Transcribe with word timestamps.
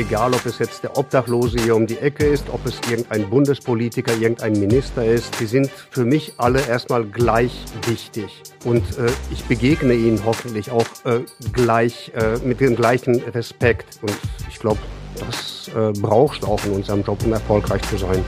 Egal, 0.00 0.32
ob 0.32 0.46
es 0.46 0.58
jetzt 0.58 0.82
der 0.82 0.96
Obdachlose 0.96 1.58
hier 1.58 1.76
um 1.76 1.86
die 1.86 1.98
Ecke 1.98 2.24
ist, 2.24 2.48
ob 2.48 2.64
es 2.64 2.80
irgendein 2.88 3.28
Bundespolitiker, 3.28 4.14
irgendein 4.14 4.54
Minister 4.54 5.04
ist. 5.04 5.38
Die 5.38 5.44
sind 5.44 5.68
für 5.90 6.06
mich 6.06 6.32
alle 6.38 6.66
erstmal 6.66 7.04
gleich 7.04 7.52
wichtig. 7.86 8.42
Und 8.64 8.96
äh, 8.96 9.10
ich 9.30 9.44
begegne 9.44 9.92
ihnen 9.92 10.24
hoffentlich 10.24 10.70
auch 10.70 10.86
äh, 11.04 11.20
gleich 11.52 12.12
äh, 12.14 12.38
mit 12.38 12.60
dem 12.60 12.76
gleichen 12.76 13.20
Respekt. 13.20 13.98
Und 14.00 14.16
ich 14.48 14.58
glaube, 14.58 14.78
das 15.18 15.68
äh, 15.76 15.92
brauchst 16.00 16.44
du 16.44 16.46
auch 16.46 16.64
in 16.64 16.72
unserem 16.72 17.02
Job, 17.02 17.22
um 17.22 17.34
erfolgreich 17.34 17.82
zu 17.82 17.98
sein. 17.98 18.24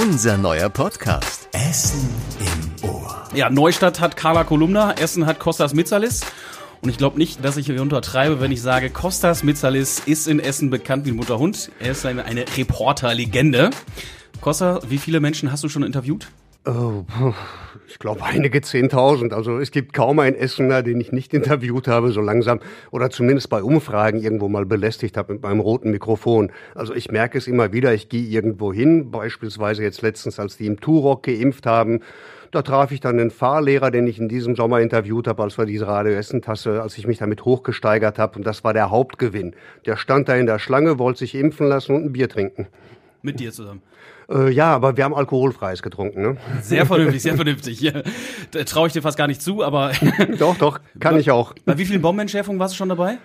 Unser 0.00 0.38
neuer 0.38 0.70
Podcast. 0.70 1.50
Essen 1.52 2.08
im 2.40 2.88
Ohr. 2.88 3.28
Ja, 3.34 3.50
Neustadt 3.50 4.00
hat 4.00 4.16
Carla 4.16 4.44
Kolumna, 4.44 4.92
Essen 4.92 5.26
hat 5.26 5.38
Kostas 5.38 5.74
Mitzalis. 5.74 6.22
Und 6.86 6.90
ich 6.90 6.98
glaube 6.98 7.18
nicht, 7.18 7.44
dass 7.44 7.56
ich 7.56 7.66
hier 7.66 7.82
untertreibe, 7.82 8.40
wenn 8.40 8.52
ich 8.52 8.62
sage, 8.62 8.90
Kostas 8.90 9.42
Mitzalis 9.42 10.02
ist 10.06 10.28
in 10.28 10.38
Essen 10.38 10.70
bekannt 10.70 11.04
wie 11.04 11.10
Mutterhund. 11.10 11.72
Er 11.80 11.90
ist 11.90 12.06
eine, 12.06 12.24
eine 12.26 12.44
Reporterlegende. 12.56 13.70
Wie 14.88 14.98
viele 14.98 15.18
Menschen 15.18 15.50
hast 15.50 15.64
du 15.64 15.68
schon 15.68 15.82
interviewt? 15.82 16.28
Oh, 16.64 17.02
ich 17.88 17.98
glaube 17.98 18.22
einige 18.22 18.60
Zehntausend. 18.60 19.32
Also 19.32 19.58
es 19.58 19.72
gibt 19.72 19.94
kaum 19.94 20.20
einen 20.20 20.36
Essener, 20.36 20.84
den 20.84 21.00
ich 21.00 21.10
nicht 21.10 21.34
interviewt 21.34 21.88
habe, 21.88 22.12
so 22.12 22.20
langsam 22.20 22.60
oder 22.92 23.10
zumindest 23.10 23.50
bei 23.50 23.64
Umfragen 23.64 24.20
irgendwo 24.20 24.48
mal 24.48 24.64
belästigt 24.64 25.16
habe 25.16 25.32
mit 25.32 25.42
meinem 25.42 25.58
roten 25.58 25.90
Mikrofon. 25.90 26.52
Also 26.76 26.94
ich 26.94 27.10
merke 27.10 27.36
es 27.36 27.48
immer 27.48 27.72
wieder, 27.72 27.94
ich 27.94 28.08
gehe 28.08 28.28
irgendwo 28.28 28.72
hin, 28.72 29.10
beispielsweise 29.10 29.82
jetzt 29.82 30.02
letztens, 30.02 30.38
als 30.38 30.56
die 30.56 30.66
im 30.66 30.78
Turok 30.78 31.24
geimpft 31.24 31.66
haben. 31.66 32.02
Da 32.56 32.62
traf 32.62 32.90
ich 32.90 33.00
dann 33.00 33.20
einen 33.20 33.30
Fahrlehrer, 33.30 33.90
den 33.90 34.06
ich 34.06 34.18
in 34.18 34.30
diesem 34.30 34.56
Sommer 34.56 34.80
interviewt 34.80 35.28
habe, 35.28 35.42
als 35.42 35.58
wir 35.58 35.66
diese 35.66 35.86
Radio 35.86 36.14
Essen-Tasse, 36.14 36.80
als 36.80 36.96
ich 36.96 37.06
mich 37.06 37.18
damit 37.18 37.44
hochgesteigert 37.44 38.18
habe. 38.18 38.38
Und 38.38 38.46
das 38.46 38.64
war 38.64 38.72
der 38.72 38.88
Hauptgewinn. 38.88 39.54
Der 39.84 39.98
stand 39.98 40.26
da 40.26 40.36
in 40.36 40.46
der 40.46 40.58
Schlange, 40.58 40.98
wollte 40.98 41.18
sich 41.18 41.34
impfen 41.34 41.68
lassen 41.68 41.94
und 41.94 42.06
ein 42.06 42.12
Bier 42.14 42.30
trinken. 42.30 42.68
Mit 43.20 43.40
dir 43.40 43.52
zusammen. 43.52 43.82
Äh, 44.30 44.48
ja, 44.52 44.74
aber 44.74 44.96
wir 44.96 45.04
haben 45.04 45.14
alkoholfreies 45.14 45.82
getrunken. 45.82 46.22
Ne? 46.22 46.36
Sehr 46.62 46.86
vernünftig, 46.86 47.20
sehr 47.20 47.36
vernünftig. 47.36 47.78
Ja, 47.82 47.92
da 48.52 48.64
traue 48.64 48.86
ich 48.86 48.94
dir 48.94 49.02
fast 49.02 49.18
gar 49.18 49.26
nicht 49.26 49.42
zu, 49.42 49.62
aber. 49.62 49.92
doch, 50.38 50.56
doch, 50.56 50.80
kann 50.98 51.18
ich 51.18 51.30
auch. 51.30 51.52
Bei 51.66 51.76
wie 51.76 51.84
vielen 51.84 52.00
Bombenentschärfungen 52.00 52.58
warst 52.58 52.72
du 52.72 52.78
schon 52.78 52.88
dabei? 52.88 53.18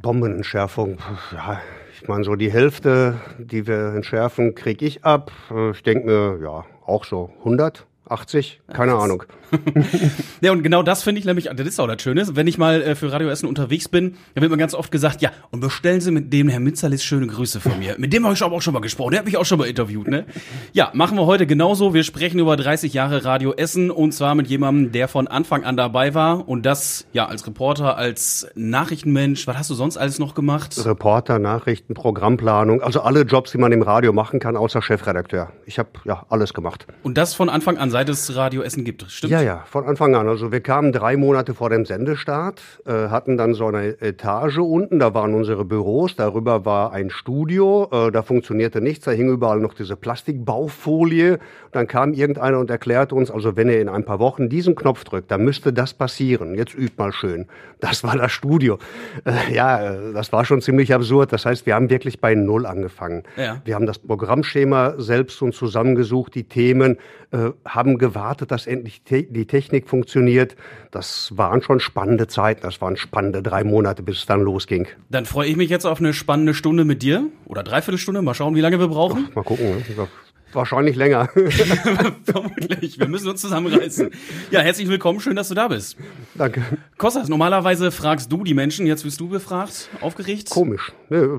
Bombenentschärfung, 0.00 0.96
ja, 1.34 1.60
ich 2.00 2.08
meine, 2.08 2.24
so 2.24 2.34
die 2.34 2.50
Hälfte, 2.50 3.20
die 3.36 3.66
wir 3.66 3.92
entschärfen, 3.94 4.54
kriege 4.54 4.86
ich 4.86 5.04
ab. 5.04 5.32
Äh, 5.50 5.72
ich 5.72 5.82
denke 5.82 6.06
mir, 6.06 6.38
ja, 6.42 6.64
auch 6.86 7.04
so 7.04 7.30
100. 7.40 7.86
80? 8.06 8.60
Keine 8.72 8.94
Ahnung. 8.94 9.24
ja, 10.40 10.52
und 10.52 10.62
genau 10.62 10.82
das 10.82 11.02
finde 11.02 11.18
ich 11.18 11.24
nämlich, 11.24 11.48
das 11.54 11.66
ist 11.66 11.80
auch 11.80 11.86
das 11.86 12.02
Schöne, 12.02 12.24
wenn 12.34 12.46
ich 12.46 12.58
mal 12.58 12.82
äh, 12.82 12.94
für 12.94 13.12
Radio 13.12 13.28
Essen 13.28 13.46
unterwegs 13.46 13.88
bin, 13.88 14.16
dann 14.34 14.42
wird 14.42 14.50
mir 14.50 14.58
ganz 14.58 14.74
oft 14.74 14.90
gesagt, 14.90 15.22
ja, 15.22 15.30
und 15.50 15.60
bestellen 15.60 16.00
Sie 16.00 16.10
mit 16.10 16.32
dem 16.32 16.48
Herrn 16.48 16.62
Mitzalis 16.62 17.02
schöne 17.02 17.26
Grüße 17.26 17.60
von 17.60 17.78
mir. 17.78 17.96
Mit 17.98 18.12
dem 18.12 18.24
habe 18.24 18.34
ich 18.34 18.42
auch 18.42 18.62
schon 18.62 18.74
mal 18.74 18.80
gesprochen, 18.80 19.12
der 19.12 19.20
hat 19.20 19.26
mich 19.26 19.36
auch 19.36 19.44
schon 19.44 19.58
mal 19.58 19.66
interviewt, 19.66 20.08
ne? 20.08 20.26
Ja, 20.72 20.90
machen 20.94 21.16
wir 21.16 21.26
heute 21.26 21.46
genauso. 21.46 21.94
Wir 21.94 22.04
sprechen 22.04 22.38
über 22.38 22.56
30 22.56 22.92
Jahre 22.92 23.24
Radio 23.24 23.52
Essen 23.52 23.90
und 23.90 24.12
zwar 24.12 24.34
mit 24.34 24.48
jemandem, 24.48 24.92
der 24.92 25.08
von 25.08 25.28
Anfang 25.28 25.64
an 25.64 25.76
dabei 25.76 26.14
war 26.14 26.48
und 26.48 26.66
das, 26.66 27.06
ja, 27.12 27.26
als 27.26 27.46
Reporter, 27.46 27.96
als 27.96 28.46
Nachrichtenmensch. 28.54 29.46
Was 29.46 29.56
hast 29.56 29.70
du 29.70 29.74
sonst 29.74 29.96
alles 29.96 30.18
noch 30.18 30.34
gemacht? 30.34 30.74
Reporter, 30.84 31.38
Nachrichten, 31.38 31.94
Programmplanung, 31.94 32.82
also 32.82 33.00
alle 33.00 33.22
Jobs, 33.22 33.52
die 33.52 33.58
man 33.58 33.72
im 33.72 33.82
Radio 33.82 34.12
machen 34.12 34.40
kann, 34.40 34.56
außer 34.56 34.82
Chefredakteur. 34.82 35.52
Ich 35.66 35.78
habe 35.78 35.90
ja 36.04 36.24
alles 36.28 36.54
gemacht. 36.54 36.86
Und 37.02 37.18
das 37.18 37.34
von 37.34 37.48
Anfang 37.48 37.78
an, 37.78 37.90
seit 37.90 38.08
es 38.08 38.34
Radio 38.34 38.62
Essen 38.62 38.84
gibt, 38.84 39.04
stimmt? 39.10 39.30
Ja, 39.30 39.40
ja, 39.44 39.62
von 39.66 39.84
Anfang 39.84 40.14
an. 40.14 40.26
Also 40.26 40.52
wir 40.52 40.60
kamen 40.60 40.90
drei 40.90 41.16
Monate 41.16 41.54
vor 41.54 41.68
dem 41.68 41.84
Sendestart, 41.84 42.62
äh, 42.86 43.08
hatten 43.08 43.36
dann 43.36 43.52
so 43.54 43.66
eine 43.66 44.00
Etage 44.00 44.58
unten, 44.58 44.98
da 44.98 45.12
waren 45.12 45.34
unsere 45.34 45.64
Büros, 45.64 46.16
darüber 46.16 46.64
war 46.64 46.92
ein 46.92 47.10
Studio, 47.10 47.88
äh, 47.92 48.10
da 48.10 48.22
funktionierte 48.22 48.80
nichts, 48.80 49.04
da 49.04 49.10
hing 49.10 49.28
überall 49.28 49.60
noch 49.60 49.74
diese 49.74 49.96
Plastikbaufolie. 49.96 51.38
Dann 51.72 51.86
kam 51.86 52.14
irgendeiner 52.14 52.58
und 52.58 52.70
erklärte 52.70 53.14
uns, 53.14 53.30
also 53.30 53.56
wenn 53.56 53.68
ihr 53.68 53.80
in 53.80 53.88
ein 53.88 54.04
paar 54.04 54.18
Wochen 54.18 54.48
diesen 54.48 54.74
Knopf 54.76 55.04
drückt, 55.04 55.30
dann 55.30 55.44
müsste 55.44 55.72
das 55.72 55.92
passieren. 55.92 56.54
Jetzt 56.54 56.74
übt 56.74 56.94
mal 56.96 57.12
schön. 57.12 57.46
Das 57.80 58.02
war 58.02 58.16
das 58.16 58.32
Studio. 58.32 58.78
Äh, 59.24 59.54
ja, 59.54 60.12
das 60.12 60.32
war 60.32 60.44
schon 60.44 60.62
ziemlich 60.62 60.94
absurd. 60.94 61.32
Das 61.32 61.44
heißt, 61.44 61.66
wir 61.66 61.74
haben 61.74 61.90
wirklich 61.90 62.20
bei 62.20 62.34
Null 62.34 62.64
angefangen. 62.64 63.24
Ja. 63.36 63.60
Wir 63.64 63.74
haben 63.74 63.86
das 63.86 63.98
Programmschema 63.98 64.94
selbst 64.98 65.42
uns 65.42 65.56
zusammengesucht, 65.56 66.34
die 66.34 66.44
Themen, 66.44 66.96
äh, 67.34 67.50
haben 67.64 67.98
gewartet, 67.98 68.52
dass 68.52 68.66
endlich 68.66 69.02
die 69.34 69.46
Technik 69.46 69.88
funktioniert. 69.88 70.56
Das 70.90 71.36
waren 71.36 71.60
schon 71.62 71.80
spannende 71.80 72.26
Zeiten. 72.26 72.62
Das 72.62 72.80
waren 72.80 72.96
spannende 72.96 73.42
drei 73.42 73.64
Monate, 73.64 74.02
bis 74.02 74.18
es 74.18 74.26
dann 74.26 74.40
losging. 74.40 74.88
Dann 75.10 75.26
freue 75.26 75.48
ich 75.48 75.56
mich 75.56 75.68
jetzt 75.68 75.84
auf 75.84 76.00
eine 76.00 76.14
spannende 76.14 76.54
Stunde 76.54 76.84
mit 76.84 77.02
dir 77.02 77.26
oder 77.44 77.62
dreiviertel 77.62 77.98
Stunde. 77.98 78.22
Mal 78.22 78.34
schauen, 78.34 78.54
wie 78.54 78.60
lange 78.60 78.78
wir 78.78 78.88
brauchen. 78.88 79.26
Ach, 79.30 79.36
mal 79.36 79.42
gucken. 79.42 79.66
Ne? 79.96 80.08
Wahrscheinlich 80.54 80.96
länger. 80.96 81.28
Vermutlich. 82.24 82.98
Wir 82.98 83.08
müssen 83.08 83.28
uns 83.28 83.40
zusammenreißen. 83.40 84.10
Ja, 84.50 84.60
herzlich 84.60 84.88
willkommen. 84.88 85.20
Schön, 85.20 85.36
dass 85.36 85.48
du 85.48 85.54
da 85.54 85.68
bist. 85.68 85.96
Danke. 86.34 86.62
Kostas, 86.96 87.28
normalerweise 87.28 87.90
fragst 87.90 88.30
du 88.30 88.44
die 88.44 88.54
Menschen. 88.54 88.86
Jetzt 88.86 89.04
wirst 89.04 89.20
du 89.20 89.28
befragt. 89.28 89.88
Aufgeregt? 90.00 90.50
Komisch. 90.50 90.92
Nee, 91.10 91.38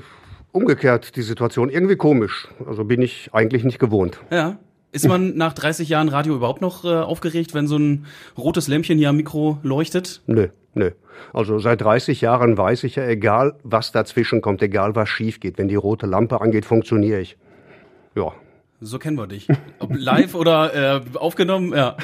umgekehrt 0.51 1.15
die 1.15 1.21
Situation. 1.21 1.69
Irgendwie 1.69 1.95
komisch. 1.95 2.47
Also 2.65 2.83
bin 2.83 3.01
ich 3.01 3.29
eigentlich 3.33 3.63
nicht 3.63 3.79
gewohnt. 3.79 4.19
Ja. 4.31 4.57
Ist 4.95 5.09
man 5.09 5.35
nach 5.35 5.51
30 5.51 5.89
Jahren 5.89 6.07
Radio 6.07 6.35
überhaupt 6.35 6.61
noch 6.61 6.85
äh, 6.85 6.87
aufgeregt, 6.87 7.53
wenn 7.53 7.67
so 7.67 7.77
ein 7.77 8.05
rotes 8.37 8.69
Lämpchen 8.69 8.97
hier 8.97 9.09
am 9.09 9.17
Mikro 9.17 9.59
leuchtet? 9.61 10.21
Nö, 10.25 10.47
nö. 10.73 10.91
Also 11.33 11.59
seit 11.59 11.81
30 11.81 12.21
Jahren 12.21 12.57
weiß 12.57 12.85
ich 12.85 12.95
ja, 12.95 13.05
egal 13.05 13.55
was 13.63 13.91
dazwischen 13.91 14.39
kommt, 14.39 14.61
egal 14.61 14.95
was 14.95 15.09
schief 15.09 15.41
geht, 15.41 15.57
wenn 15.57 15.67
die 15.67 15.75
rote 15.75 16.05
Lampe 16.05 16.39
angeht, 16.39 16.63
funktioniere 16.63 17.19
ich. 17.19 17.35
Ja, 18.15 18.31
so 18.79 18.97
kennen 18.97 19.17
wir 19.17 19.27
dich. 19.27 19.47
Ob 19.79 19.93
live 19.93 20.33
oder 20.33 20.95
äh, 20.95 21.01
aufgenommen, 21.15 21.73
ja. 21.73 21.97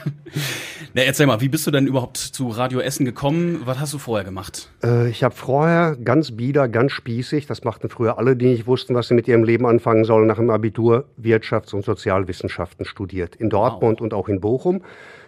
Na, 0.93 1.03
erzähl 1.03 1.25
mal, 1.25 1.41
wie 1.41 1.49
bist 1.49 1.65
du 1.67 1.71
denn 1.71 1.87
überhaupt 1.87 2.17
zu 2.17 2.47
Radio 2.49 2.79
Essen 2.79 3.05
gekommen? 3.05 3.61
Was 3.65 3.79
hast 3.79 3.93
du 3.93 3.97
vorher 3.97 4.25
gemacht? 4.25 4.69
Äh, 4.83 5.09
ich 5.09 5.23
habe 5.23 5.35
vorher 5.35 5.95
ganz 5.95 6.31
bieder, 6.31 6.67
ganz 6.67 6.91
spießig, 6.91 7.47
das 7.47 7.63
machten 7.63 7.89
früher 7.89 8.17
alle, 8.17 8.35
die 8.35 8.47
nicht 8.47 8.67
wussten, 8.67 8.95
was 8.95 9.07
sie 9.07 9.13
mit 9.13 9.27
ihrem 9.27 9.43
Leben 9.43 9.65
anfangen 9.65 10.03
sollen, 10.03 10.27
nach 10.27 10.37
dem 10.37 10.49
Abitur 10.49 11.05
Wirtschafts- 11.21 11.73
und 11.73 11.85
Sozialwissenschaften 11.85 12.85
studiert. 12.85 13.35
In 13.35 13.49
Dortmund 13.49 13.99
wow. 13.99 14.05
und 14.05 14.13
auch 14.13 14.27
in 14.27 14.41
Bochum. 14.41 14.83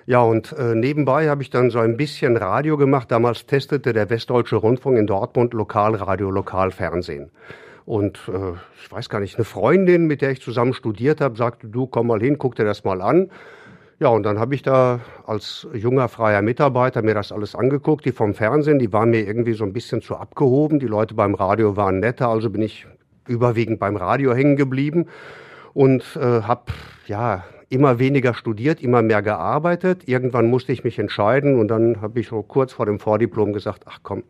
Ja, 0.05 0.21
und 0.21 0.53
äh, 0.57 0.75
nebenbei 0.75 1.29
habe 1.29 1.43
ich 1.43 1.49
dann 1.49 1.69
so 1.69 1.79
ein 1.79 1.95
bisschen 1.95 2.35
Radio 2.35 2.75
gemacht. 2.77 3.09
Damals 3.11 3.45
testete 3.45 3.93
der 3.93 4.09
Westdeutsche 4.09 4.57
Rundfunk 4.57 4.97
in 4.97 5.07
Dortmund 5.07 5.53
Lokalradio, 5.53 6.29
Lokalfernsehen. 6.29 7.31
Und 7.85 8.19
äh, 8.27 8.53
ich 8.81 8.91
weiß 8.91 9.09
gar 9.09 9.19
nicht, 9.19 9.35
eine 9.35 9.45
Freundin, 9.45 10.05
mit 10.05 10.21
der 10.21 10.31
ich 10.31 10.41
zusammen 10.41 10.73
studiert 10.73 11.21
habe, 11.21 11.37
sagte, 11.37 11.67
du 11.67 11.87
komm 11.87 12.07
mal 12.07 12.19
hin, 12.19 12.37
guck 12.37 12.55
dir 12.55 12.65
das 12.65 12.83
mal 12.83 13.01
an. 13.01 13.29
Ja, 13.99 14.09
und 14.09 14.23
dann 14.23 14.39
habe 14.39 14.55
ich 14.55 14.63
da 14.63 14.99
als 15.25 15.67
junger 15.73 16.07
freier 16.09 16.41
Mitarbeiter 16.41 17.01
mir 17.01 17.13
das 17.13 17.31
alles 17.31 17.55
angeguckt. 17.55 18.05
Die 18.05 18.11
vom 18.11 18.33
Fernsehen, 18.33 18.79
die 18.79 18.91
waren 18.91 19.11
mir 19.11 19.25
irgendwie 19.25 19.53
so 19.53 19.63
ein 19.63 19.73
bisschen 19.73 20.01
zu 20.01 20.15
abgehoben. 20.15 20.79
Die 20.79 20.87
Leute 20.87 21.13
beim 21.13 21.35
Radio 21.35 21.77
waren 21.77 21.99
netter, 21.99 22.27
also 22.27 22.49
bin 22.49 22.61
ich 22.61 22.87
überwiegend 23.27 23.79
beim 23.79 23.95
Radio 23.95 24.33
hängen 24.33 24.55
geblieben 24.55 25.05
und 25.73 26.03
äh, 26.15 26.41
habe 26.41 26.73
ja 27.07 27.43
immer 27.69 27.97
weniger 27.97 28.33
studiert, 28.33 28.81
immer 28.81 29.01
mehr 29.01 29.21
gearbeitet. 29.21 30.07
Irgendwann 30.07 30.49
musste 30.49 30.71
ich 30.71 30.83
mich 30.83 30.99
entscheiden 30.99 31.59
und 31.59 31.67
dann 31.69 32.01
habe 32.01 32.19
ich 32.19 32.27
so 32.27 32.43
kurz 32.43 32.73
vor 32.73 32.85
dem 32.85 32.99
Vordiplom 32.99 33.53
gesagt, 33.53 33.83
ach 33.87 33.99
komm, 34.03 34.23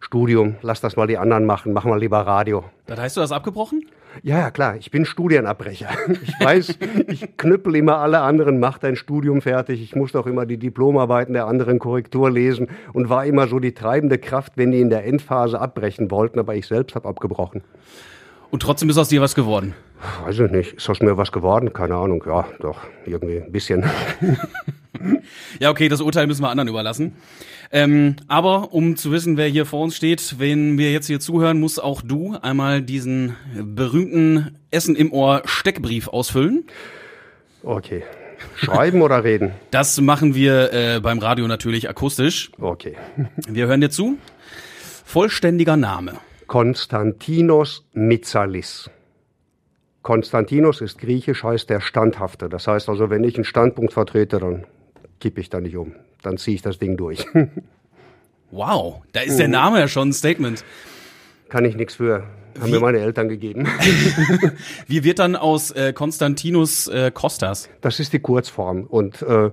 Studium, 0.00 0.56
lass 0.62 0.80
das 0.80 0.96
mal 0.96 1.06
die 1.06 1.18
anderen 1.18 1.44
machen, 1.44 1.72
mach 1.72 1.84
mal 1.84 1.98
lieber 1.98 2.20
Radio. 2.20 2.64
Das 2.86 2.98
heißt, 2.98 3.16
du 3.16 3.20
hast 3.20 3.32
abgebrochen? 3.32 3.84
Ja, 4.22 4.38
ja, 4.38 4.50
klar, 4.50 4.76
ich 4.76 4.90
bin 4.90 5.04
Studienabbrecher. 5.04 5.88
Ich 6.22 6.44
weiß, 6.44 6.78
ich 7.08 7.36
knüppel 7.36 7.76
immer 7.76 7.98
alle 7.98 8.20
anderen, 8.20 8.60
mach 8.60 8.78
dein 8.78 8.96
Studium 8.96 9.40
fertig. 9.42 9.82
Ich 9.82 9.94
muss 9.94 10.12
doch 10.12 10.26
immer 10.26 10.46
die 10.46 10.58
Diplomarbeiten 10.58 11.34
der 11.34 11.46
anderen 11.46 11.78
Korrektur 11.78 12.30
lesen 12.30 12.68
und 12.92 13.08
war 13.08 13.24
immer 13.24 13.46
so 13.46 13.58
die 13.58 13.72
treibende 13.72 14.18
Kraft, 14.18 14.54
wenn 14.56 14.72
die 14.72 14.80
in 14.80 14.90
der 14.90 15.04
Endphase 15.04 15.60
abbrechen 15.60 16.10
wollten, 16.10 16.38
aber 16.38 16.54
ich 16.54 16.66
selbst 16.66 16.94
habe 16.94 17.08
abgebrochen. 17.08 17.62
Und 18.50 18.62
trotzdem 18.62 18.90
ist 18.90 18.98
aus 18.98 19.08
dir 19.08 19.20
was 19.20 19.34
geworden? 19.34 19.74
Weiß 20.24 20.38
ich 20.38 20.50
nicht. 20.50 20.72
Ist 20.74 20.88
aus 20.90 21.00
mir 21.00 21.16
was 21.16 21.30
geworden? 21.30 21.72
Keine 21.72 21.94
Ahnung. 21.94 22.24
Ja, 22.26 22.46
doch, 22.60 22.78
irgendwie 23.06 23.40
ein 23.40 23.52
bisschen. 23.52 23.84
ja, 25.60 25.70
okay, 25.70 25.88
das 25.88 26.00
Urteil 26.00 26.26
müssen 26.26 26.42
wir 26.42 26.48
anderen 26.48 26.68
überlassen. 26.68 27.14
Ähm, 27.70 28.16
aber 28.26 28.72
um 28.72 28.96
zu 28.96 29.12
wissen, 29.12 29.36
wer 29.36 29.46
hier 29.46 29.66
vor 29.66 29.82
uns 29.82 29.96
steht, 29.96 30.36
wenn 30.38 30.78
wir 30.78 30.90
jetzt 30.90 31.06
hier 31.06 31.20
zuhören, 31.20 31.60
muss 31.60 31.78
auch 31.78 32.02
du 32.02 32.36
einmal 32.42 32.82
diesen 32.82 33.36
berühmten 33.54 34.58
Essen 34.70 34.96
im 34.96 35.12
Ohr 35.12 35.42
Steckbrief 35.44 36.08
ausfüllen. 36.08 36.64
Okay. 37.62 38.02
Schreiben 38.56 39.02
oder 39.02 39.22
reden? 39.22 39.52
Das 39.70 40.00
machen 40.00 40.34
wir 40.34 40.72
äh, 40.72 41.00
beim 41.00 41.18
Radio 41.18 41.46
natürlich 41.46 41.88
akustisch. 41.88 42.50
Okay. 42.58 42.96
Wir 43.48 43.66
hören 43.66 43.80
dir 43.80 43.90
zu. 43.90 44.18
Vollständiger 45.04 45.76
Name. 45.76 46.14
Konstantinos 46.50 47.86
Mitzalis. 47.92 48.90
Konstantinos 50.02 50.80
ist 50.80 50.98
griechisch, 50.98 51.44
heißt 51.44 51.70
der 51.70 51.78
Standhafte. 51.78 52.48
Das 52.48 52.66
heißt 52.66 52.88
also, 52.88 53.08
wenn 53.08 53.22
ich 53.22 53.36
einen 53.36 53.44
Standpunkt 53.44 53.92
vertrete, 53.92 54.40
dann 54.40 54.66
kippe 55.20 55.40
ich 55.40 55.48
da 55.48 55.60
nicht 55.60 55.76
um. 55.76 55.94
Dann 56.22 56.38
ziehe 56.38 56.56
ich 56.56 56.62
das 56.62 56.80
Ding 56.80 56.96
durch. 56.96 57.24
wow, 58.50 59.00
da 59.12 59.20
ist 59.20 59.38
der 59.38 59.46
Name 59.46 59.78
ja 59.78 59.86
schon 59.86 60.08
ein 60.08 60.12
Statement. 60.12 60.64
Kann 61.50 61.64
ich 61.64 61.76
nichts 61.76 61.94
für. 61.94 62.24
Haben 62.58 62.66
Wie- 62.66 62.72
mir 62.72 62.80
meine 62.80 62.98
Eltern 62.98 63.28
gegeben. 63.28 63.68
Wie 64.88 65.04
wird 65.04 65.20
dann 65.20 65.36
aus 65.36 65.70
äh, 65.70 65.92
Konstantinus 65.92 66.88
äh, 66.88 67.12
Kostas? 67.14 67.68
Das 67.80 68.00
ist 68.00 68.12
die 68.12 68.18
Kurzform. 68.18 68.88
Und 68.88 69.22
äh, 69.22 69.52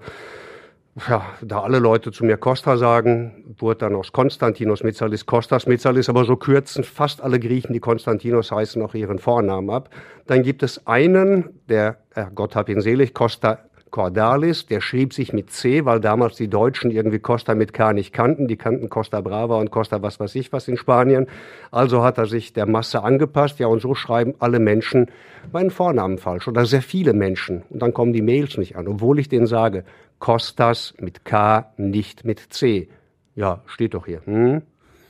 ja, 1.10 1.26
da 1.42 1.62
alle 1.62 1.80
Leute 1.80 2.12
zu 2.12 2.26
mir 2.26 2.38
Costa 2.38 2.78
sagen, 2.78 3.56
wurde 3.60 3.80
dann 3.80 3.96
aus 3.96 4.12
Konstantinos 4.12 4.84
Mitzalis 4.84 5.26
Kostas 5.26 5.68
Mitzalis, 5.68 6.10
aber 6.10 6.26
so 6.26 6.36
kürzen 6.36 6.84
fast 6.84 7.22
alle 7.22 7.40
Griechen, 7.40 7.74
die 7.74 7.80
Konstantinos 7.80 8.52
heißen, 8.52 8.82
auch 8.82 8.96
ihren 8.96 9.20
Vornamen 9.20 9.70
ab. 9.70 9.90
Dann 10.26 10.44
gibt 10.44 10.64
es 10.64 10.88
einen, 10.88 11.50
der, 11.70 11.98
äh, 12.16 12.26
Gott 12.34 12.56
hab 12.56 12.70
ihn 12.70 12.82
selig, 12.82 13.14
Costa 13.14 13.60
Cordalis, 13.92 14.66
der 14.66 14.82
schrieb 14.82 15.14
sich 15.14 15.34
mit 15.34 15.50
C, 15.52 15.86
weil 15.86 16.00
damals 16.00 16.36
die 16.36 16.50
Deutschen 16.50 16.92
irgendwie 16.92 17.20
Costa 17.20 17.56
mit 17.56 17.74
K 17.74 17.94
nicht 17.94 18.14
kannten. 18.14 18.48
Die 18.48 18.58
kannten 18.58 18.90
Costa 18.90 19.22
Brava 19.22 19.58
und 19.58 19.72
Costa 19.72 20.02
was 20.02 20.20
weiß 20.20 20.36
ich 20.36 20.52
was 20.52 20.68
in 20.68 20.78
Spanien. 20.78 21.28
Also 21.72 22.04
hat 22.04 22.18
er 22.18 22.26
sich 22.26 22.54
der 22.54 22.66
Masse 22.66 23.04
angepasst. 23.04 23.60
Ja, 23.60 23.68
und 23.68 23.82
so 23.82 23.96
schreiben 23.96 24.36
alle 24.40 24.60
Menschen 24.60 25.08
meinen 25.52 25.72
Vornamen 25.72 26.18
falsch 26.18 26.48
oder 26.48 26.66
sehr 26.66 26.82
viele 26.82 27.14
Menschen. 27.14 27.64
Und 27.70 27.82
dann 27.82 27.94
kommen 27.94 28.14
die 28.14 28.22
Mails 28.22 28.58
nicht 28.58 28.76
an, 28.76 28.88
obwohl 28.88 29.20
ich 29.20 29.30
denen 29.30 29.48
sage, 29.48 29.86
Costas 30.20 30.94
mit 31.00 31.26
K, 31.26 31.72
nicht 31.78 32.26
mit 32.26 32.40
C. 32.54 32.90
Ja, 33.36 33.62
steht 33.68 33.94
doch 33.94 34.06
hier. 34.06 34.22
Hm? 34.26 34.62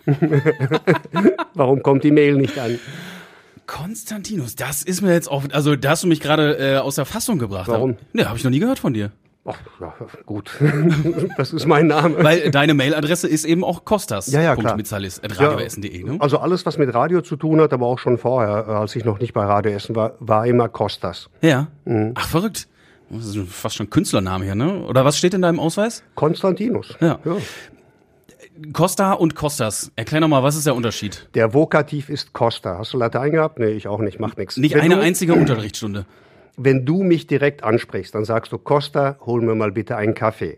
Warum 1.54 1.83
kommt 1.83 2.04
die 2.04 2.12
Mail 2.12 2.36
nicht 2.36 2.57
an? 2.59 2.80
Konstantinus, 3.68 4.56
das 4.56 4.81
ist 4.83 5.01
mir 5.01 5.13
jetzt 5.13 5.30
auch, 5.30 5.44
also 5.51 5.75
da 5.75 5.92
hast 5.92 6.04
du 6.04 6.07
mich 6.07 6.21
gerade 6.21 6.57
äh, 6.57 6.77
aus 6.77 6.95
der 6.95 7.06
Fassung 7.06 7.38
gebracht. 7.38 7.68
Warum? 7.68 7.98
Ne, 8.13 8.27
habe 8.27 8.38
ich 8.38 8.44
noch 8.44 8.51
nie 8.51 8.59
gehört 8.59 8.80
von 8.80 8.94
dir. 8.94 9.12
Ach, 9.45 9.57
ja, 9.80 9.94
gut. 10.25 10.51
das 11.38 11.53
ist 11.53 11.65
mein 11.65 11.88
Name. 11.88 12.21
Weil 12.21 12.39
äh, 12.39 12.51
deine 12.51 12.74
Mailadresse 12.74 13.30
ist 13.30 13.45
eben 13.45 13.63
auch 13.63 13.86
kostas. 13.86 14.27
Ja, 14.27 14.42
ja, 14.42 14.56
klar. 14.56 14.77
radioessen.de, 14.77 16.03
ne? 16.03 16.18
Also 16.19 16.39
alles, 16.39 16.65
was 16.65 16.77
mit 16.77 16.94
Radio 16.94 17.21
zu 17.21 17.38
tun 17.38 17.62
hat, 17.62 17.71
aber 17.71 17.86
auch 17.86 18.00
schon 18.00 18.18
vorher, 18.18 18.65
äh, 18.68 18.71
als 18.71 18.95
ich 18.95 19.06
noch 19.06 19.19
nicht 19.19 19.33
bei 19.33 19.45
Radio 19.45 19.71
Essen 19.71 19.95
war, 19.95 20.15
war 20.19 20.45
immer 20.45 20.68
Costas. 20.68 21.30
Ja. 21.42 21.68
Ach, 22.15 22.27
verrückt. 22.27 22.68
Das 23.09 23.25
ist 23.25 23.38
fast 23.50 23.75
schon 23.75 23.88
ein 23.88 23.89
Künstlername 23.89 24.45
hier, 24.45 24.56
ne? 24.56 24.83
Oder 24.86 25.06
was 25.06 25.18
steht 25.18 25.33
in 25.33 25.42
deinem 25.42 25.59
Ausweis? 25.59 26.04
Konstantinus. 26.15 26.95
Ja. 27.00 27.19
Costa 28.74 29.13
und 29.13 29.36
Kostas. 29.36 29.92
Erklär 29.95 30.21
noch 30.21 30.27
mal, 30.27 30.44
was 30.44 30.56
ist 30.56 30.65
der 30.65 30.75
Unterschied? 30.75 31.30
Der 31.36 31.54
Vokativ 31.54 32.09
ist 32.09 32.33
Costa. 32.33 32.77
Hast 32.77 32.94
du 32.94 32.98
Latein 32.98 33.31
gehabt? 33.31 33.59
Nee, 33.59 33.71
ich 33.71 33.88
auch 33.88 34.00
nicht. 34.00 34.19
Macht 34.19 34.38
nichts. 34.38 34.57
Nicht 34.57 34.75
wenn 34.75 34.81
eine 34.81 34.95
du, 34.95 35.01
einzige 35.01 35.33
Unterrichtsstunde. 35.33 36.06
Wenn 36.57 36.86
du 36.86 37.04
mich 37.04 37.27
direkt 37.27 37.63
ansprichst, 37.63 38.15
dann 38.15 38.25
sagst 38.25 38.51
du, 38.51 38.57
Costa, 38.57 39.18
hol 39.25 39.42
mir 39.42 39.56
mal 39.56 39.71
bitte 39.71 39.95
einen 39.95 40.15
Kaffee. 40.15 40.57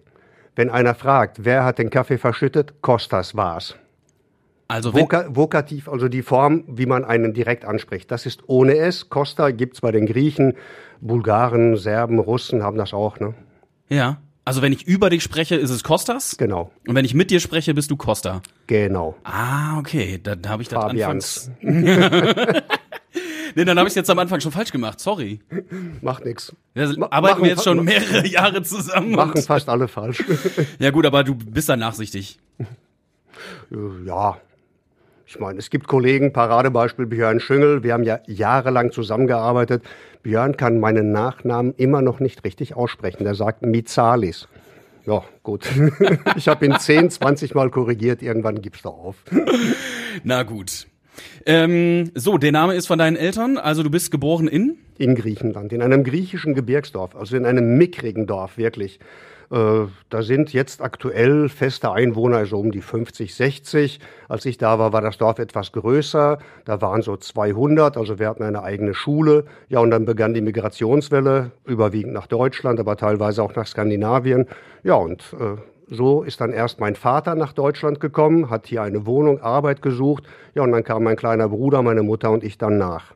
Wenn 0.56 0.70
einer 0.70 0.96
fragt, 0.96 1.44
wer 1.44 1.66
hat 1.66 1.78
den 1.78 1.90
Kaffee 1.90 2.18
verschüttet, 2.18 2.82
Kostas 2.82 3.36
war's. 3.36 3.76
Also 4.70 4.94
Voka 4.94 5.26
Vokativ, 5.36 5.90
also 5.90 6.08
die 6.08 6.22
Form, 6.22 6.64
wie 6.68 6.86
man 6.86 7.04
einen 7.04 7.34
direkt 7.34 7.66
anspricht. 7.66 8.10
Das 8.12 8.26
ist 8.26 8.44
ohne 8.48 8.78
S. 8.78 9.10
Costa 9.10 9.52
gibt's 9.52 9.82
bei 9.82 9.92
den 9.92 10.06
Griechen, 10.06 10.54
Bulgaren, 11.02 11.76
Serben, 11.76 12.20
Russen 12.20 12.64
haben 12.64 12.78
das 12.78 12.94
auch, 12.94 13.20
ne? 13.20 13.34
ja. 13.90 14.18
Also 14.46 14.64
wenn 14.64 14.74
ich 14.74 14.88
über 14.88 15.12
dich 15.12 15.22
spreche, 15.22 15.56
ist 15.58 15.70
es 15.70 15.84
Kostas. 15.84 16.36
Genau, 16.38 16.72
Und 16.88 16.96
wenn 16.96 17.06
ich 17.06 17.14
mit 17.14 17.30
dir 17.30 17.40
spreche, 17.40 17.76
bist 17.76 17.92
du 17.92 17.98
Costa. 17.98 18.42
genau. 18.66 19.16
Ah, 19.24 19.78
okay. 19.78 20.20
Dann 20.24 20.50
habe 20.50 20.64
ich 20.64 20.70
das 20.70 20.82
Fabians. 20.82 21.52
anfangs. 21.62 22.64
Nee, 23.56 23.66
dann 23.66 23.78
habe 23.80 23.90
ich 23.90 23.96
jetzt 23.96 24.10
am 24.10 24.20
Anfang 24.20 24.40
schon 24.42 24.52
falsch 24.52 24.72
gemacht. 24.72 25.00
Sorry. 25.00 25.40
Macht 26.02 26.24
nix. 26.26 26.56
Wir 26.76 26.84
arbeiten 27.12 27.12
machen 27.34 27.44
wir 27.44 27.50
jetzt 27.50 27.64
schon 27.64 27.84
mehrere 27.84 28.26
Jahre 28.28 28.62
zusammen. 28.62 29.12
Machen 29.12 29.42
fast 29.42 29.68
alle 29.70 29.88
falsch. 29.88 30.24
ja 30.80 30.92
gut, 30.92 31.06
aber 31.06 31.24
du 31.24 31.34
bist 31.36 31.68
da 31.68 31.76
nachsichtig. 31.76 32.40
Ja. 34.06 34.38
Ich 35.30 35.40
meine, 35.40 35.60
es 35.60 35.70
gibt 35.70 35.88
Kollegen, 35.88 36.34
Paradebeispiel 36.34 37.06
Björn 37.06 37.40
Schüngel, 37.40 37.84
wir 37.84 37.94
haben 37.94 38.02
ja 38.02 38.20
jahrelang 38.26 38.92
zusammengearbeitet. 38.92 39.84
Björn 40.24 40.58
kann 40.58 40.80
meinen 40.80 41.12
Nachnamen 41.12 41.76
immer 41.78 42.02
noch 42.02 42.20
nicht 42.20 42.44
richtig 42.44 42.76
aussprechen. 42.76 43.26
Der 43.26 43.36
sagt 43.36 43.62
Mizalis. 43.62 44.48
Ja, 45.06 45.24
gut. 45.44 45.70
Ich 46.36 46.48
habe 46.48 46.66
ihn 46.66 46.76
10, 46.76 47.12
20 47.12 47.54
Mal 47.54 47.70
korrigiert, 47.70 48.24
irgendwann 48.24 48.60
gibt's 48.64 48.82
doch 48.82 48.98
auf. 48.98 49.18
Na 50.24 50.42
gut. 50.42 50.88
Ähm, 51.46 52.10
so, 52.16 52.40
der 52.40 52.52
Name 52.52 52.74
ist 52.74 52.88
von 52.88 52.98
deinen 52.98 53.16
Eltern, 53.16 53.60
also 53.60 53.84
du 53.84 53.92
bist 53.92 54.10
geboren 54.10 54.48
in? 54.48 54.80
In 54.98 55.14
Griechenland, 55.14 55.72
in 55.74 55.84
einem 55.84 56.04
griechischen 56.04 56.56
Gebirgsdorf, 56.56 57.16
also 57.16 57.38
in 57.38 57.46
einem 57.46 57.78
mickrigen 57.78 58.26
Dorf, 58.26 58.58
wirklich. 58.58 59.00
Äh, 59.52 59.88
da 60.10 60.22
sind 60.22 60.54
jetzt 60.54 60.82
aktuell 60.82 61.50
feste 61.50 61.92
Einwohner 61.92 62.46
so 62.46 62.60
um 62.60 62.72
die 62.72 62.82
50, 62.82 63.34
60. 63.34 64.00
Als 64.28 64.46
ich 64.46 64.58
da 64.58 64.78
war, 64.78 64.94
war 64.94 65.02
das 65.02 65.18
Dorf 65.18 65.40
etwas 65.40 65.72
größer. 65.72 66.38
Da 66.66 66.82
waren 66.82 67.02
so 67.02 67.18
200, 67.18 67.98
also 67.98 68.20
wir 68.20 68.28
hatten 68.28 68.44
eine 68.44 68.64
eigene 68.64 68.94
Schule. 68.94 69.46
Ja, 69.68 69.80
und 69.80 69.92
dann 69.92 70.06
begann 70.06 70.34
die 70.34 70.42
Migrationswelle, 70.42 71.52
überwiegend 71.66 72.14
nach 72.14 72.28
Deutschland, 72.28 72.80
aber 72.80 72.96
teilweise 72.96 73.42
auch 73.42 73.56
nach 73.56 73.66
Skandinavien. 73.66 74.46
Ja, 74.84 74.96
und 74.96 75.24
äh, 75.40 75.60
so 75.92 76.22
ist 76.22 76.40
dann 76.40 76.54
erst 76.54 76.80
mein 76.80 76.96
Vater 76.96 77.34
nach 77.34 77.54
Deutschland 77.54 78.00
gekommen, 78.00 78.52
hat 78.52 78.68
hier 78.68 78.84
eine 78.84 79.08
Wohnung, 79.08 79.42
Arbeit 79.42 79.82
gesucht. 79.82 80.24
Ja, 80.54 80.62
und 80.62 80.72
dann 80.72 80.84
kam 80.84 81.04
mein 81.04 81.16
kleiner 81.16 81.50
Bruder, 81.50 81.82
meine 81.82 82.04
Mutter 82.04 82.30
und 82.30 82.44
ich 82.44 82.60
dann 82.60 82.78
nach. 82.78 83.14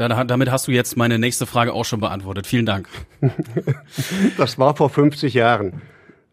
Da, 0.00 0.24
damit 0.24 0.50
hast 0.50 0.66
du 0.66 0.72
jetzt 0.72 0.96
meine 0.96 1.18
nächste 1.18 1.44
Frage 1.44 1.74
auch 1.74 1.84
schon 1.84 2.00
beantwortet. 2.00 2.46
Vielen 2.46 2.64
Dank. 2.64 2.88
Das 4.38 4.58
war 4.58 4.74
vor 4.74 4.88
50 4.88 5.34
Jahren. 5.34 5.82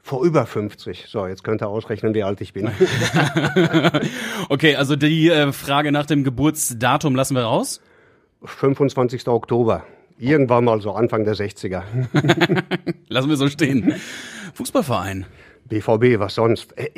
Vor 0.01 0.23
über 0.23 0.45
50. 0.45 1.07
So, 1.09 1.27
jetzt 1.27 1.43
könnt 1.43 1.61
ihr 1.61 1.67
ausrechnen, 1.67 2.13
wie 2.13 2.23
alt 2.23 2.39
ich 2.39 2.53
bin. 2.53 2.71
Okay, 4.49 4.77
also 4.77 4.95
die 4.95 5.29
äh, 5.29 5.51
Frage 5.51 5.91
nach 5.91 6.05
dem 6.05 6.23
Geburtsdatum 6.23 7.13
lassen 7.13 7.35
wir 7.35 7.41
raus. 7.41 7.81
25. 8.45 9.27
Oktober. 9.27 9.83
Irgendwann 10.17 10.63
mal 10.63 10.79
so 10.79 10.93
Anfang 10.93 11.25
der 11.25 11.35
60er. 11.35 11.83
Lassen 13.09 13.29
wir 13.29 13.35
so 13.35 13.49
stehen. 13.49 13.95
Fußballverein. 14.53 15.25
BVB, 15.65 16.19
was 16.19 16.35
sonst? 16.35 16.77
Äh, 16.77 16.91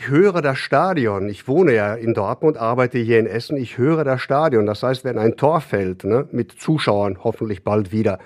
Ich 0.00 0.08
höre 0.08 0.40
das 0.40 0.56
Stadion. 0.56 1.28
Ich 1.28 1.46
wohne 1.46 1.74
ja 1.74 1.92
in 1.92 2.14
Dortmund, 2.14 2.56
arbeite 2.56 2.96
hier 2.96 3.18
in 3.18 3.26
Essen. 3.26 3.58
Ich 3.58 3.76
höre 3.76 4.02
das 4.02 4.22
Stadion. 4.22 4.64
Das 4.64 4.82
heißt, 4.82 5.04
wenn 5.04 5.18
ein 5.18 5.36
Tor 5.36 5.60
fällt, 5.60 6.04
ne, 6.04 6.26
mit 6.32 6.52
Zuschauern 6.52 7.18
hoffentlich 7.22 7.64
bald 7.64 7.92
wieder, 7.92 8.18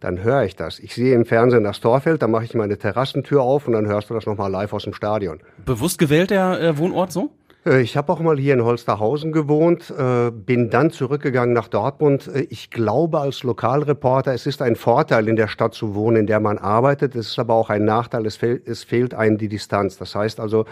dann 0.00 0.22
höre 0.22 0.44
ich 0.44 0.56
das. 0.56 0.78
Ich 0.78 0.94
sehe 0.94 1.14
im 1.14 1.26
Fernsehen 1.26 1.62
das 1.62 1.80
Tor 1.80 2.00
fällt, 2.00 2.22
dann 2.22 2.30
mache 2.30 2.44
ich 2.44 2.54
meine 2.54 2.78
Terrassentür 2.78 3.42
auf 3.42 3.66
und 3.66 3.74
dann 3.74 3.86
hörst 3.86 4.08
du 4.08 4.14
das 4.14 4.24
nochmal 4.24 4.50
live 4.50 4.72
aus 4.72 4.84
dem 4.84 4.94
Stadion. 4.94 5.40
Bewusst 5.66 5.98
gewählt 5.98 6.30
der 6.30 6.58
äh, 6.58 6.78
Wohnort 6.78 7.12
so? 7.12 7.28
Äh, 7.66 7.82
Ich 7.82 7.98
habe 7.98 8.10
auch 8.10 8.20
mal 8.20 8.38
hier 8.38 8.54
in 8.54 8.64
Holsterhausen 8.64 9.32
gewohnt, 9.32 9.90
äh, 9.90 10.30
bin 10.30 10.70
dann 10.70 10.90
zurückgegangen 10.90 11.52
nach 11.52 11.68
Dortmund. 11.68 12.30
Äh, 12.34 12.46
Ich 12.48 12.70
glaube 12.70 13.20
als 13.20 13.42
Lokalreporter, 13.42 14.32
es 14.32 14.46
ist 14.46 14.62
ein 14.62 14.74
Vorteil, 14.74 15.28
in 15.28 15.36
der 15.36 15.48
Stadt 15.48 15.74
zu 15.74 15.94
wohnen, 15.94 16.16
in 16.16 16.26
der 16.26 16.40
man 16.40 16.56
arbeitet. 16.56 17.14
Es 17.14 17.28
ist 17.28 17.38
aber 17.38 17.52
auch 17.52 17.68
ein 17.68 17.84
Nachteil, 17.84 18.24
es, 18.24 18.36
fehl, 18.36 18.62
es 18.64 18.84
fehlt 18.84 19.12
einem 19.12 19.36
die 19.36 19.48
Distanz. 19.48 19.98
Das 19.98 20.14
heißt 20.14 20.40
also, 20.40 20.64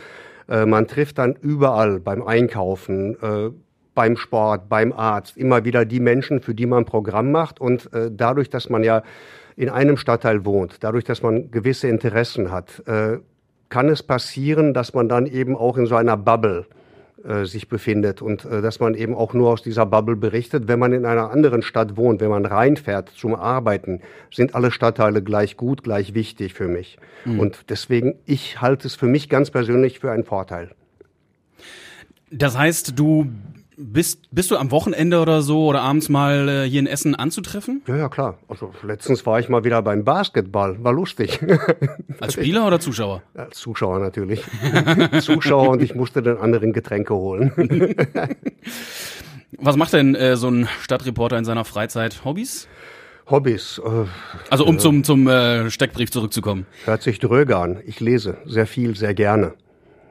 äh, 0.48 0.66
man 0.66 0.86
trifft 0.86 1.18
dann 1.18 1.34
überall 1.34 2.00
beim 2.00 2.22
Einkaufen, 2.26 3.16
äh, 3.22 3.50
beim 3.94 4.16
Sport, 4.16 4.68
beim 4.68 4.92
Arzt 4.92 5.36
immer 5.36 5.64
wieder 5.64 5.84
die 5.84 6.00
Menschen, 6.00 6.40
für 6.40 6.54
die 6.54 6.66
man 6.66 6.80
ein 6.80 6.84
Programm 6.84 7.32
macht. 7.32 7.60
Und 7.60 7.92
äh, 7.92 8.10
dadurch, 8.12 8.48
dass 8.48 8.68
man 8.68 8.84
ja 8.84 9.02
in 9.56 9.68
einem 9.68 9.96
Stadtteil 9.96 10.44
wohnt, 10.44 10.84
dadurch, 10.84 11.04
dass 11.04 11.22
man 11.22 11.50
gewisse 11.50 11.88
Interessen 11.88 12.52
hat, 12.52 12.80
kann 13.68 13.88
es 13.88 14.04
passieren, 14.04 14.72
dass 14.72 14.94
man 14.94 15.08
dann 15.08 15.26
eben 15.26 15.56
auch 15.56 15.76
in 15.76 15.86
so 15.86 15.96
einer 15.96 16.16
Bubble 16.16 16.64
äh, 17.28 17.44
sich 17.44 17.68
befindet 17.68 18.22
und 18.22 18.44
äh, 18.46 18.62
dass 18.62 18.80
man 18.80 18.94
eben 18.94 19.14
auch 19.14 19.34
nur 19.34 19.50
aus 19.50 19.62
dieser 19.62 19.84
Bubble 19.84 20.16
berichtet. 20.16 20.66
Wenn 20.66 20.78
man 20.78 20.92
in 20.92 21.04
einer 21.04 21.30
anderen 21.30 21.60
Stadt 21.62 21.96
wohnt, 21.96 22.20
wenn 22.22 22.30
man 22.30 22.46
reinfährt 22.46 23.10
zum 23.10 23.34
Arbeiten, 23.34 24.00
sind 24.32 24.54
alle 24.54 24.70
Stadtteile 24.70 25.22
gleich 25.22 25.58
gut, 25.58 25.82
gleich 25.82 26.14
wichtig 26.14 26.54
für 26.54 26.68
mich. 26.68 26.98
Und 27.26 27.68
deswegen, 27.68 28.14
ich 28.24 28.62
halte 28.62 28.86
es 28.86 28.94
für 28.94 29.06
mich 29.06 29.28
ganz 29.28 29.50
persönlich 29.50 29.98
für 29.98 30.10
einen 30.10 30.24
Vorteil. 30.24 30.70
Das 32.30 32.56
heißt, 32.56 32.98
du 32.98 33.26
bist, 33.78 34.28
bist 34.32 34.50
du 34.50 34.56
am 34.56 34.70
Wochenende 34.70 35.20
oder 35.20 35.40
so 35.40 35.66
oder 35.66 35.82
abends 35.82 36.08
mal 36.08 36.48
äh, 36.48 36.68
hier 36.68 36.80
in 36.80 36.86
Essen 36.86 37.14
anzutreffen? 37.14 37.82
Ja, 37.86 37.96
ja, 37.96 38.08
klar. 38.08 38.38
Also 38.48 38.72
letztens 38.82 39.24
war 39.24 39.38
ich 39.38 39.48
mal 39.48 39.64
wieder 39.64 39.80
beim 39.82 40.04
Basketball. 40.04 40.82
War 40.82 40.92
lustig. 40.92 41.40
Als 42.20 42.34
Spieler 42.34 42.66
oder 42.66 42.80
Zuschauer? 42.80 43.22
Als 43.34 43.58
Zuschauer 43.58 44.00
natürlich. 44.00 44.42
Zuschauer 45.20 45.70
und 45.70 45.82
ich 45.82 45.94
musste 45.94 46.22
den 46.22 46.38
anderen 46.38 46.72
Getränke 46.72 47.14
holen. 47.14 47.52
Was 49.52 49.76
macht 49.76 49.92
denn 49.92 50.14
äh, 50.14 50.36
so 50.36 50.48
ein 50.48 50.68
Stadtreporter 50.82 51.38
in 51.38 51.44
seiner 51.44 51.64
Freizeit? 51.64 52.24
Hobbys? 52.24 52.68
Hobbys. 53.30 53.80
Äh, 53.84 54.06
Also 54.50 54.66
um 54.66 54.78
zum, 54.78 55.04
zum 55.04 55.28
äh, 55.28 55.70
Steckbrief 55.70 56.10
zurückzukommen. 56.10 56.66
Hört 56.84 57.02
sich 57.02 57.18
dröge 57.18 57.56
an. 57.56 57.78
Ich 57.86 58.00
lese 58.00 58.38
sehr 58.44 58.66
viel, 58.66 58.96
sehr 58.96 59.14
gerne. 59.14 59.54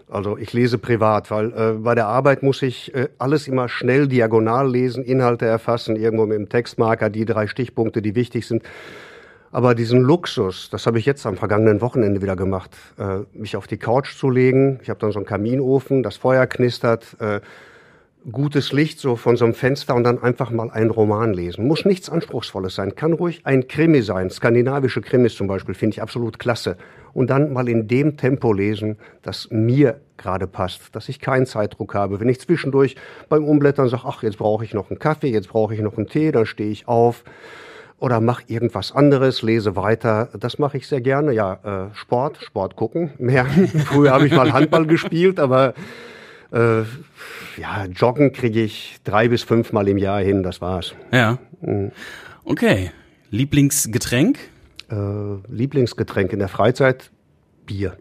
Also 0.09 0.37
ich 0.37 0.53
lese 0.53 0.77
privat, 0.77 1.29
weil 1.31 1.51
äh, 1.51 1.73
bei 1.73 1.93
der 1.93 2.07
Arbeit 2.07 2.41
muss 2.41 2.61
ich 2.61 2.95
äh, 2.95 3.09
alles 3.17 3.47
immer 3.47 3.67
schnell 3.67 4.07
diagonal 4.07 4.69
lesen, 4.69 5.03
Inhalte 5.03 5.45
erfassen, 5.45 5.97
irgendwo 5.97 6.25
mit 6.25 6.37
dem 6.37 6.47
Textmarker, 6.47 7.09
die 7.09 7.25
drei 7.25 7.47
Stichpunkte, 7.47 8.01
die 8.01 8.15
wichtig 8.15 8.47
sind. 8.47 8.63
Aber 9.51 9.75
diesen 9.75 10.01
Luxus, 10.01 10.69
das 10.69 10.85
habe 10.87 10.99
ich 10.99 11.05
jetzt 11.05 11.25
am 11.25 11.35
vergangenen 11.35 11.81
Wochenende 11.81 12.21
wieder 12.21 12.37
gemacht, 12.37 12.71
äh, 12.97 13.19
mich 13.33 13.57
auf 13.57 13.67
die 13.67 13.77
Couch 13.77 14.15
zu 14.15 14.29
legen. 14.29 14.79
Ich 14.81 14.89
habe 14.89 14.99
dann 14.99 15.11
so 15.11 15.19
einen 15.19 15.25
Kaminofen, 15.25 16.03
das 16.03 16.15
Feuer 16.15 16.45
knistert, 16.47 17.17
äh, 17.19 17.41
gutes 18.31 18.71
Licht 18.71 18.99
so 18.99 19.15
von 19.15 19.35
so 19.35 19.45
einem 19.45 19.53
Fenster 19.53 19.95
und 19.95 20.03
dann 20.03 20.21
einfach 20.21 20.51
mal 20.51 20.69
einen 20.69 20.89
Roman 20.89 21.33
lesen. 21.33 21.67
Muss 21.67 21.85
nichts 21.85 22.09
Anspruchsvolles 22.09 22.75
sein, 22.75 22.95
kann 22.95 23.13
ruhig 23.13 23.41
ein 23.45 23.67
Krimi 23.67 24.01
sein. 24.01 24.29
Skandinavische 24.29 25.01
Krimis 25.01 25.35
zum 25.35 25.47
Beispiel 25.47 25.75
finde 25.75 25.95
ich 25.95 26.01
absolut 26.01 26.39
klasse. 26.39 26.77
Und 27.17 27.31
dann 27.31 27.51
mal 27.51 27.67
in 27.67 27.87
dem 27.87 28.15
Tempo 28.15 28.53
lesen, 28.53 28.97
das 29.23 29.47
mir 29.49 29.99
gerade 30.17 30.45
passt, 30.45 30.95
dass 30.95 31.09
ich 31.09 31.19
keinen 31.19 31.47
Zeitdruck 31.47 31.95
habe. 31.95 32.19
Wenn 32.19 32.29
ich 32.29 32.39
zwischendurch 32.39 32.95
beim 33.27 33.43
Umblättern 33.43 33.89
sage, 33.89 34.03
ach, 34.05 34.21
jetzt 34.21 34.37
brauche 34.37 34.63
ich 34.63 34.75
noch 34.75 34.91
einen 34.91 34.99
Kaffee, 34.99 35.29
jetzt 35.29 35.49
brauche 35.49 35.73
ich 35.73 35.81
noch 35.81 35.97
einen 35.97 36.05
Tee, 36.05 36.31
dann 36.31 36.45
stehe 36.45 36.69
ich 36.69 36.87
auf 36.87 37.23
oder 37.97 38.21
mache 38.21 38.43
irgendwas 38.45 38.91
anderes, 38.91 39.41
lese 39.41 39.75
weiter. 39.75 40.29
Das 40.39 40.59
mache 40.59 40.77
ich 40.77 40.87
sehr 40.87 41.01
gerne. 41.01 41.31
Ja, 41.33 41.87
äh, 41.89 41.95
Sport, 41.95 42.37
Sport 42.43 42.75
gucken. 42.75 43.09
Mehr. 43.17 43.45
Früher 43.85 44.11
habe 44.11 44.27
ich 44.27 44.35
mal 44.35 44.53
Handball 44.53 44.85
gespielt, 44.85 45.39
aber 45.39 45.73
äh, 46.51 46.81
ja, 47.59 47.85
Joggen 47.95 48.31
kriege 48.31 48.61
ich 48.61 48.97
drei 49.03 49.27
bis 49.27 49.41
fünfmal 49.41 49.87
im 49.87 49.97
Jahr 49.97 50.21
hin. 50.21 50.43
Das 50.43 50.61
war's. 50.61 50.93
Ja. 51.11 51.39
Okay. 52.43 52.91
Lieblingsgetränk? 53.31 54.37
Äh, 54.89 54.95
Lieblingsgetränk 55.49 56.33
in 56.33 56.39
der 56.39 56.47
Freizeit? 56.47 57.11
Bier. 57.65 57.97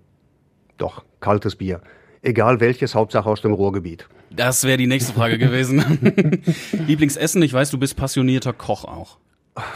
Doch, 0.78 1.04
kaltes 1.20 1.56
Bier. 1.56 1.80
Egal 2.22 2.60
welches, 2.60 2.94
Hauptsache 2.94 3.28
aus 3.28 3.42
dem 3.42 3.52
Ruhrgebiet. 3.52 4.08
Das 4.30 4.64
wäre 4.64 4.76
die 4.76 4.86
nächste 4.86 5.12
Frage 5.12 5.38
gewesen. 5.38 6.42
Lieblingsessen? 6.86 7.42
Ich 7.42 7.52
weiß, 7.52 7.70
du 7.70 7.78
bist 7.78 7.96
passionierter 7.96 8.52
Koch 8.52 8.84
auch. 8.84 9.18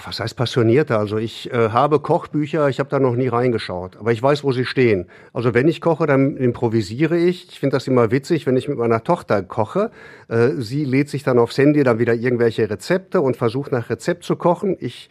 Was 0.04 0.20
heißt 0.20 0.36
passionierter? 0.36 0.98
Also 0.98 1.16
ich 1.16 1.50
äh, 1.52 1.70
habe 1.70 2.00
Kochbücher, 2.00 2.68
ich 2.68 2.80
habe 2.80 2.90
da 2.90 3.00
noch 3.00 3.16
nie 3.16 3.28
reingeschaut, 3.28 3.96
aber 3.96 4.12
ich 4.12 4.22
weiß, 4.22 4.44
wo 4.44 4.52
sie 4.52 4.66
stehen. 4.66 5.06
Also 5.32 5.54
wenn 5.54 5.68
ich 5.68 5.80
koche, 5.80 6.06
dann 6.06 6.36
improvisiere 6.36 7.16
ich. 7.16 7.48
Ich 7.48 7.60
finde 7.60 7.76
das 7.76 7.86
immer 7.86 8.10
witzig, 8.10 8.46
wenn 8.46 8.58
ich 8.58 8.68
mit 8.68 8.76
meiner 8.76 9.02
Tochter 9.04 9.42
koche. 9.42 9.90
Äh, 10.28 10.50
sie 10.58 10.84
lädt 10.84 11.08
sich 11.08 11.22
dann 11.22 11.38
aufs 11.38 11.56
Handy 11.56 11.82
dann 11.82 11.98
wieder 11.98 12.12
irgendwelche 12.12 12.68
Rezepte 12.68 13.22
und 13.22 13.38
versucht 13.38 13.72
nach 13.72 13.88
Rezept 13.88 14.24
zu 14.24 14.36
kochen. 14.36 14.76
Ich 14.80 15.08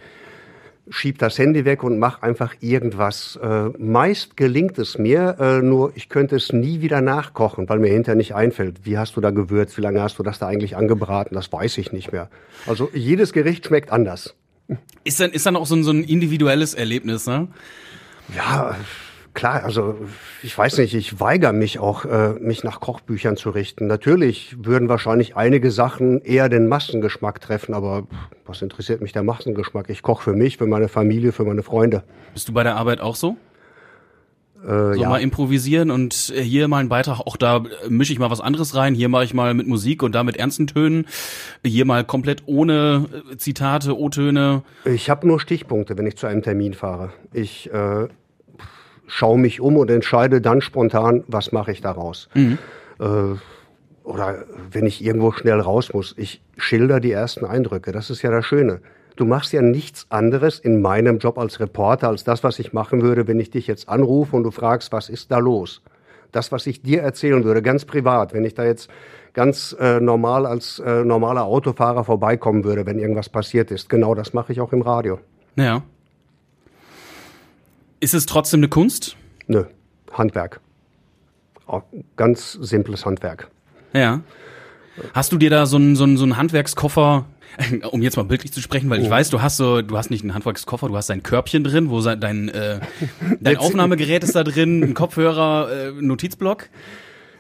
schieb 0.90 1.18
das 1.20 1.38
Handy 1.38 1.66
weg 1.66 1.84
und 1.84 2.00
mache 2.00 2.24
einfach 2.24 2.56
irgendwas. 2.62 3.40
Äh, 3.42 3.70
meist 3.78 4.38
gelingt 4.38 4.78
es 4.78 4.98
mir, 4.98 5.38
äh, 5.40 5.62
nur 5.62 5.92
ich 5.96 6.10
könnte 6.10 6.36
es 6.36 6.52
nie 6.52 6.82
wieder 6.82 7.02
nachkochen, 7.02 7.70
weil 7.70 7.80
mir 7.80 7.92
hinterher 7.92 8.16
nicht 8.16 8.36
einfällt, 8.36 8.86
wie 8.86 8.98
hast 8.98 9.16
du 9.16 9.22
da 9.22 9.32
gewürzt, 9.32 9.78
wie 9.78 9.82
lange 9.82 10.02
hast 10.02 10.20
du 10.20 10.24
das 10.24 10.40
da 10.40 10.48
eigentlich 10.48 10.76
angebraten, 10.76 11.36
das 11.36 11.52
weiß 11.52 11.78
ich 11.78 11.92
nicht 11.92 12.12
mehr. 12.12 12.30
Also 12.66 12.90
jedes 12.94 13.34
Gericht 13.34 13.68
schmeckt 13.68 13.92
anders. 13.92 14.36
Ist 15.04 15.20
dann, 15.20 15.32
ist 15.32 15.46
dann 15.46 15.56
auch 15.56 15.66
so 15.66 15.76
ein, 15.76 15.84
so 15.84 15.92
ein 15.92 16.04
individuelles 16.04 16.74
Erlebnis, 16.74 17.26
ne? 17.26 17.48
Ja, 18.36 18.76
klar, 19.34 19.64
also 19.64 19.96
ich 20.44 20.58
weiß 20.58 20.78
nicht, 20.80 20.94
ich 20.94 21.20
weigere 21.20 21.54
mich 21.54 21.80
auch, 21.80 22.06
äh, 22.06 22.34
mich 22.40 22.64
nach 22.64 22.80
Kochbüchern 22.80 23.38
zu 23.38 23.50
richten. 23.50 23.88
Natürlich 23.88 24.56
würden 24.60 24.90
wahrscheinlich 24.90 25.36
einige 25.36 25.72
Sachen 25.72 26.22
eher 26.22 26.50
den 26.50 26.68
Massengeschmack 26.68 27.42
treffen, 27.42 27.74
aber 27.74 28.08
was 28.46 28.62
interessiert 28.62 29.02
mich 29.02 29.14
der 29.14 29.24
Massengeschmack? 29.24 29.90
Ich 29.90 30.02
koche 30.02 30.24
für 30.24 30.34
mich, 30.34 30.58
für 30.58 30.68
meine 30.68 30.88
Familie, 30.88 31.32
für 31.32 31.46
meine 31.46 31.64
Freunde. 31.64 32.04
Bist 32.34 32.48
du 32.48 32.54
bei 32.54 32.64
der 32.64 32.76
Arbeit 32.76 33.02
auch 33.02 33.16
so? 33.16 33.38
Äh, 34.64 34.68
So 34.68 35.02
ja. 35.02 35.10
mal 35.10 35.22
improvisieren 35.22 35.90
und 35.90 36.14
hier 36.14 36.68
mal 36.68 36.80
einen 36.80 36.90
Beitrag, 36.90 37.22
auch 37.22 37.38
da 37.38 37.64
mische 37.88 38.12
ich 38.12 38.20
mal 38.20 38.30
was 38.30 38.42
anderes 38.42 38.76
rein, 38.76 38.94
hier 38.94 39.08
mache 39.08 39.24
ich 39.24 39.34
mal 39.34 39.54
mit 39.54 39.68
Musik 39.68 40.04
und 40.04 40.14
da 40.16 40.24
mit 40.24 40.36
ernsten 40.36 40.68
Tönen, 40.68 41.06
hier 41.66 41.86
mal 41.86 42.04
komplett 42.04 42.44
ohne 42.46 43.06
äh, 43.32 43.38
Zitate, 43.38 43.98
O-Töne. 43.98 44.64
Ich 44.84 45.10
habe 45.10 45.26
nur 45.28 45.40
Stichpunkte, 45.40 45.98
wenn 45.98 46.08
ich 46.08 46.18
zu 46.18 46.28
einem 46.28 46.42
Termin 46.42 46.74
fahre. 46.74 47.12
Ich 47.32 47.72
äh, 47.72 48.08
schaue 49.10 49.40
mich 49.40 49.60
um 49.60 49.76
und 49.76 49.90
entscheide 49.90 50.40
dann 50.40 50.62
spontan, 50.62 51.24
was 51.28 51.52
mache 51.52 51.72
ich 51.72 51.82
daraus. 51.82 52.30
Äh, 53.00 53.36
oder 54.04 54.46
wenn 54.72 54.86
ich 54.86 55.04
irgendwo 55.04 55.32
schnell 55.32 55.60
raus 55.60 55.94
muss, 55.94 56.16
ich 56.18 56.42
schilder 56.58 57.00
die 57.00 57.12
ersten 57.12 57.46
Eindrücke. 57.46 57.92
Das 57.92 58.10
ist 58.10 58.22
ja 58.22 58.32
das 58.32 58.46
Schöne. 58.46 58.82
Du 59.16 59.26
machst 59.26 59.52
ja 59.52 59.62
nichts 59.62 60.08
anderes 60.10 60.60
in 60.60 60.82
meinem 60.82 61.18
Job 61.18 61.38
als 61.38 61.60
Reporter 61.60 62.08
als 62.08 62.24
das, 62.24 62.44
was 62.44 62.58
ich 62.60 62.72
machen 62.72 63.02
würde, 63.02 63.28
wenn 63.28 63.40
ich 63.40 63.52
dich 63.52 63.68
jetzt 63.68 63.90
anrufe 63.90 64.36
und 64.36 64.44
du 64.44 64.52
fragst, 64.52 64.94
was 64.94 65.10
ist 65.10 65.32
da 65.32 65.40
los? 65.40 65.82
Das, 66.32 66.52
was 66.52 66.68
ich 66.68 66.82
dir 66.82 67.02
erzählen 67.02 67.44
würde, 67.44 67.62
ganz 67.62 67.86
privat, 67.86 68.34
wenn 68.34 68.46
ich 68.46 68.54
da 68.54 68.64
jetzt 68.64 68.90
ganz 69.34 69.76
äh, 69.80 70.00
normal 70.00 70.46
als 70.46 70.80
äh, 70.80 71.04
normaler 71.04 71.44
Autofahrer 71.44 72.04
vorbeikommen 72.04 72.64
würde, 72.64 72.86
wenn 72.86 73.00
irgendwas 73.00 73.30
passiert 73.30 73.72
ist. 73.72 73.90
Genau 73.90 74.16
das 74.16 74.34
mache 74.34 74.54
ich 74.54 74.62
auch 74.62 74.72
im 74.74 74.82
Radio. 74.82 75.20
Ja. 75.56 75.84
Ist 78.00 78.14
es 78.14 78.26
trotzdem 78.26 78.60
eine 78.62 78.70
Kunst? 78.70 79.16
Nö, 79.48 79.66
Handwerk. 80.12 80.62
Auch 81.68 81.84
ganz 82.16 82.54
simples 82.54 83.06
Handwerk. 83.06 83.50
Ja. 83.94 84.22
Hast 85.14 85.32
du 85.32 85.38
dir 85.38 85.50
da 85.50 85.66
so 85.66 85.78
einen 85.78 85.96
so 85.96 86.04
einen, 86.04 86.18
so 86.18 86.24
einen 86.24 86.38
Handwerkskoffer, 86.38 87.26
um 87.92 88.02
jetzt 88.02 88.18
mal 88.18 88.24
bildlich 88.24 88.52
zu 88.52 88.62
sprechen, 88.62 88.90
weil 88.90 89.02
ich 89.02 89.10
weiß, 89.10 89.30
du 89.30 89.42
hast 89.42 89.58
so, 89.58 89.82
du 89.82 89.98
hast 89.98 90.10
nicht 90.10 90.24
einen 90.24 90.34
Handwerkskoffer, 90.34 90.88
du 90.88 90.96
hast 90.98 91.10
ein 91.12 91.24
Körbchen 91.24 91.64
drin, 91.64 91.90
wo 91.90 92.02
sein- 92.02 92.20
dein 92.20 92.50
äh, 92.50 92.80
dein 93.40 93.58
Aufnahmegerät 93.58 94.24
ist 94.24 94.36
da 94.36 94.44
drin, 94.44 94.84
ein 94.84 94.94
Kopfhörer, 94.94 95.70
äh, 95.72 95.92
Notizblock. 96.02 96.70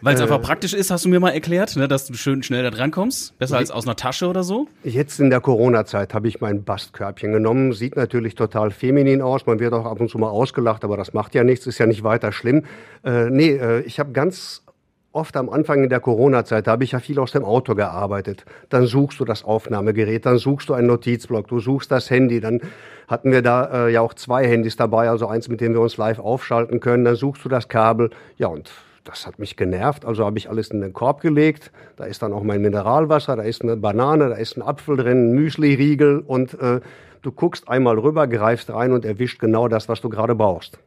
Weil 0.01 0.15
es 0.15 0.21
einfach 0.21 0.41
praktisch 0.41 0.73
ist, 0.73 0.91
hast 0.91 1.05
du 1.05 1.09
mir 1.09 1.19
mal 1.19 1.31
erklärt, 1.31 1.75
ne, 1.75 1.87
dass 1.87 2.05
du 2.05 2.13
schön 2.13 2.41
schnell 2.43 2.63
da 2.63 2.71
dran 2.71 2.91
kommst, 2.91 3.37
besser 3.37 3.57
als 3.57 3.71
aus 3.71 3.85
einer 3.85 3.95
Tasche 3.95 4.27
oder 4.27 4.43
so. 4.43 4.67
Jetzt 4.83 5.19
in 5.19 5.29
der 5.29 5.41
Corona-Zeit 5.41 6.13
habe 6.13 6.27
ich 6.27 6.39
mein 6.41 6.63
Bastkörbchen 6.63 7.33
genommen. 7.33 7.73
Sieht 7.73 7.95
natürlich 7.95 8.35
total 8.35 8.71
feminin 8.71 9.21
aus. 9.21 9.45
Man 9.45 9.59
wird 9.59 9.73
auch 9.73 9.85
ab 9.85 9.99
und 9.99 10.09
zu 10.09 10.17
mal 10.17 10.29
ausgelacht, 10.29 10.83
aber 10.83 10.97
das 10.97 11.13
macht 11.13 11.35
ja 11.35 11.43
nichts, 11.43 11.67
ist 11.67 11.79
ja 11.79 11.85
nicht 11.85 12.03
weiter 12.03 12.31
schlimm. 12.31 12.63
Äh, 13.03 13.29
nee, 13.29 13.49
äh, 13.49 13.81
ich 13.81 13.99
habe 13.99 14.11
ganz 14.11 14.63
oft 15.11 15.35
am 15.37 15.49
Anfang 15.49 15.83
in 15.83 15.89
der 15.89 15.99
Corona-Zeit, 15.99 16.67
da 16.67 16.71
habe 16.71 16.83
ich 16.83 16.91
ja 16.91 16.99
viel 16.99 17.19
aus 17.19 17.31
dem 17.31 17.43
Auto 17.43 17.75
gearbeitet. 17.75 18.45
Dann 18.69 18.85
suchst 18.85 19.19
du 19.19 19.25
das 19.25 19.43
Aufnahmegerät, 19.43 20.25
dann 20.25 20.37
suchst 20.37 20.69
du 20.69 20.73
einen 20.73 20.87
Notizblock, 20.87 21.47
du 21.47 21.59
suchst 21.59 21.91
das 21.91 22.09
Handy, 22.09 22.39
dann 22.39 22.61
hatten 23.07 23.31
wir 23.31 23.41
da 23.41 23.87
äh, 23.87 23.91
ja 23.91 24.01
auch 24.01 24.13
zwei 24.13 24.47
Handys 24.47 24.75
dabei, 24.75 25.09
also 25.09 25.27
eins, 25.27 25.49
mit 25.49 25.61
dem 25.61 25.73
wir 25.73 25.81
uns 25.81 25.97
live 25.97 26.19
aufschalten 26.19 26.79
können, 26.79 27.05
dann 27.05 27.15
suchst 27.15 27.43
du 27.43 27.49
das 27.49 27.67
Kabel. 27.67 28.11
Ja, 28.37 28.47
und 28.47 28.71
das 29.03 29.25
hat 29.25 29.39
mich 29.39 29.55
genervt, 29.55 30.05
also 30.05 30.25
habe 30.25 30.37
ich 30.37 30.49
alles 30.49 30.69
in 30.69 30.81
den 30.81 30.93
Korb 30.93 31.21
gelegt. 31.21 31.71
Da 31.95 32.05
ist 32.05 32.21
dann 32.21 32.33
auch 32.33 32.43
mein 32.43 32.61
Mineralwasser, 32.61 33.35
da 33.35 33.43
ist 33.43 33.61
eine 33.61 33.77
Banane, 33.77 34.29
da 34.29 34.35
ist 34.35 34.57
ein 34.57 34.61
Apfel 34.61 34.97
drin, 34.97 35.31
ein 35.31 35.33
Müsli-Riegel 35.33 36.19
und 36.19 36.53
äh, 36.59 36.81
du 37.21 37.31
guckst 37.31 37.67
einmal 37.67 37.97
rüber, 37.97 38.27
greifst 38.27 38.69
rein 38.69 38.91
und 38.91 39.05
erwischt 39.05 39.39
genau 39.39 39.67
das, 39.67 39.89
was 39.89 40.01
du 40.01 40.09
gerade 40.09 40.35
brauchst. 40.35 40.79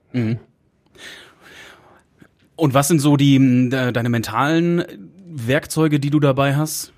Und 2.56 2.74
was 2.74 2.88
sind 2.88 3.00
so 3.00 3.16
die 3.16 3.38
de, 3.70 3.92
deine 3.92 4.08
mentalen 4.08 4.84
Werkzeuge, 5.26 5.98
die 5.98 6.10
du 6.10 6.20
dabei 6.20 6.54
hast? 6.54 6.92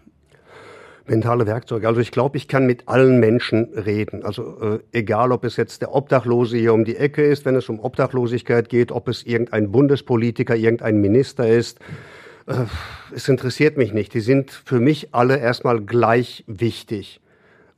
Mentale 1.06 1.46
Werkzeuge. 1.46 1.86
Also 1.86 2.00
ich 2.00 2.10
glaube, 2.10 2.38
ich 2.38 2.48
kann 2.48 2.66
mit 2.66 2.88
allen 2.88 3.20
Menschen 3.20 3.64
reden. 3.74 4.24
Also 4.24 4.58
äh, 4.60 4.78
egal, 4.92 5.32
ob 5.32 5.44
es 5.44 5.56
jetzt 5.56 5.82
der 5.82 5.94
Obdachlose 5.94 6.56
hier 6.56 6.72
um 6.72 6.84
die 6.84 6.96
Ecke 6.96 7.22
ist, 7.22 7.44
wenn 7.44 7.56
es 7.56 7.68
um 7.68 7.78
Obdachlosigkeit 7.78 8.70
geht, 8.70 8.90
ob 8.90 9.08
es 9.08 9.22
irgendein 9.22 9.70
Bundespolitiker, 9.70 10.56
irgendein 10.56 11.00
Minister 11.02 11.46
ist. 11.46 11.78
Äh, 12.46 12.64
es 13.14 13.28
interessiert 13.28 13.76
mich 13.76 13.92
nicht. 13.92 14.14
Die 14.14 14.20
sind 14.20 14.50
für 14.50 14.80
mich 14.80 15.14
alle 15.14 15.38
erstmal 15.38 15.80
gleich 15.80 16.42
wichtig. 16.46 17.20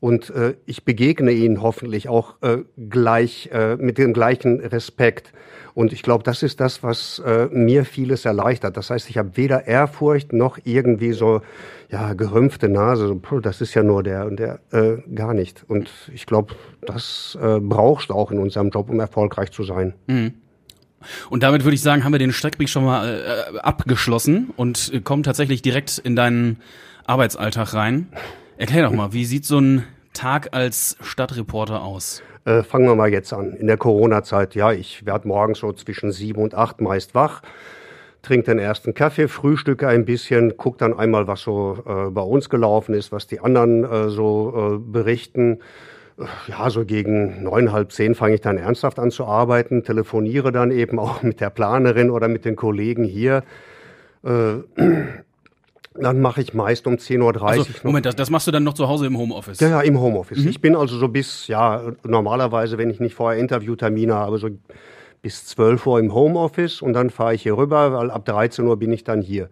Und 0.06 0.30
äh, 0.30 0.54
ich 0.66 0.84
begegne 0.84 1.32
ihnen 1.32 1.62
hoffentlich 1.62 2.08
auch 2.08 2.40
äh, 2.40 2.58
gleich 2.88 3.50
äh, 3.52 3.74
mit 3.74 3.98
dem 3.98 4.12
gleichen 4.12 4.60
Respekt. 4.60 5.32
Und 5.74 5.92
ich 5.92 6.04
glaube, 6.04 6.22
das 6.22 6.44
ist 6.44 6.60
das, 6.60 6.84
was 6.84 7.20
äh, 7.26 7.46
mir 7.46 7.84
vieles 7.84 8.24
erleichtert. 8.24 8.76
Das 8.76 8.90
heißt, 8.90 9.10
ich 9.10 9.18
habe 9.18 9.36
weder 9.36 9.66
Ehrfurcht 9.66 10.32
noch 10.32 10.58
irgendwie 10.62 11.10
so 11.10 11.42
ja 11.90 12.14
gerümpfte 12.14 12.68
Nase. 12.68 13.08
So, 13.08 13.40
das 13.40 13.60
ist 13.60 13.74
ja 13.74 13.82
nur 13.82 14.04
der 14.04 14.26
und 14.26 14.36
der 14.38 14.60
äh, 14.70 14.98
gar 15.12 15.34
nicht. 15.34 15.64
Und 15.66 15.90
ich 16.14 16.24
glaube, 16.24 16.54
das 16.82 17.36
äh, 17.42 17.58
brauchst 17.58 18.10
du 18.10 18.14
auch 18.14 18.30
in 18.30 18.38
unserem 18.38 18.70
Job, 18.70 18.88
um 18.88 19.00
erfolgreich 19.00 19.50
zu 19.50 19.64
sein. 19.64 19.92
Und 21.30 21.42
damit 21.42 21.64
würde 21.64 21.74
ich 21.74 21.82
sagen, 21.82 22.04
haben 22.04 22.12
wir 22.12 22.20
den 22.20 22.32
Streckbrief 22.32 22.70
schon 22.70 22.84
mal 22.84 23.48
äh, 23.52 23.58
abgeschlossen 23.58 24.52
und 24.56 24.92
kommen 25.02 25.24
tatsächlich 25.24 25.62
direkt 25.62 25.98
in 25.98 26.14
deinen 26.14 26.58
Arbeitsalltag 27.06 27.74
rein. 27.74 28.06
Erklär 28.56 28.84
doch 28.84 28.92
mal, 28.92 29.12
wie 29.12 29.24
sieht 29.24 29.44
so 29.44 29.58
ein 29.58 29.82
Tag 30.16 30.48
als 30.52 30.96
Stadtreporter 31.02 31.82
aus? 31.82 32.22
Äh, 32.46 32.62
fangen 32.62 32.86
wir 32.86 32.94
mal 32.94 33.10
jetzt 33.10 33.32
an. 33.34 33.52
In 33.52 33.66
der 33.66 33.76
Corona-Zeit, 33.76 34.54
ja, 34.54 34.72
ich 34.72 35.04
werde 35.04 35.28
morgens 35.28 35.58
so 35.58 35.72
zwischen 35.74 36.10
sieben 36.10 36.40
und 36.40 36.54
acht 36.54 36.80
meist 36.80 37.14
wach, 37.14 37.42
trinke 38.22 38.46
den 38.46 38.58
ersten 38.58 38.94
Kaffee, 38.94 39.28
frühstücke 39.28 39.86
ein 39.86 40.06
bisschen, 40.06 40.56
gucke 40.56 40.78
dann 40.78 40.98
einmal, 40.98 41.26
was 41.26 41.42
so 41.42 41.78
äh, 41.86 42.10
bei 42.10 42.22
uns 42.22 42.48
gelaufen 42.48 42.94
ist, 42.94 43.12
was 43.12 43.26
die 43.26 43.40
anderen 43.40 43.84
äh, 43.84 44.08
so 44.08 44.76
äh, 44.76 44.78
berichten. 44.78 45.58
Äh, 46.18 46.24
Ja, 46.48 46.70
so 46.70 46.86
gegen 46.86 47.42
neun, 47.42 47.72
halb 47.72 47.92
zehn 47.92 48.14
fange 48.14 48.36
ich 48.36 48.40
dann 48.40 48.56
ernsthaft 48.56 48.98
an 48.98 49.10
zu 49.10 49.26
arbeiten, 49.26 49.84
telefoniere 49.84 50.50
dann 50.50 50.70
eben 50.70 50.98
auch 51.04 51.22
mit 51.22 51.40
der 51.42 51.50
Planerin 51.50 52.08
oder 52.08 52.28
mit 52.28 52.46
den 52.46 52.56
Kollegen 52.56 53.04
hier. 53.04 53.42
Dann 56.00 56.20
mache 56.20 56.40
ich 56.40 56.54
meist 56.54 56.86
um 56.86 56.94
10.30 56.94 57.20
Uhr 57.20 57.42
Also, 57.42 57.64
Moment, 57.82 58.06
das, 58.06 58.16
das 58.16 58.30
machst 58.30 58.46
du 58.46 58.50
dann 58.50 58.64
noch 58.64 58.74
zu 58.74 58.88
Hause 58.88 59.06
im 59.06 59.16
Homeoffice? 59.18 59.60
ja, 59.60 59.68
ja, 59.68 59.80
im 59.80 60.00
Homeoffice. 60.00 60.44
Ich 60.44 60.60
bin 60.60 60.76
also 60.76 60.96
so 60.98 61.08
bis, 61.08 61.48
ja, 61.48 61.82
normalerweise, 62.04 62.78
wenn 62.78 62.90
ich 62.90 63.00
nicht 63.00 63.14
vorher 63.14 63.40
Interviewtermine 63.40 64.14
habe, 64.14 64.38
so 64.38 64.48
bis 65.22 65.46
12 65.46 65.86
Uhr 65.86 65.98
im 65.98 66.14
Homeoffice 66.14 66.82
und 66.82 66.92
dann 66.92 67.10
fahre 67.10 67.34
ich 67.34 67.42
hier 67.42 67.56
rüber, 67.56 67.92
weil 67.92 68.10
ab 68.10 68.24
13 68.24 68.64
Uhr 68.64 68.78
bin 68.78 68.92
ich 68.92 69.04
dann 69.04 69.22
hier. 69.22 69.48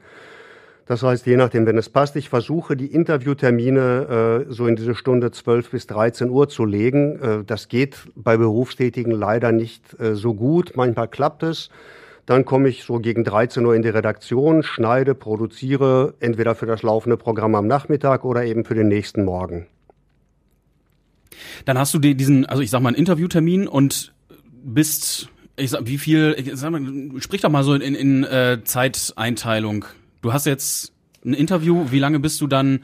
Das 0.87 1.03
heißt, 1.03 1.27
je 1.27 1.37
nachdem, 1.37 1.65
wenn 1.67 1.79
es 1.79 1.89
passt, 1.89 2.15
ich 2.17 2.29
versuche 2.29 2.77
die 2.77 2.87
Interviewtermine 2.87 4.45
äh, 4.49 4.53
so 4.53 4.67
in 4.67 4.77
diese 4.77 4.95
Stunde 4.95 5.31
12 5.31 5.71
bis 5.71 5.87
13 5.87 6.29
Uhr 6.29 6.49
zu 6.49 6.67
legen. 6.67 7.19
Äh, 7.21 7.45
das 7.45 7.69
geht 7.69 8.07
bei 8.15 8.37
Berufstätigen 8.37 9.11
leider 9.11 9.51
nicht 9.51 9.99
äh, 9.99 10.15
so 10.15 10.35
gut. 10.35 10.73
Manchmal 10.77 11.09
klappt 11.09 11.43
es. 11.43 11.71
Dann 12.27 12.45
komme 12.45 12.69
ich 12.69 12.85
so 12.85 12.99
gegen 12.99 13.23
13 13.25 13.65
Uhr 13.65 13.75
in 13.75 13.83
die 13.83 13.89
Redaktion, 13.89 14.63
schneide, 14.63 15.15
produziere, 15.15 16.15
entweder 16.21 16.55
für 16.55 16.67
das 16.67 16.83
laufende 16.83 17.17
Programm 17.17 17.55
am 17.55 17.67
Nachmittag 17.67 18.25
oder 18.25 18.45
eben 18.45 18.65
für 18.65 18.75
den 18.75 18.89
nächsten 18.89 19.25
Morgen. 19.25 19.67
Dann 21.65 21.79
hast 21.79 21.93
du 21.93 21.99
diesen, 21.99 22.47
also 22.47 22.63
ich 22.63 22.71
sag 22.71 22.81
mal, 22.81 22.89
einen 22.89 22.97
Interviewtermin 22.97 23.69
und 23.69 24.15
bist, 24.63 25.29
ich 25.57 25.71
sag, 25.71 25.87
wie 25.87 25.99
viel, 25.99 26.35
ich 26.39 26.51
sag 26.55 26.71
mal, 26.71 26.83
sprich 27.21 27.43
doch 27.43 27.51
mal 27.51 27.65
so 27.65 27.75
in, 27.75 27.95
in 27.95 28.25
äh, 28.25 28.61
Zeiteinteilung. 28.65 29.85
Du 30.23 30.33
hast 30.33 30.47
jetzt 30.47 30.93
ein 31.25 31.35
Interview, 31.35 31.87
wie 31.91 31.99
lange 31.99 32.21
bist 32.21 32.41
du 32.41 32.47
dann, 32.47 32.81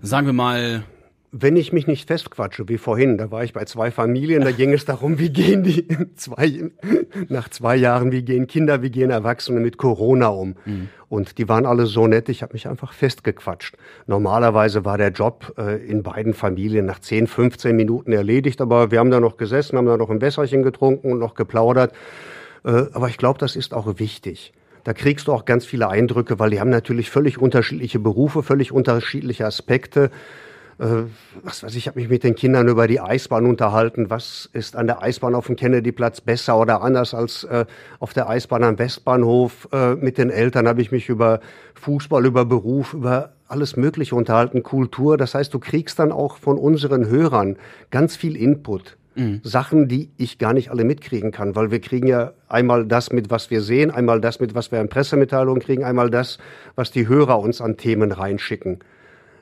sagen 0.00 0.26
wir 0.26 0.32
mal, 0.32 0.84
wenn 1.30 1.56
ich 1.56 1.72
mich 1.72 1.86
nicht 1.86 2.06
festquatsche, 2.06 2.68
wie 2.68 2.78
vorhin, 2.78 3.18
da 3.18 3.30
war 3.30 3.44
ich 3.44 3.52
bei 3.52 3.64
zwei 3.64 3.90
Familien, 3.90 4.42
da 4.42 4.50
ging 4.50 4.72
es 4.72 4.86
darum, 4.86 5.18
wie 5.18 5.30
gehen 5.30 5.62
die 5.62 5.86
zwei, 6.16 6.70
nach 7.28 7.48
zwei 7.50 7.76
Jahren, 7.76 8.12
wie 8.12 8.22
gehen 8.22 8.46
Kinder, 8.46 8.82
wie 8.82 8.90
gehen 8.90 9.10
Erwachsene 9.10 9.60
mit 9.60 9.76
Corona 9.76 10.28
um. 10.28 10.54
Mhm. 10.64 10.88
Und 11.08 11.38
die 11.38 11.48
waren 11.48 11.66
alle 11.66 11.86
so 11.86 12.06
nett, 12.06 12.28
ich 12.28 12.42
habe 12.42 12.54
mich 12.54 12.66
einfach 12.66 12.92
festgequatscht. 12.92 13.76
Normalerweise 14.06 14.84
war 14.84 14.96
der 14.96 15.10
Job 15.10 15.54
äh, 15.58 15.76
in 15.86 16.02
beiden 16.02 16.32
Familien 16.32 16.86
nach 16.86 16.98
10, 16.98 17.26
15 17.26 17.76
Minuten 17.76 18.12
erledigt, 18.12 18.60
aber 18.60 18.90
wir 18.90 18.98
haben 18.98 19.10
da 19.10 19.20
noch 19.20 19.36
gesessen, 19.36 19.76
haben 19.76 19.86
da 19.86 19.96
noch 19.96 20.10
ein 20.10 20.20
Wässerchen 20.20 20.62
getrunken 20.62 21.12
und 21.12 21.18
noch 21.18 21.34
geplaudert. 21.34 21.92
Äh, 22.64 22.86
aber 22.92 23.08
ich 23.08 23.18
glaube, 23.18 23.38
das 23.38 23.54
ist 23.54 23.74
auch 23.74 23.98
wichtig. 23.98 24.52
Da 24.84 24.94
kriegst 24.94 25.28
du 25.28 25.32
auch 25.32 25.44
ganz 25.44 25.66
viele 25.66 25.88
Eindrücke, 25.88 26.38
weil 26.38 26.50
die 26.50 26.60
haben 26.60 26.70
natürlich 26.70 27.10
völlig 27.10 27.36
unterschiedliche 27.38 27.98
Berufe, 27.98 28.42
völlig 28.42 28.72
unterschiedliche 28.72 29.44
Aspekte 29.44 30.10
äh, 30.78 31.04
was 31.42 31.62
weiß 31.62 31.74
ich, 31.74 31.88
habe 31.88 31.98
mich 31.98 32.08
mit 32.08 32.22
den 32.22 32.34
Kindern 32.34 32.68
über 32.68 32.86
die 32.86 33.00
Eisbahn 33.00 33.46
unterhalten. 33.46 34.10
Was 34.10 34.48
ist 34.52 34.76
an 34.76 34.86
der 34.86 35.02
Eisbahn 35.02 35.34
auf 35.34 35.46
dem 35.46 35.56
Kennedyplatz 35.56 36.20
besser 36.20 36.58
oder 36.58 36.82
anders 36.82 37.14
als 37.14 37.44
äh, 37.44 37.66
auf 37.98 38.12
der 38.12 38.28
Eisbahn 38.28 38.62
am 38.62 38.78
Westbahnhof? 38.78 39.68
Äh, 39.72 39.96
mit 39.96 40.18
den 40.18 40.30
Eltern 40.30 40.68
habe 40.68 40.80
ich 40.80 40.92
mich 40.92 41.08
über 41.08 41.40
Fußball, 41.74 42.24
über 42.26 42.44
Beruf, 42.44 42.94
über 42.94 43.32
alles 43.48 43.76
Mögliche 43.76 44.14
unterhalten, 44.14 44.62
Kultur. 44.62 45.16
Das 45.16 45.34
heißt, 45.34 45.52
du 45.52 45.58
kriegst 45.58 45.98
dann 45.98 46.12
auch 46.12 46.36
von 46.36 46.58
unseren 46.58 47.08
Hörern 47.08 47.56
ganz 47.90 48.16
viel 48.16 48.36
Input. 48.36 48.96
Mhm. 49.16 49.40
Sachen, 49.42 49.88
die 49.88 50.10
ich 50.16 50.38
gar 50.38 50.52
nicht 50.52 50.70
alle 50.70 50.84
mitkriegen 50.84 51.32
kann, 51.32 51.56
weil 51.56 51.72
wir 51.72 51.80
kriegen 51.80 52.06
ja 52.06 52.34
einmal 52.46 52.86
das 52.86 53.10
mit, 53.10 53.30
was 53.30 53.50
wir 53.50 53.62
sehen, 53.62 53.90
einmal 53.90 54.20
das 54.20 54.38
mit, 54.38 54.54
was 54.54 54.70
wir 54.70 54.80
in 54.80 54.88
Pressemitteilungen 54.88 55.60
kriegen, 55.60 55.82
einmal 55.82 56.08
das, 56.08 56.38
was 56.76 56.92
die 56.92 57.08
Hörer 57.08 57.40
uns 57.40 57.60
an 57.60 57.76
Themen 57.76 58.12
reinschicken. 58.12 58.78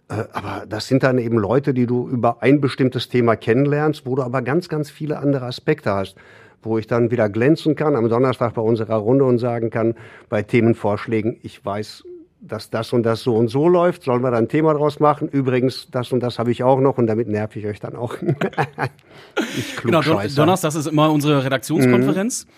Äh, 0.09 0.25
aber 0.33 0.65
das 0.69 0.87
sind 0.87 1.03
dann 1.03 1.19
eben 1.19 1.39
Leute, 1.39 1.75
die 1.75 1.87
du 1.87 2.09
über 2.09 2.43
ein 2.43 2.61
bestimmtes 2.61 3.09
Thema 3.09 3.37
kennenlernst, 3.37 4.07
wo 4.07 4.15
du 4.15 4.23
aber 4.23 4.43
ganz, 4.43 4.69
ganz 4.69 4.91
viele 4.91 5.19
andere 5.19 5.47
Aspekte 5.47 5.93
hast, 5.93 6.17
wo 6.63 6.79
ich 6.79 6.87
dann 6.87 7.11
wieder 7.11 7.29
glänzen 7.29 7.75
kann 7.75 7.97
am 7.97 8.09
Donnerstag 8.09 8.55
bei 8.55 8.63
unserer 8.63 8.97
Runde 8.97 9.25
und 9.25 9.39
sagen 9.39 9.71
kann, 9.71 9.95
bei 10.29 10.43
Themenvorschlägen, 10.43 11.39
ich 11.43 11.65
weiß, 11.65 12.05
dass 12.41 12.71
das 12.71 12.93
und 12.93 13.03
das 13.03 13.23
so 13.23 13.35
und 13.37 13.49
so 13.49 13.69
läuft, 13.69 14.05
sollen 14.05 14.23
wir 14.23 14.31
da 14.31 14.39
ein 14.39 14.49
Thema 14.49 14.75
draus 14.75 15.01
machen? 15.01 15.29
Übrigens, 15.29 15.89
das 15.91 16.13
und 16.13 16.21
das 16.21 16.39
habe 16.39 16.53
ich 16.53 16.63
auch 16.63 16.81
noch 16.81 16.99
und 16.99 17.07
damit 17.07 17.29
nerv 17.29 17.57
ich 17.57 17.67
euch 17.67 17.81
dann 17.81 17.97
auch. 17.97 18.17
ich 19.59 19.77
genau, 19.77 20.03
Donnerstag 20.03 20.75
ist 20.75 20.87
immer 20.87 21.11
unsere 21.11 21.45
Redaktionskonferenz. 21.45 22.47
Mhm. 22.47 22.51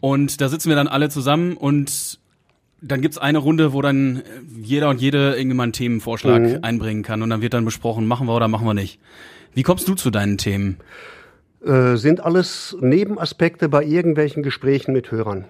Und 0.00 0.40
da 0.40 0.48
sitzen 0.48 0.68
wir 0.68 0.76
dann 0.76 0.88
alle 0.88 1.08
zusammen 1.08 1.56
und 1.56 2.20
dann 2.80 3.00
gibt's 3.00 3.18
eine 3.18 3.38
Runde, 3.38 3.72
wo 3.72 3.82
dann 3.82 4.22
jeder 4.60 4.90
und 4.90 5.00
jede 5.00 5.34
irgendwie 5.36 5.56
mal 5.56 5.62
einen 5.64 5.72
Themenvorschlag 5.72 6.42
mhm. 6.42 6.58
einbringen 6.62 7.02
kann 7.02 7.22
und 7.22 7.30
dann 7.30 7.40
wird 7.40 7.54
dann 7.54 7.64
besprochen, 7.64 8.06
machen 8.06 8.26
wir 8.26 8.36
oder 8.36 8.48
machen 8.48 8.66
wir 8.66 8.74
nicht. 8.74 9.00
Wie 9.54 9.62
kommst 9.62 9.88
du 9.88 9.94
zu 9.94 10.10
deinen 10.10 10.38
Themen? 10.38 10.76
Äh, 11.64 11.96
sind 11.96 12.22
alles 12.22 12.76
Nebenaspekte 12.80 13.68
bei 13.68 13.82
irgendwelchen 13.84 14.42
Gesprächen 14.42 14.92
mit 14.92 15.10
Hörern. 15.10 15.46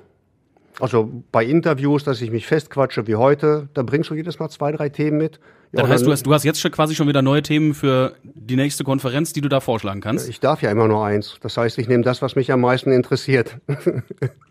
Also 0.78 1.10
bei 1.32 1.44
Interviews, 1.44 2.04
dass 2.04 2.20
ich 2.20 2.30
mich 2.30 2.46
festquatsche 2.46 3.06
wie 3.06 3.16
heute, 3.16 3.68
da 3.74 3.82
bringst 3.82 4.10
du 4.10 4.14
jedes 4.14 4.38
Mal 4.38 4.48
zwei, 4.50 4.72
drei 4.72 4.88
Themen 4.90 5.16
mit. 5.16 5.40
Ja, 5.72 5.82
dann 5.82 5.90
heißt, 5.90 6.02
dann, 6.02 6.06
du 6.06 6.12
hast, 6.12 6.26
du 6.26 6.34
hast 6.34 6.44
jetzt 6.44 6.60
schon 6.60 6.70
quasi 6.70 6.94
schon 6.94 7.08
wieder 7.08 7.22
neue 7.22 7.42
Themen 7.42 7.74
für 7.74 8.14
die 8.22 8.56
nächste 8.56 8.84
Konferenz, 8.84 9.32
die 9.32 9.40
du 9.40 9.48
da 9.48 9.60
vorschlagen 9.60 10.00
kannst? 10.00 10.28
Ich 10.28 10.38
darf 10.38 10.62
ja 10.62 10.70
immer 10.70 10.86
nur 10.86 11.04
eins. 11.04 11.36
Das 11.40 11.56
heißt, 11.56 11.78
ich 11.78 11.88
nehme 11.88 12.04
das, 12.04 12.22
was 12.22 12.36
mich 12.36 12.52
am 12.52 12.60
meisten 12.60 12.92
interessiert. 12.92 13.56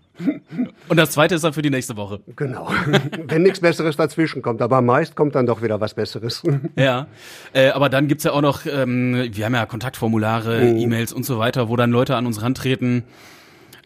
Und 0.87 0.97
das 0.97 1.11
zweite 1.11 1.35
ist 1.35 1.43
dann 1.43 1.53
für 1.53 1.61
die 1.61 1.69
nächste 1.69 1.97
Woche. 1.97 2.21
Genau. 2.35 2.69
Wenn 3.27 3.43
nichts 3.43 3.59
Besseres 3.59 3.97
dazwischen 3.97 4.41
kommt. 4.41 4.61
Aber 4.61 4.81
meist 4.81 5.15
kommt 5.15 5.35
dann 5.35 5.45
doch 5.45 5.61
wieder 5.61 5.79
was 5.81 5.93
Besseres. 5.93 6.43
Ja. 6.75 7.07
Äh, 7.53 7.69
aber 7.69 7.89
dann 7.89 8.07
gibt's 8.07 8.23
ja 8.23 8.31
auch 8.31 8.41
noch, 8.41 8.65
ähm, 8.65 9.29
wir 9.31 9.45
haben 9.45 9.53
ja 9.53 9.65
Kontaktformulare, 9.65 10.61
mhm. 10.61 10.77
E-Mails 10.77 11.13
und 11.13 11.25
so 11.25 11.39
weiter, 11.39 11.69
wo 11.69 11.75
dann 11.75 11.91
Leute 11.91 12.15
an 12.15 12.25
uns 12.25 12.41
rantreten. 12.41 13.03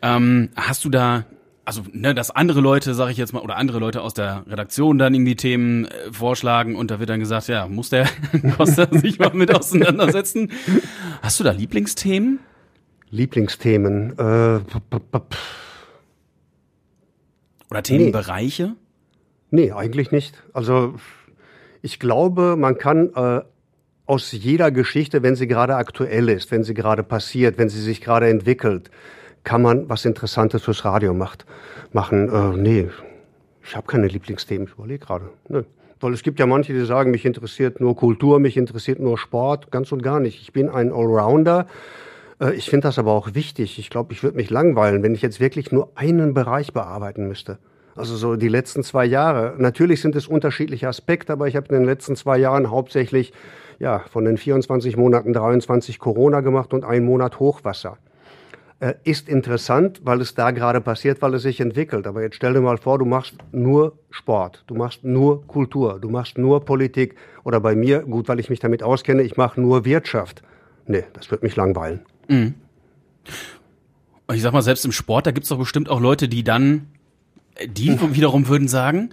Ähm, 0.01 0.49
hast 0.55 0.85
du 0.85 0.89
da, 0.89 1.25
also, 1.65 1.83
ne, 1.91 2.15
dass 2.15 2.31
andere 2.31 2.61
Leute, 2.61 2.93
sage 2.93 3.11
ich 3.11 3.17
jetzt 3.17 3.33
mal, 3.33 3.41
oder 3.41 3.57
andere 3.57 3.79
Leute 3.79 4.01
aus 4.01 4.13
der 4.13 4.43
Redaktion 4.47 4.97
dann 4.97 5.13
irgendwie 5.13 5.35
Themen 5.35 5.85
äh, 5.85 6.11
vorschlagen 6.11 6.75
und 6.75 6.89
da 6.89 6.99
wird 6.99 7.09
dann 7.09 7.19
gesagt, 7.19 7.47
ja, 7.47 7.67
muss 7.67 7.89
der 7.89 8.07
Costa 8.57 8.87
sich 8.91 9.19
mal 9.19 9.33
mit 9.33 9.53
auseinandersetzen. 9.53 10.51
Hast 11.21 11.39
du 11.39 11.43
da 11.43 11.51
Lieblingsthemen? 11.51 12.39
Lieblingsthemen? 13.11 14.17
Äh, 14.17 14.59
oder 17.69 17.83
Themenbereiche? 17.83 18.75
Nee. 19.51 19.65
nee, 19.65 19.71
eigentlich 19.71 20.11
nicht. 20.11 20.43
Also 20.53 20.95
ich 21.81 21.99
glaube, 21.99 22.55
man 22.57 22.77
kann 22.77 23.13
äh, 23.15 23.41
aus 24.05 24.31
jeder 24.31 24.71
Geschichte, 24.71 25.23
wenn 25.23 25.35
sie 25.35 25.47
gerade 25.47 25.75
aktuell 25.75 26.29
ist, 26.29 26.51
wenn 26.51 26.63
sie 26.63 26.73
gerade 26.73 27.03
passiert, 27.03 27.57
wenn 27.57 27.69
sie 27.69 27.81
sich 27.81 28.01
gerade 28.01 28.27
entwickelt, 28.27 28.89
kann 29.43 29.61
man 29.61 29.89
was 29.89 30.05
Interessantes 30.05 30.63
fürs 30.63 30.83
Radio 30.83 31.13
macht, 31.13 31.45
machen. 31.93 32.29
Äh, 32.29 32.57
nee, 32.57 32.89
ich 33.63 33.75
habe 33.75 33.87
keine 33.87 34.07
Lieblingsthemen, 34.07 34.67
ich 34.67 34.73
überlege 34.73 35.05
gerade. 35.05 35.29
Nee. 35.47 35.63
Weil 35.99 36.13
es 36.13 36.23
gibt 36.23 36.39
ja 36.39 36.45
manche, 36.45 36.73
die 36.73 36.85
sagen, 36.85 37.11
mich 37.11 37.25
interessiert 37.25 37.81
nur 37.81 37.95
Kultur, 37.95 38.39
mich 38.39 38.55
interessiert 38.57 38.99
nur 38.99 39.17
Sport, 39.17 39.69
ganz 39.69 39.91
und 39.91 40.01
gar 40.01 40.19
nicht. 40.19 40.41
Ich 40.41 40.53
bin 40.53 40.69
ein 40.69 40.91
Allrounder. 40.93 41.67
Äh, 42.39 42.53
ich 42.53 42.69
finde 42.69 42.87
das 42.87 42.99
aber 42.99 43.11
auch 43.11 43.33
wichtig. 43.33 43.79
Ich 43.79 43.89
glaube, 43.89 44.13
ich 44.13 44.23
würde 44.23 44.37
mich 44.37 44.49
langweilen, 44.49 45.03
wenn 45.03 45.13
ich 45.13 45.21
jetzt 45.21 45.39
wirklich 45.39 45.71
nur 45.71 45.91
einen 45.95 46.33
Bereich 46.33 46.73
bearbeiten 46.73 47.27
müsste. 47.27 47.59
Also 47.95 48.15
so 48.15 48.35
die 48.35 48.47
letzten 48.47 48.83
zwei 48.83 49.05
Jahre. 49.05 49.55
Natürlich 49.57 50.01
sind 50.01 50.15
es 50.15 50.27
unterschiedliche 50.27 50.87
Aspekte, 50.87 51.33
aber 51.33 51.47
ich 51.47 51.55
habe 51.55 51.67
in 51.67 51.75
den 51.75 51.85
letzten 51.85 52.15
zwei 52.15 52.37
Jahren 52.37 52.69
hauptsächlich 52.69 53.33
ja, 53.79 53.99
von 54.09 54.25
den 54.25 54.37
24 54.37 54.95
Monaten 54.97 55.33
23 55.33 55.99
Corona 55.99 56.41
gemacht 56.41 56.73
und 56.73 56.85
einen 56.85 57.05
Monat 57.05 57.39
Hochwasser. 57.39 57.97
Äh, 58.79 58.93
ist 59.03 59.27
interessant, 59.27 60.01
weil 60.05 60.21
es 60.21 60.35
da 60.35 60.51
gerade 60.51 60.79
passiert, 60.79 61.21
weil 61.21 61.33
es 61.33 61.41
sich 61.41 61.59
entwickelt. 61.59 62.07
Aber 62.07 62.21
jetzt 62.21 62.35
stell 62.35 62.53
dir 62.53 62.61
mal 62.61 62.77
vor, 62.77 62.97
du 62.97 63.05
machst 63.05 63.35
nur 63.51 63.97
Sport, 64.09 64.63
du 64.67 64.75
machst 64.75 65.03
nur 65.03 65.45
Kultur, 65.47 65.99
du 65.99 66.09
machst 66.09 66.37
nur 66.37 66.63
Politik. 66.63 67.15
Oder 67.43 67.59
bei 67.59 67.75
mir, 67.75 68.03
gut, 68.03 68.29
weil 68.29 68.39
ich 68.39 68.49
mich 68.49 68.59
damit 68.59 68.81
auskenne, 68.81 69.23
ich 69.23 69.35
mache 69.35 69.59
nur 69.59 69.83
Wirtschaft. 69.83 70.43
Nee, 70.85 71.03
das 71.13 71.29
wird 71.31 71.43
mich 71.43 71.57
langweilen. 71.57 72.05
Mhm. 72.29 72.53
Ich 74.31 74.41
sag 74.41 74.53
mal, 74.53 74.61
selbst 74.61 74.85
im 74.85 74.91
Sport, 74.91 75.25
da 75.25 75.31
gibt's 75.31 75.49
doch 75.49 75.57
bestimmt 75.57 75.89
auch 75.89 75.99
Leute, 75.99 76.29
die 76.29 76.43
dann, 76.43 76.87
die 77.67 77.91
mhm. 77.91 78.15
wiederum 78.15 78.47
würden 78.47 78.67
sagen, 78.67 79.09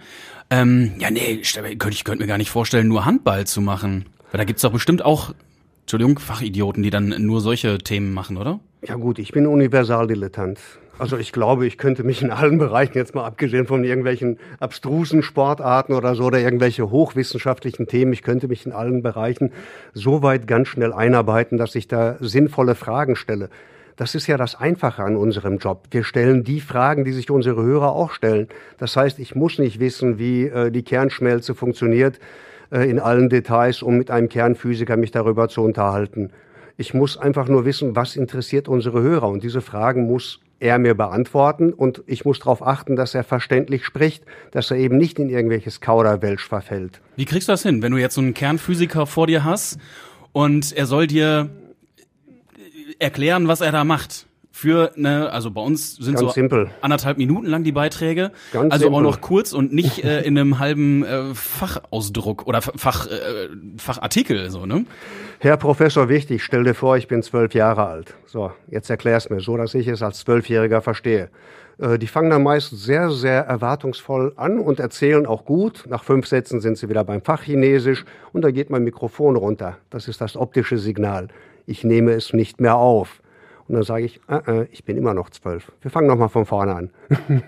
ähm, 0.51 0.93
ja, 0.99 1.11
nee, 1.11 1.41
ich 1.43 1.55
könnte 1.79 2.17
mir 2.19 2.27
gar 2.27 2.39
nicht 2.39 2.51
vorstellen, 2.51 2.87
nur 2.87 3.05
Handball 3.05 3.47
zu 3.47 3.61
machen. 3.61 4.07
Weil 4.31 4.39
da 4.39 4.45
gibt's 4.45 4.63
doch 4.63 4.73
bestimmt 4.73 5.05
auch, 5.05 5.35
Entschuldigung, 5.83 6.19
Fachidioten, 6.19 6.83
die 6.83 6.91
dann 6.91 7.15
nur 7.19 7.41
solche 7.41 7.79
Themen 7.79 8.13
machen, 8.13 8.37
oder? 8.37 8.61
Ja 8.87 8.95
gut, 8.97 9.19
ich 9.19 9.33
bin 9.33 9.47
Universaldilettant. 9.47 10.61
Also 10.99 11.19
ich 11.19 11.33
glaube, 11.33 11.67
ich 11.67 11.77
könnte 11.77 12.05
mich 12.05 12.23
in 12.23 12.31
allen 12.31 12.57
Bereichen, 12.57 12.97
jetzt 12.97 13.15
mal 13.15 13.27
abgesehen 13.27 13.67
von 13.67 13.85
irgendwelchen 13.85 14.39
abstrusen 14.61 15.23
Sportarten 15.23 15.93
oder 15.93 16.15
so, 16.15 16.25
oder 16.25 16.39
irgendwelche 16.39 16.91
hochwissenschaftlichen 16.91 17.87
Themen, 17.87 18.15
ich 18.15 18.23
könnte 18.23 18.49
mich 18.49 18.65
in 18.65 18.73
allen 18.73 19.03
Bereichen 19.03 19.53
so 19.93 20.23
weit 20.23 20.47
ganz 20.47 20.69
schnell 20.69 20.95
einarbeiten, 20.95 21.59
dass 21.59 21.75
ich 21.75 21.87
da 21.87 22.17
sinnvolle 22.21 22.75
Fragen 22.75 23.15
stelle. 23.15 23.51
Das 23.97 24.15
ist 24.15 24.27
ja 24.27 24.39
das 24.39 24.55
Einfache 24.55 25.03
an 25.03 25.17
unserem 25.17 25.59
Job. 25.59 25.85
Wir 25.91 26.03
stellen 26.03 26.45
die 26.45 26.61
Fragen, 26.61 27.05
die 27.05 27.13
sich 27.13 27.31
unsere 27.31 27.63
Hörer 27.63 27.93
auch 27.93 28.13
stellen. 28.13 28.49
Das 28.79 28.97
heißt, 28.97 29.19
ich 29.19 29.35
muss 29.35 29.59
nicht 29.59 29.81
wissen, 29.81 30.19
wie 30.19 30.45
äh, 30.45 30.71
die 30.71 30.83
Kernschmelze 30.83 31.55
funktioniert 31.55 32.21
äh, 32.71 32.89
in 32.89 33.01
allen 33.01 33.29
Details, 33.29 33.83
um 33.83 33.99
mit 33.99 34.11
einem 34.11 34.31
Kernphysiker 34.31 34.97
mich 34.97 35.11
darüber 35.11 35.49
zu 35.49 35.63
unterhalten. 35.63 36.31
Ich 36.79 36.95
muss 36.95 37.17
einfach 37.19 37.49
nur 37.49 37.65
wissen, 37.65 37.97
was 37.97 38.17
interessiert 38.17 38.69
unsere 38.69 39.03
Hörer. 39.03 39.29
Und 39.29 39.43
diese 39.43 39.63
Fragen 39.63 40.07
muss 40.07 40.41
er 40.59 40.79
mir 40.79 40.95
beantworten 40.95 41.73
und 41.73 42.03
ich 42.07 42.25
muss 42.25 42.39
darauf 42.39 42.67
achten, 42.67 42.97
dass 42.97 43.15
er 43.15 43.25
verständlich 43.25 43.85
spricht, 43.85 44.25
dass 44.53 44.71
er 44.71 44.79
eben 44.79 44.97
nicht 44.97 45.19
in 45.19 45.29
irgendwelches 45.29 45.81
Kauderwelsch 45.81 46.49
verfällt. 46.49 47.01
Wie 47.17 47.25
kriegst 47.25 47.49
du 47.49 47.53
das 47.53 47.63
hin, 47.63 47.83
wenn 47.83 47.93
du 47.93 47.99
jetzt 47.99 48.15
so 48.15 48.21
einen 48.21 48.35
Kernphysiker 48.35 49.07
vor 49.07 49.27
dir 49.27 49.45
hast 49.45 49.79
und 50.33 50.73
er 50.73 50.87
soll 50.87 51.07
dir 51.07 51.51
erklären, 52.99 53.49
was 53.49 53.61
er 53.61 53.73
da 53.73 53.85
macht? 53.85 54.27
Für 54.57 54.93
eine, 54.97 55.33
also 55.33 55.51
bei 55.51 55.61
uns 55.61 55.97
sind 55.97 56.15
Ganz 56.15 56.21
so 56.21 56.29
simpel. 56.31 56.71
anderthalb 56.81 57.19
Minuten 57.19 57.47
lang 57.47 57.63
die 57.63 57.73
Beiträge. 57.73 58.33
Ganz 58.55 58.73
also 58.73 58.87
auch 58.87 58.93
simpel. 58.95 59.03
noch 59.03 59.21
kurz 59.21 59.53
und 59.53 59.75
nicht 59.75 60.03
äh, 60.03 60.23
in 60.23 60.39
einem 60.39 60.59
halben 60.59 61.05
äh, 61.05 61.35
Fachausdruck 61.35 62.47
oder 62.47 62.63
Fach, 62.63 63.07
äh, 63.07 63.49
Fachartikel 63.77 64.51
so, 64.51 64.65
ne? 64.65 64.87
Herr 65.41 65.59
Professor 65.59 66.09
Wichtig, 66.09 66.43
stell 66.43 66.65
dir 66.65 66.73
vor, 66.73 66.97
ich 66.97 67.07
bin 67.07 67.23
zwölf 67.23 67.53
Jahre 67.53 67.85
alt. 67.85 68.15
So, 68.25 68.51
jetzt 68.69 68.89
erklär's 68.89 69.29
mir 69.29 69.41
so, 69.41 69.59
dass 69.59 69.75
ich 69.75 69.89
es 69.89 70.03
als 70.03 70.21
Zwölfjähriger 70.21 70.81
verstehe. 70.81 71.29
Äh, 71.79 71.99
Die 71.99 72.07
fangen 72.07 72.31
dann 72.31 72.43
meist 72.43 72.71
sehr, 72.71 73.11
sehr 73.11 73.43
erwartungsvoll 73.43 74.33
an 74.37 74.59
und 74.59 74.81
erzählen 74.81 75.27
auch 75.27 75.45
gut. 75.45 75.85
Nach 75.87 76.03
fünf 76.03 76.27
Sätzen 76.27 76.63
sind 76.63 76.79
sie 76.79 76.89
wieder 76.89 77.05
beim 77.05 77.21
Fachchinesisch 77.21 78.07
und 78.33 78.41
da 78.41 78.51
geht 78.51 78.71
mein 78.71 78.85
Mikrofon 78.85 79.37
runter. 79.37 79.77
Das 79.91 80.09
ist 80.09 80.23
das 80.23 80.35
optische 80.35 80.79
Signal. 80.79 81.29
Ich 81.67 81.85
nehme 81.85 82.13
es 82.13 82.33
nicht 82.33 82.59
mehr 82.59 82.77
auf. 82.77 83.21
Und 83.69 83.75
dann 83.75 83.83
sage 83.83 84.05
ich, 84.05 84.21
äh, 84.29 84.61
äh, 84.63 84.67
ich 84.71 84.85
bin 84.85 84.97
immer 84.97 85.13
noch 85.15 85.31
zwölf. 85.31 85.73
Wir 85.83 85.91
fangen 85.91 86.07
nochmal 86.07 86.29
von 86.29 86.47
vorne 86.47 86.75
an. 86.75 86.91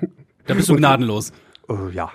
Da 0.47 0.55
bist 0.55 0.69
du 0.71 0.77
gnadenlos. 0.77 1.33
Äh, 1.69 1.91
ja, 1.93 2.11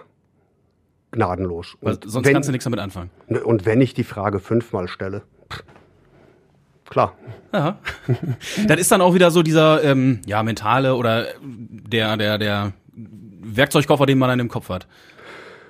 gnadenlos. 1.11 1.77
Weil 1.81 1.93
Und 1.93 2.09
sonst 2.09 2.25
wenn- 2.25 2.33
kannst 2.33 2.49
du 2.49 2.51
nichts 2.51 2.63
damit 2.63 2.79
anfangen. 2.79 3.11
Ne, 3.27 3.43
Und 3.43 3.65
wenn 3.67 3.79
ich 3.81 3.93
die 3.93 4.03
Frage 4.03 4.39
fünfmal 4.39 4.87
stelle, 4.87 5.21
pff, 5.51 5.63
klar, 6.89 7.15
Ja. 7.53 7.77
das 8.67 8.79
ist 8.79 8.91
dann 8.91 9.01
auch 9.01 9.13
wieder 9.13 9.29
so 9.29 9.43
dieser 9.43 9.83
ähm, 9.83 10.21
ja 10.25 10.41
mentale 10.41 10.95
oder 10.95 11.27
der 11.41 12.17
der 12.17 12.37
der 12.39 12.73
Werkzeugkoffer, 12.95 14.05
den 14.07 14.17
man 14.17 14.29
dann 14.29 14.39
im 14.39 14.49
Kopf 14.49 14.69
hat. 14.69 14.87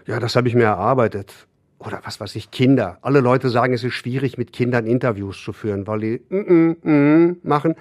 ja, 0.08 0.20
das 0.22 0.36
habe 0.38 0.48
ich 0.48 0.56
mir 0.56 0.64
erarbeitet. 0.64 1.34
Oder 1.80 2.00
was 2.06 2.22
weiß 2.22 2.34
ich, 2.38 2.50
Kinder. 2.50 2.98
Alle 3.02 3.20
Leute 3.20 3.50
sagen, 3.50 3.74
es 3.74 3.84
ist 3.84 3.94
schwierig, 3.96 4.38
mit 4.38 4.54
Kindern 4.54 4.86
Interviews 4.88 5.44
zu 5.44 5.52
führen, 5.52 5.86
weil 5.86 6.00
die 6.00 6.22
mm, 6.30 6.38
mm, 6.38 7.30
mm 7.30 7.38
machen. 7.44 7.76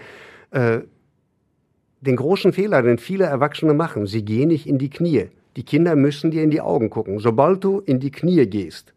Äh, 0.52 0.80
den 2.00 2.16
großen 2.16 2.52
Fehler, 2.52 2.82
den 2.82 2.98
viele 2.98 3.24
Erwachsene 3.24 3.74
machen, 3.74 4.06
sie 4.06 4.24
gehen 4.24 4.48
nicht 4.48 4.66
in 4.66 4.78
die 4.78 4.90
Knie. 4.90 5.28
Die 5.56 5.64
Kinder 5.64 5.96
müssen 5.96 6.30
dir 6.30 6.42
in 6.42 6.50
die 6.50 6.60
Augen 6.60 6.90
gucken. 6.90 7.18
Sobald 7.18 7.62
du 7.62 7.80
in 7.80 8.00
die 8.00 8.10
Knie 8.10 8.46
gehst, 8.46 8.92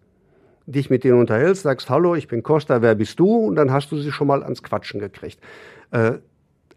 dich 0.65 0.89
mit 0.89 1.03
denen 1.03 1.19
unterhältst, 1.19 1.63
sagst, 1.63 1.89
hallo, 1.89 2.15
ich 2.15 2.27
bin 2.27 2.41
Costa, 2.43 2.81
wer 2.81 2.95
bist 2.95 3.19
du? 3.19 3.27
Und 3.27 3.55
dann 3.55 3.71
hast 3.71 3.91
du 3.91 3.97
sie 3.97 4.11
schon 4.11 4.27
mal 4.27 4.43
ans 4.43 4.63
Quatschen 4.63 4.99
gekriegt. 4.99 5.39
Äh, 5.91 6.13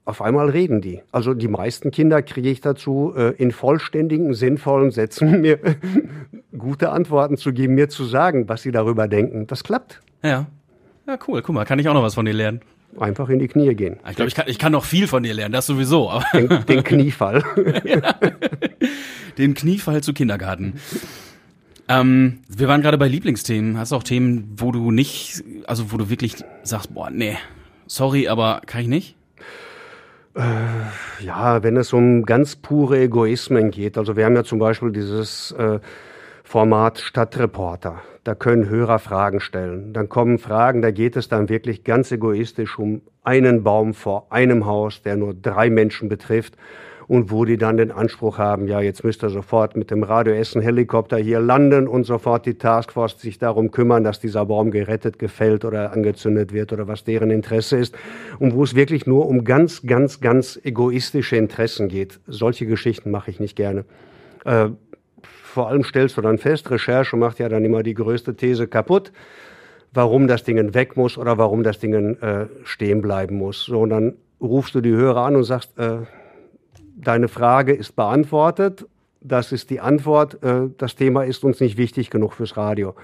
auf 0.05 0.23
einmal 0.23 0.51
reden 0.51 0.81
die. 0.81 1.03
Also 1.13 1.35
die 1.35 1.49
meisten 1.49 1.91
Kinder 1.91 2.23
kriege 2.23 2.49
ich 2.49 2.61
dazu, 2.61 3.13
äh, 3.17 3.35
in 3.37 3.51
vollständigen, 3.51 4.35
sinnvollen 4.35 4.91
Sätzen 4.91 5.41
mir 5.41 5.59
gute 6.57 6.91
Antworten 6.91 7.37
zu 7.37 7.53
geben, 7.53 7.75
mir 7.75 7.89
zu 7.89 8.05
sagen, 8.05 8.49
was 8.49 8.63
sie 8.63 8.71
darüber 8.71 9.09
denken. 9.09 9.47
Das 9.47 9.65
klappt. 9.65 10.01
Ja. 10.23 10.47
Ja, 11.07 11.19
cool. 11.27 11.41
Guck 11.43 11.55
mal, 11.55 11.65
kann 11.65 11.79
ich 11.79 11.89
auch 11.89 11.95
noch 11.95 12.03
was 12.03 12.15
von 12.15 12.27
dir 12.27 12.35
lernen. 12.35 12.61
Einfach 12.99 13.29
in 13.29 13.39
die 13.39 13.49
Knie 13.49 13.75
gehen. 13.75 13.99
Ich 14.09 14.17
glaube, 14.17 14.29
ich 14.29 14.35
kann, 14.35 14.47
ich 14.49 14.59
kann 14.59 14.73
noch 14.73 14.85
viel 14.85 15.07
von 15.07 15.23
dir 15.23 15.35
lernen, 15.35 15.53
das 15.53 15.67
sowieso. 15.67 16.21
Den, 16.33 16.49
den 16.67 16.85
Kniefall. 16.85 17.45
den 19.39 19.55
Kniefall 19.55 20.03
zu 20.03 20.13
Kindergarten. 20.13 20.81
Ähm, 21.89 22.41
wir 22.49 22.69
waren 22.69 22.83
gerade 22.83 22.99
bei 22.99 23.09
Lieblingsthemen. 23.09 23.79
Hast 23.79 23.93
du 23.93 23.97
auch 23.97 24.03
Themen, 24.03 24.55
wo 24.57 24.73
du 24.73 24.91
nicht, 24.91 25.45
also 25.67 25.93
wo 25.93 25.97
du 25.97 26.11
wirklich 26.11 26.37
sagst, 26.63 26.93
boah, 26.93 27.11
nee, 27.11 27.37
sorry, 27.87 28.29
aber 28.29 28.63
kann 28.67 28.81
ich 28.81 28.89
nicht? 28.89 29.17
Ja, 31.21 31.63
wenn 31.65 31.77
es 31.77 31.93
um 31.93 32.25
ganz 32.25 32.55
pure 32.55 33.01
Egoismen 33.01 33.73
geht. 33.73 33.99
Also 33.99 34.17
wir 34.17 34.25
haben 34.25 34.37
ja 34.37 34.45
zum 34.45 34.61
Beispiel 34.61 34.93
dieses 34.93 35.51
äh, 35.53 35.81
Format 36.49 36.99
Stadtreporter. 36.99 38.01
Da 38.25 38.35
können 38.35 38.71
Hörer 38.71 38.99
Fragen 39.01 39.41
stellen. 39.41 39.93
Dann 39.93 40.09
kommen 40.09 40.39
Fragen, 40.39 40.81
da 40.81 40.91
geht 40.91 41.15
es 41.15 41.29
dann 41.29 41.51
wirklich 41.51 41.85
ganz 41.85 42.11
egoistisch 42.11 42.79
um 42.79 43.03
einen 43.23 43.65
Baum 43.65 43.93
vor 43.93 44.29
einem 44.31 44.65
Haus, 44.65 45.03
der 45.03 45.17
nur 45.17 45.35
drei 45.35 45.69
Menschen 45.69 46.09
betrifft. 46.09 46.57
Und 47.07 47.31
wo 47.31 47.45
die 47.45 47.59
dann 47.59 47.77
den 47.77 47.91
Anspruch 47.91 48.39
haben, 48.39 48.67
ja, 48.67 48.81
jetzt 48.81 49.05
müsst 49.05 49.23
ihr 49.23 49.29
sofort 49.29 49.77
mit 49.77 49.91
dem 49.91 50.03
Radio 50.03 50.33
Essen 50.33 50.63
Helikopter 50.63 51.19
hier 51.19 51.39
landen 51.39 51.87
und 51.87 52.05
sofort 52.05 52.47
die 52.47 52.55
Taskforce 52.57 53.21
sich 53.21 53.39
darum 53.39 53.71
kümmern, 53.71 54.03
dass 54.03 54.19
dieser 54.19 54.47
Baum 54.47 54.71
gerettet, 54.71 55.19
gefällt 55.19 55.67
oder 55.67 55.93
angezündet 55.93 56.55
wird 56.55 56.73
oder 56.73 56.89
was 56.89 57.05
deren 57.05 57.31
Interesse 57.31 57.77
ist. 57.77 57.95
Und 58.39 58.55
wo 58.55 58.65
es 58.65 58.75
wirklich 58.75 59.07
nur 59.07 59.29
um 59.29 59.45
ganz, 59.45 59.83
ganz, 59.83 60.23
ganz 60.23 60.59
egoistische 60.65 61.37
Interessen 61.37 61.89
geht. 61.89 62.21
Solche 62.27 62.65
Geschichten 62.65 63.11
mache 63.11 63.31
ich 63.31 63.39
nicht 63.39 63.55
gerne. 63.55 63.85
Äh, 64.47 64.71
vor 65.49 65.69
allem 65.69 65.83
stellst 65.83 66.17
du 66.17 66.21
dann 66.21 66.39
fest, 66.39 66.71
Recherche 66.71 67.17
macht 67.17 67.39
ja 67.39 67.49
dann 67.49 67.65
immer 67.65 67.83
die 67.83 67.95
größte 67.95 68.37
These 68.37 68.69
kaputt, 68.69 69.13
warum 69.93 70.29
das 70.29 70.45
Ding 70.45 70.75
weg 70.75 70.97
muss 70.97 71.17
oder 71.17 71.39
warum 71.39 71.63
das 71.63 71.79
Ding 71.79 72.17
äh, 72.21 72.47
stehen 72.65 73.01
bleiben 73.01 73.37
muss. 73.37 73.65
So, 73.65 73.81
und 73.81 73.91
dann 73.91 74.15
rufst 74.41 74.75
du 74.75 74.81
die 74.81 74.93
Hörer 74.93 75.25
an 75.25 75.37
und 75.37 75.45
sagst, 75.45 75.77
äh, 75.79 76.01
deine 76.97 77.29
Frage 77.29 77.73
ist 77.73 77.97
beantwortet, 77.97 78.87
das 79.21 79.51
ist 79.51 79.71
die 79.71 79.81
Antwort, 79.81 80.43
äh, 80.43 80.69
das 80.77 80.95
Thema 80.95 81.25
ist 81.25 81.43
uns 81.45 81.61
nicht 81.61 81.79
wichtig 81.79 82.11
genug 82.11 82.35
fürs 82.35 82.57
Radio. 82.57 82.95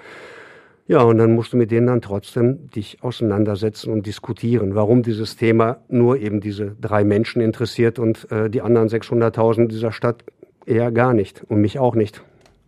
Ja, 0.86 1.00
und 1.00 1.16
dann 1.16 1.34
musst 1.34 1.54
du 1.54 1.56
mit 1.56 1.70
denen 1.70 1.86
dann 1.86 2.02
trotzdem 2.02 2.68
dich 2.70 3.02
auseinandersetzen 3.02 3.90
und 3.90 4.04
diskutieren, 4.04 4.74
warum 4.74 5.02
dieses 5.02 5.36
Thema 5.36 5.78
nur 5.88 6.18
eben 6.18 6.42
diese 6.42 6.76
drei 6.78 7.04
Menschen 7.04 7.40
interessiert 7.40 7.98
und 7.98 8.30
äh, 8.30 8.50
die 8.50 8.60
anderen 8.60 8.88
600.000 8.88 9.68
dieser 9.68 9.92
Stadt 9.92 10.24
eher 10.66 10.92
gar 10.92 11.14
nicht 11.14 11.42
und 11.48 11.62
mich 11.62 11.78
auch 11.78 11.94
nicht. 11.94 12.22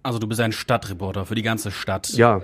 Also 0.06 0.20
du 0.20 0.28
bist 0.28 0.40
ein 0.40 0.52
Stadtreporter 0.52 1.26
für 1.26 1.34
die 1.34 1.42
ganze 1.42 1.72
Stadt. 1.72 2.10
Ja, 2.10 2.40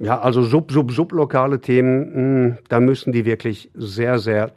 ja, 0.00 0.20
also 0.20 0.42
sub, 0.42 0.72
sub, 0.72 0.90
sublokale 0.90 1.60
Themen, 1.60 2.48
mh, 2.48 2.58
da 2.68 2.80
müssen 2.80 3.12
die 3.12 3.24
wirklich 3.24 3.70
sehr, 3.74 4.18
sehr 4.18 4.50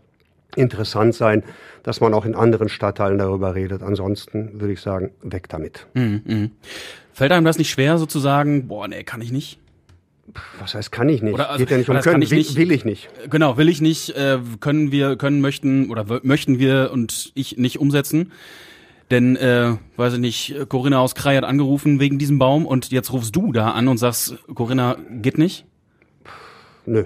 interessant 0.56 1.14
sein, 1.14 1.44
dass 1.84 2.02
man 2.02 2.12
auch 2.16 2.26
in 2.26 2.34
anderen 2.34 2.70
Stadtteilen 2.70 3.20
darüber 3.20 3.54
redet. 3.54 3.84
Ansonsten 3.84 4.60
würde 4.60 4.74
ich 4.74 4.82
sagen, 4.82 5.12
weg 5.22 5.48
damit. 5.50 5.86
Fällt 7.14 7.32
einem 7.32 7.46
das 7.46 7.60
nicht 7.60 7.70
schwer, 7.70 8.00
sozusagen, 8.00 8.68
boah, 8.68 8.88
nee, 8.88 9.04
kann 9.04 9.22
ich 9.22 9.32
nicht? 9.32 9.60
Was 10.60 10.74
heißt, 10.74 10.92
kann 10.92 11.10
ich 11.10 11.22
nicht? 11.22 11.36
Oder, 11.36 11.52
also, 11.52 11.60
Geht 11.60 11.70
ja 11.70 11.78
nicht 11.78 11.90
um 11.90 12.00
können, 12.00 12.24
ich 12.24 12.32
will, 12.32 12.40
nicht. 12.40 12.56
will 12.56 12.72
ich 12.72 12.84
nicht. 12.84 13.10
Genau, 13.30 13.58
will 13.58 13.70
ich 13.70 13.80
nicht, 13.80 14.10
äh, 14.16 14.40
können 14.60 14.92
wir, 14.92 15.18
können, 15.18 15.40
möchten 15.40 15.92
oder 15.92 16.20
möchten 16.24 16.58
wir 16.58 16.90
und 16.92 17.32
ich 17.36 17.58
nicht 17.58 17.80
umsetzen. 17.80 18.32
Denn, 19.14 19.36
äh, 19.36 19.76
weiß 19.96 20.16
ich 20.16 20.20
nicht, 20.20 20.70
Corinna 20.70 20.98
aus 20.98 21.14
Krei 21.14 21.36
hat 21.38 21.44
angerufen 21.44 22.00
wegen 22.00 22.18
diesem 22.18 22.40
Baum 22.40 22.66
und 22.66 22.92
jetzt 22.92 23.14
rufst 23.14 23.36
du 23.36 23.52
da 23.52 23.70
an 23.70 23.88
und 23.88 24.00
sagst, 24.00 24.40
Corinna, 24.56 24.98
geht 25.22 25.38
nicht? 25.38 25.68
Nö. 26.88 27.04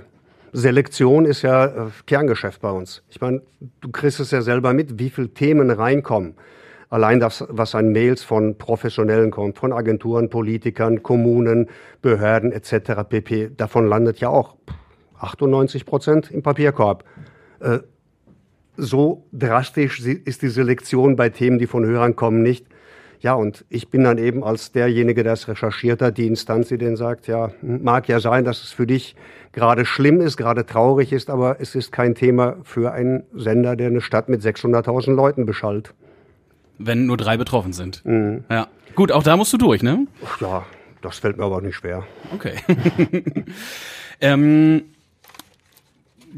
Selektion 0.54 1.26
ist 1.26 1.42
ja 1.42 1.66
äh, 1.66 1.90
Kerngeschäft 2.06 2.62
bei 2.62 2.72
uns. 2.72 3.04
Ich 3.10 3.20
meine, 3.20 3.42
du 3.82 3.92
kriegst 3.92 4.22
es 4.22 4.32
ja 4.32 4.42
selber 4.42 4.72
mit, 4.72 5.00
wie 5.00 5.10
viele 5.10 5.34
Themen 5.34 5.70
reinkommen. 5.70 6.36
Allein 6.90 7.20
das, 7.20 7.44
was 7.50 7.76
an 7.76 7.92
Mails 7.92 8.24
von 8.24 8.58
Professionellen 8.58 9.30
kommt, 9.30 9.58
von 9.58 9.74
Agenturen, 9.74 10.30
Politikern, 10.30 11.04
Kommunen, 11.04 11.68
Behörden 12.02 12.54
etc. 12.54 13.04
pp. 13.10 13.52
Davon 13.58 13.86
landet 13.86 14.22
ja 14.22 14.30
auch 14.30 14.56
98 15.20 15.86
Prozent 15.86 16.32
im 16.32 16.42
Papierkorb. 16.42 17.04
Äh, 17.60 17.80
so 18.78 19.26
drastisch 19.34 20.00
ist 20.00 20.42
die 20.42 20.50
Selektion 20.50 21.16
bei 21.16 21.30
Themen, 21.30 21.60
die 21.60 21.68
von 21.68 21.86
Hörern 21.86 22.16
kommen, 22.16 22.42
nicht. 22.42 22.66
Ja, 23.20 23.34
und 23.34 23.66
ich 23.70 23.90
bin 23.90 24.04
dann 24.04 24.20
eben 24.20 24.44
als 24.44 24.72
derjenige, 24.72 25.24
der 25.24 25.34
es 25.34 25.48
recherchiert 25.48 26.02
hat, 26.02 26.18
die 26.18 26.28
Instanz, 26.28 26.68
die 26.68 26.78
den 26.78 26.96
sagt, 26.96 27.28
ja, 27.28 27.52
mag 27.62 28.08
ja 28.08 28.20
sein, 28.20 28.46
dass 28.46 28.64
es 28.64 28.72
für 28.72 28.86
dich 28.86 29.16
gerade 29.54 29.86
schlimm 29.86 30.22
ist, 30.22 30.38
gerade 30.38 30.66
traurig 30.66 31.12
ist, 31.12 31.32
aber 31.32 31.60
es 31.60 31.74
ist 31.74 31.92
kein 31.92 32.14
Thema 32.14 32.58
für 32.64 32.92
einen 32.92 33.24
Sender, 33.34 33.76
der 33.76 33.88
eine 33.88 34.02
Stadt 34.02 34.30
mit 34.30 34.42
600.000 34.42 35.16
Leuten 35.16 35.48
beschallt. 35.48 35.96
Wenn 36.78 37.08
nur 37.08 37.18
drei 37.18 37.38
betroffen 37.38 37.74
sind. 37.74 38.06
Mhm. 38.06 38.44
Ja. 38.52 38.68
Gut, 38.94 39.12
auch 39.12 39.24
da 39.24 39.36
musst 39.36 39.52
du 39.54 39.58
durch, 39.58 39.82
ne? 39.82 40.06
Ja, 40.40 40.66
das 41.02 41.18
fällt 41.18 41.38
mir 41.38 41.46
aber 41.46 41.62
nicht 41.62 41.76
schwer. 41.76 42.04
Okay. 42.34 42.56
ähm, 44.22 44.84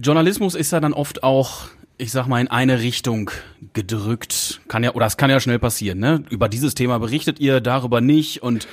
Journalismus 0.01 0.55
ist 0.55 0.71
ja 0.71 0.79
dann 0.79 0.93
oft 0.93 1.23
auch, 1.23 1.67
ich 1.99 2.11
sag 2.11 2.27
mal, 2.27 2.39
in 2.39 2.47
eine 2.47 2.79
Richtung 2.79 3.29
gedrückt. 3.73 4.61
Kann 4.67 4.83
ja, 4.83 4.93
oder 4.93 5.05
es 5.05 5.17
kann 5.17 5.29
ja 5.29 5.39
schnell 5.39 5.59
passieren, 5.59 5.99
ne? 5.99 6.23
Über 6.29 6.49
dieses 6.49 6.73
Thema 6.73 6.97
berichtet 6.97 7.39
ihr, 7.39 7.59
darüber 7.59 8.01
nicht 8.01 8.41
und 8.41 8.67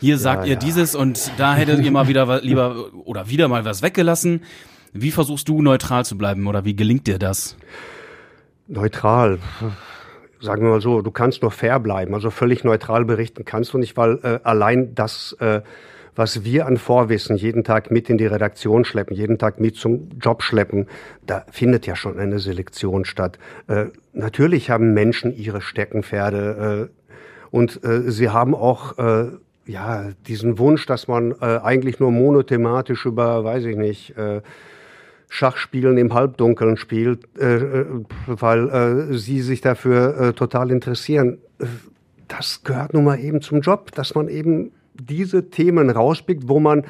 hier 0.00 0.16
sagt 0.16 0.46
ihr 0.46 0.54
ja. 0.54 0.58
dieses 0.58 0.94
und 0.94 1.30
da 1.36 1.54
hättet 1.54 1.84
ihr 1.84 1.90
mal 1.90 2.08
wieder 2.08 2.40
lieber 2.40 2.86
oder 3.04 3.28
wieder 3.28 3.48
mal 3.48 3.66
was 3.66 3.82
weggelassen. 3.82 4.42
Wie 4.92 5.10
versuchst 5.10 5.46
du 5.48 5.60
neutral 5.60 6.06
zu 6.06 6.16
bleiben 6.16 6.46
oder 6.46 6.64
wie 6.64 6.74
gelingt 6.74 7.06
dir 7.06 7.18
das? 7.18 7.56
Neutral. 8.66 9.38
Sagen 10.40 10.62
wir 10.62 10.70
mal 10.70 10.80
so, 10.80 11.02
du 11.02 11.10
kannst 11.10 11.42
nur 11.42 11.50
fair 11.50 11.78
bleiben. 11.80 12.14
Also 12.14 12.30
völlig 12.30 12.64
neutral 12.64 13.04
berichten 13.04 13.44
kannst 13.44 13.74
du 13.74 13.78
nicht, 13.78 13.98
weil 13.98 14.18
äh, 14.22 14.40
allein 14.42 14.94
das, 14.94 15.36
äh, 15.38 15.60
was 16.14 16.44
wir 16.44 16.66
an 16.66 16.76
Vorwissen 16.76 17.36
jeden 17.36 17.64
Tag 17.64 17.90
mit 17.90 18.10
in 18.10 18.18
die 18.18 18.26
Redaktion 18.26 18.84
schleppen, 18.84 19.16
jeden 19.16 19.38
Tag 19.38 19.60
mit 19.60 19.76
zum 19.76 20.08
Job 20.20 20.42
schleppen, 20.42 20.86
da 21.26 21.44
findet 21.50 21.86
ja 21.86 21.96
schon 21.96 22.18
eine 22.18 22.38
Selektion 22.38 23.04
statt. 23.04 23.38
Äh, 23.68 23.86
natürlich 24.12 24.70
haben 24.70 24.92
Menschen 24.92 25.34
ihre 25.34 25.60
Steckenpferde 25.60 26.90
äh, 26.90 27.10
und 27.50 27.84
äh, 27.84 28.10
sie 28.10 28.28
haben 28.30 28.54
auch 28.54 28.98
äh, 28.98 29.28
ja 29.66 30.10
diesen 30.26 30.58
Wunsch, 30.58 30.86
dass 30.86 31.08
man 31.08 31.32
äh, 31.40 31.58
eigentlich 31.62 32.00
nur 32.00 32.10
monothematisch 32.10 33.06
über, 33.06 33.44
weiß 33.44 33.64
ich 33.66 33.76
nicht, 33.76 34.16
äh, 34.16 34.42
Schachspielen 35.32 35.96
im 35.96 36.12
Halbdunkeln 36.12 36.76
spielt, 36.76 37.28
weil 38.26 39.08
sie 39.12 39.42
sich 39.42 39.60
dafür 39.60 40.34
total 40.34 40.72
interessieren. 40.72 41.38
Das 42.26 42.64
gehört 42.64 42.94
nun 42.94 43.04
mal 43.04 43.20
eben 43.20 43.40
zum 43.40 43.60
Job, 43.60 43.92
dass 43.92 44.16
man 44.16 44.26
eben 44.26 44.72
diese 45.00 45.50
Themen 45.50 45.90
rauspickt, 45.90 46.48
wo 46.48 46.60
man 46.60 46.84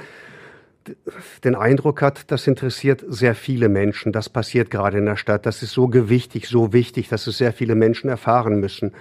den 1.45 1.55
Eindruck 1.55 2.03
hat, 2.03 2.31
das 2.31 2.47
interessiert 2.47 3.05
sehr 3.07 3.35
viele 3.35 3.69
Menschen. 3.69 4.13
Das 4.13 4.29
passiert 4.29 4.71
gerade 4.71 4.99
in 4.99 5.07
der 5.07 5.17
Stadt. 5.17 5.47
Das 5.47 5.63
ist 5.63 5.73
so 5.73 5.89
gewichtig, 5.89 6.49
so 6.49 6.73
wichtig, 6.73 7.09
dass 7.09 7.27
es 7.27 7.39
sehr 7.39 7.53
viele 7.53 7.75
Menschen 7.75 8.09
erfahren 8.09 8.61
müssen. 8.61 8.93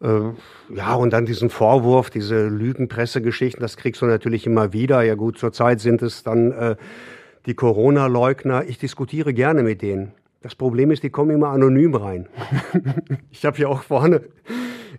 Äh, 0.00 0.20
ja, 0.74 0.94
und 0.94 1.12
dann 1.12 1.26
diesen 1.26 1.50
Vorwurf, 1.50 2.10
diese 2.10 2.46
Lügenpressegeschichten, 2.46 3.60
das 3.60 3.76
kriegst 3.76 4.00
du 4.00 4.06
natürlich 4.06 4.46
immer 4.46 4.72
wieder. 4.72 5.02
Ja 5.02 5.14
gut, 5.14 5.38
zurzeit 5.38 5.80
sind 5.80 6.02
es 6.02 6.22
dann 6.22 6.52
äh, 6.52 6.76
die 7.46 7.54
Corona-Leugner. 7.54 8.64
Ich 8.68 8.78
diskutiere 8.78 9.34
gerne 9.34 9.62
mit 9.62 9.82
denen. 9.82 10.12
Das 10.40 10.54
Problem 10.54 10.92
ist, 10.92 11.02
die 11.02 11.10
kommen 11.10 11.30
immer 11.30 11.48
anonym 11.48 11.94
rein. 11.94 12.28
ich 13.30 13.44
habe 13.44 13.58
ja 13.58 13.68
auch 13.68 13.82
vorne 13.82 14.22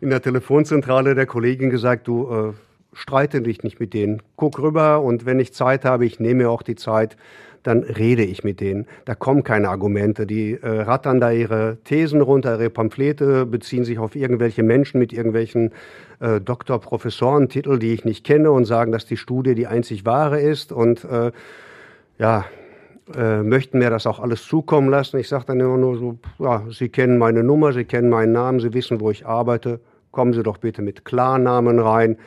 in 0.01 0.09
der 0.09 0.21
Telefonzentrale 0.21 1.15
der 1.15 1.25
Kollegin 1.25 1.69
gesagt, 1.69 2.07
du 2.07 2.29
äh, 2.29 2.53
streite 2.93 3.41
dich 3.41 3.63
nicht 3.63 3.79
mit 3.79 3.93
denen. 3.93 4.21
Guck 4.35 4.59
rüber 4.59 5.01
und 5.01 5.25
wenn 5.25 5.39
ich 5.39 5.53
Zeit 5.53 5.85
habe, 5.85 6.05
ich 6.05 6.19
nehme 6.19 6.43
mir 6.43 6.49
auch 6.49 6.63
die 6.63 6.75
Zeit, 6.75 7.17
dann 7.63 7.83
rede 7.83 8.23
ich 8.23 8.43
mit 8.43 8.61
denen. 8.61 8.87
Da 9.05 9.15
kommen 9.15 9.43
keine 9.43 9.69
Argumente. 9.69 10.25
Die 10.25 10.53
äh, 10.53 10.81
rattern 10.81 11.19
da 11.19 11.31
ihre 11.31 11.77
Thesen 11.83 12.21
runter, 12.21 12.57
ihre 12.57 12.69
Pamphlete, 12.69 13.45
beziehen 13.45 13.83
sich 13.83 13.99
auf 13.99 14.15
irgendwelche 14.15 14.63
Menschen 14.63 14.99
mit 14.99 15.11
irgendwelchen 15.11 15.71
äh, 16.19 16.39
Doktor, 16.39 16.79
Professorentitel, 16.79 17.77
die 17.77 17.93
ich 17.93 18.05
nicht 18.05 18.25
kenne 18.25 18.51
und 18.51 18.65
sagen, 18.65 18.91
dass 18.91 19.05
die 19.05 19.17
Studie 19.17 19.55
die 19.55 19.67
einzig 19.67 20.05
wahre 20.05 20.39
ist 20.39 20.71
und 20.71 21.03
äh, 21.03 21.31
ja, 22.17 22.45
äh, 23.15 23.43
möchten 23.43 23.79
mir 23.79 23.89
das 23.89 24.07
auch 24.07 24.19
alles 24.19 24.43
zukommen 24.43 24.89
lassen. 24.89 25.17
Ich 25.19 25.27
sage 25.27 25.45
dann 25.47 25.59
immer 25.59 25.77
nur 25.77 25.97
so, 25.97 26.17
ja, 26.39 26.63
Sie 26.69 26.89
kennen 26.89 27.17
meine 27.17 27.43
Nummer, 27.43 27.73
Sie 27.73 27.85
kennen 27.85 28.09
meinen 28.09 28.31
Namen, 28.31 28.59
Sie 28.59 28.73
wissen, 28.73 28.99
wo 29.01 29.11
ich 29.11 29.25
arbeite. 29.25 29.79
Kommen 30.11 30.33
Sie 30.33 30.43
doch 30.43 30.57
bitte 30.57 30.81
mit 30.81 31.05
Klarnamen 31.05 31.79
rein 31.79 32.17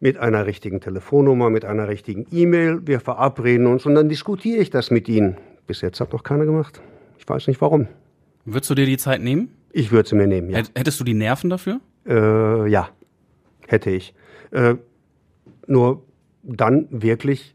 mit 0.00 0.18
einer 0.18 0.46
richtigen 0.46 0.80
Telefonnummer, 0.80 1.50
mit 1.50 1.64
einer 1.64 1.88
richtigen 1.88 2.26
E-Mail. 2.30 2.86
Wir 2.86 3.00
verabreden 3.00 3.66
uns 3.66 3.86
und 3.86 3.94
dann 3.94 4.08
diskutiere 4.08 4.58
ich 4.58 4.70
das 4.70 4.90
mit 4.90 5.08
Ihnen. 5.08 5.36
Bis 5.66 5.80
jetzt 5.80 6.00
hat 6.00 6.12
noch 6.12 6.22
keiner 6.22 6.44
gemacht. 6.44 6.80
Ich 7.18 7.28
weiß 7.28 7.46
nicht 7.48 7.60
warum. 7.60 7.88
Würdest 8.44 8.70
du 8.70 8.74
dir 8.74 8.86
die 8.86 8.98
Zeit 8.98 9.20
nehmen? 9.22 9.50
Ich 9.72 9.90
würde 9.90 10.08
sie 10.08 10.14
mir 10.14 10.26
nehmen, 10.26 10.50
ja. 10.50 10.62
Hättest 10.74 11.00
du 11.00 11.04
die 11.04 11.14
Nerven 11.14 11.50
dafür? 11.50 11.80
Äh, 12.06 12.68
ja, 12.70 12.88
hätte 13.66 13.90
ich. 13.90 14.14
Äh, 14.52 14.76
nur 15.66 16.04
dann 16.42 16.86
wirklich 16.90 17.54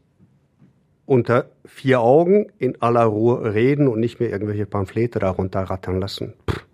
unter 1.06 1.50
vier 1.64 2.00
Augen 2.00 2.46
in 2.58 2.80
aller 2.80 3.04
Ruhe 3.04 3.54
reden 3.54 3.88
und 3.88 4.00
nicht 4.00 4.20
mehr 4.20 4.30
irgendwelche 4.30 4.66
Pamphlete 4.66 5.18
darunter 5.18 5.62
rattern 5.62 6.00
lassen. 6.00 6.34
Pff, 6.48 6.64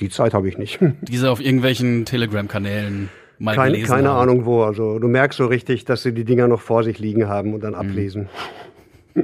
die 0.00 0.08
Zeit 0.08 0.34
habe 0.34 0.48
ich 0.48 0.58
nicht. 0.58 0.80
Diese 1.02 1.30
auf 1.30 1.40
irgendwelchen 1.40 2.04
Telegram-Kanälen 2.04 3.10
mal 3.42 3.56
Kein, 3.56 3.72
gelesen 3.72 3.88
Keine 3.88 4.10
haben. 4.10 4.30
Ahnung 4.30 4.44
wo. 4.46 4.62
Also 4.62 4.98
du 4.98 5.08
merkst 5.08 5.36
so 5.36 5.46
richtig, 5.46 5.84
dass 5.84 6.02
sie 6.02 6.12
die 6.12 6.24
Dinger 6.24 6.48
noch 6.48 6.60
vor 6.60 6.84
sich 6.84 6.98
liegen 6.98 7.28
haben 7.28 7.54
und 7.54 7.62
dann 7.62 7.74
ablesen. 7.74 8.28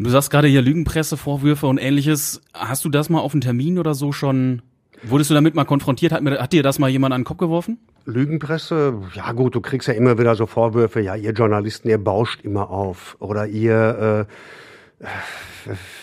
Du 0.00 0.10
sagst 0.10 0.30
gerade 0.30 0.46
hier 0.46 0.62
Lügenpresse, 0.62 1.16
Vorwürfe 1.16 1.66
und 1.66 1.78
ähnliches. 1.78 2.40
Hast 2.54 2.84
du 2.84 2.88
das 2.88 3.10
mal 3.10 3.18
auf 3.18 3.32
einen 3.32 3.40
Termin 3.40 3.80
oder 3.80 3.94
so 3.94 4.12
schon? 4.12 4.62
Wurdest 5.02 5.30
du 5.30 5.34
damit 5.34 5.56
mal 5.56 5.64
konfrontiert? 5.64 6.12
Hat, 6.12 6.22
mir, 6.22 6.38
hat 6.38 6.52
dir 6.52 6.62
das 6.62 6.78
mal 6.78 6.88
jemand 6.88 7.12
an 7.14 7.22
den 7.22 7.24
Kopf 7.24 7.38
geworfen? 7.38 7.78
Lügenpresse, 8.04 8.94
ja 9.14 9.32
gut, 9.32 9.56
du 9.56 9.60
kriegst 9.60 9.88
ja 9.88 9.94
immer 9.94 10.16
wieder 10.16 10.36
so 10.36 10.46
Vorwürfe, 10.46 11.00
ja, 11.00 11.16
ihr 11.16 11.32
Journalisten, 11.32 11.88
ihr 11.88 11.98
bauscht 11.98 12.42
immer 12.44 12.70
auf. 12.70 13.16
Oder 13.18 13.48
ihr, 13.48 14.26
äh, 14.28 14.32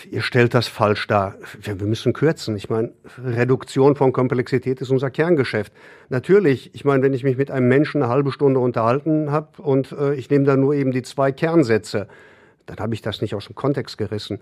ihr 0.10 0.22
stellt 0.22 0.54
das 0.54 0.68
falsch 0.68 1.08
dar. 1.08 1.36
Wir, 1.62 1.76
müssen 1.76 2.14
kürzen. 2.14 2.56
Ich 2.56 2.70
meine, 2.70 2.92
Reduktion 3.24 3.96
von 3.96 4.14
Komplexität 4.14 4.80
ist 4.82 4.90
unser 4.90 5.10
Kerngeschäft. 5.10 5.74
Natürlich, 6.10 6.74
ich 6.74 6.86
meine, 6.86 7.04
wenn 7.04 7.14
ich 7.14 7.24
mich 7.24 7.38
mit 7.38 7.52
einem 7.52 7.68
Menschen 7.68 8.02
eine 8.02 8.12
halbe 8.12 8.32
Stunde 8.32 8.60
unterhalten 8.60 9.32
habe 9.32 9.62
und 9.62 9.92
äh, 9.92 10.14
ich 10.16 10.30
nehme 10.30 10.46
da 10.46 10.56
nur 10.56 10.74
eben 10.76 10.92
die 10.92 11.02
zwei 11.02 11.32
Kernsätze, 11.32 12.08
dann 12.66 12.78
habe 12.78 12.96
ich 12.96 13.02
das 13.02 13.22
nicht 13.22 13.36
aus 13.36 13.46
dem 13.46 13.56
Kontext 13.56 13.98
gerissen. 13.98 14.40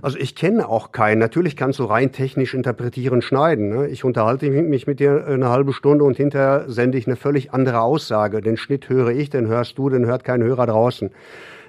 Also 0.00 0.18
ich 0.18 0.36
kenne 0.36 0.68
auch 0.68 0.92
keinen. 0.92 1.18
Natürlich 1.18 1.56
kannst 1.56 1.80
du 1.80 1.84
rein 1.84 2.12
technisch 2.12 2.54
interpretieren, 2.54 3.20
schneiden. 3.20 3.70
Ne? 3.70 3.88
Ich 3.88 4.04
unterhalte 4.04 4.48
mich 4.48 4.86
mit 4.86 5.00
dir 5.00 5.26
eine 5.26 5.48
halbe 5.48 5.72
Stunde 5.72 6.04
und 6.04 6.16
hinterher 6.16 6.64
sende 6.68 6.98
ich 6.98 7.06
eine 7.06 7.16
völlig 7.16 7.52
andere 7.52 7.80
Aussage. 7.80 8.40
Den 8.40 8.56
Schnitt 8.56 8.88
höre 8.88 9.10
ich, 9.10 9.30
den 9.30 9.48
hörst 9.48 9.76
du, 9.78 9.88
den 9.88 10.06
hört 10.06 10.22
kein 10.24 10.42
Hörer 10.42 10.66
draußen. 10.66 11.10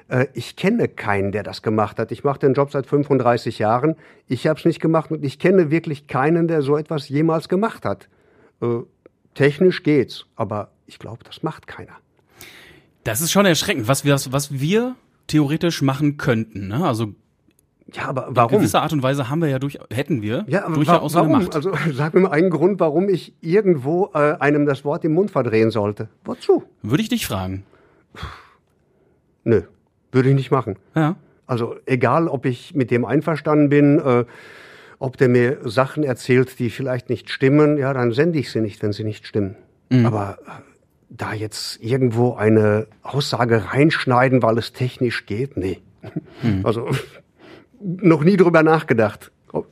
Äh, 0.07 0.27
ich 0.33 0.55
kenne 0.55 0.87
keinen, 0.87 1.31
der 1.31 1.43
das 1.43 1.61
gemacht 1.61 1.99
hat. 1.99 2.11
Ich 2.11 2.23
mache 2.23 2.39
den 2.39 2.53
Job 2.53 2.71
seit 2.71 2.85
35 2.85 3.59
Jahren. 3.59 3.95
Ich 4.27 4.47
habe 4.47 4.59
es 4.59 4.65
nicht 4.65 4.79
gemacht 4.79 5.11
und 5.11 5.23
ich 5.23 5.39
kenne 5.39 5.71
wirklich 5.71 6.07
keinen, 6.07 6.47
der 6.47 6.61
so 6.61 6.77
etwas 6.77 7.09
jemals 7.09 7.49
gemacht 7.49 7.85
hat. 7.85 8.07
Äh, 8.61 8.81
technisch 9.33 9.83
geht's, 9.83 10.25
aber 10.35 10.69
ich 10.85 10.99
glaube, 10.99 11.23
das 11.23 11.43
macht 11.43 11.67
keiner. 11.67 11.93
Das 13.03 13.21
ist 13.21 13.31
schon 13.31 13.45
erschreckend, 13.45 13.87
was 13.87 14.05
wir, 14.05 14.15
was 14.29 14.59
wir 14.59 14.95
theoretisch 15.27 15.81
machen 15.81 16.17
könnten. 16.17 16.67
Ne? 16.67 16.85
Also 16.85 17.13
ja, 17.93 18.07
aber 18.07 18.29
in 18.29 18.35
warum? 18.35 18.57
gewisser 18.57 18.81
Art 18.81 18.93
und 18.93 19.03
Weise 19.03 19.29
haben 19.29 19.41
wir 19.41 19.49
ja 19.49 19.59
durch, 19.59 19.77
hätten 19.91 20.23
wir 20.23 20.43
Ja, 20.47 20.65
aber 20.65 20.75
durchaus 20.75 21.13
wa 21.13 21.19
eine 21.21 21.29
warum? 21.29 21.43
Macht. 21.43 21.55
Also 21.55 21.71
sag 21.93 22.15
mir 22.15 22.21
mal 22.21 22.31
einen 22.31 22.49
Grund, 22.49 22.79
warum 22.79 23.09
ich 23.09 23.33
irgendwo 23.41 24.09
äh, 24.13 24.33
einem 24.39 24.65
das 24.65 24.83
Wort 24.85 25.05
im 25.05 25.13
Mund 25.13 25.29
verdrehen 25.29 25.69
sollte. 25.69 26.09
Wozu? 26.23 26.63
Würde 26.81 27.03
ich 27.03 27.09
dich 27.09 27.27
fragen. 27.27 27.63
Nö, 29.43 29.61
würde 30.11 30.29
ich 30.29 30.35
nicht 30.35 30.51
machen. 30.51 30.77
Ja. 30.95 31.15
Also 31.47 31.75
egal, 31.85 32.27
ob 32.27 32.45
ich 32.45 32.73
mit 32.73 32.91
dem 32.91 33.05
einverstanden 33.05 33.69
bin, 33.69 33.99
äh, 33.99 34.25
ob 34.99 35.17
der 35.17 35.29
mir 35.29 35.59
Sachen 35.63 36.03
erzählt, 36.03 36.57
die 36.59 36.69
vielleicht 36.69 37.09
nicht 37.09 37.29
stimmen, 37.29 37.77
ja, 37.77 37.93
dann 37.93 38.11
sende 38.11 38.39
ich 38.39 38.51
sie 38.51 38.61
nicht, 38.61 38.81
wenn 38.81 38.93
sie 38.93 39.03
nicht 39.03 39.27
stimmen. 39.27 39.55
Aber 40.03 40.39
äh, 40.47 40.51
da 41.09 41.33
jetzt 41.33 41.81
irgendwo 41.83 42.35
eine 42.35 42.87
Aussage 43.03 43.71
reinschneiden, 43.71 44.41
weil 44.41 44.57
es 44.57 44.73
technisch 44.73 45.25
geht, 45.25 45.57
nee. 45.57 45.79
Also 46.63 46.89
noch 47.79 48.23
nie 48.23 48.37
drüber 48.37 48.63
nachgedacht. 48.63 49.31
Oh, 49.53 49.65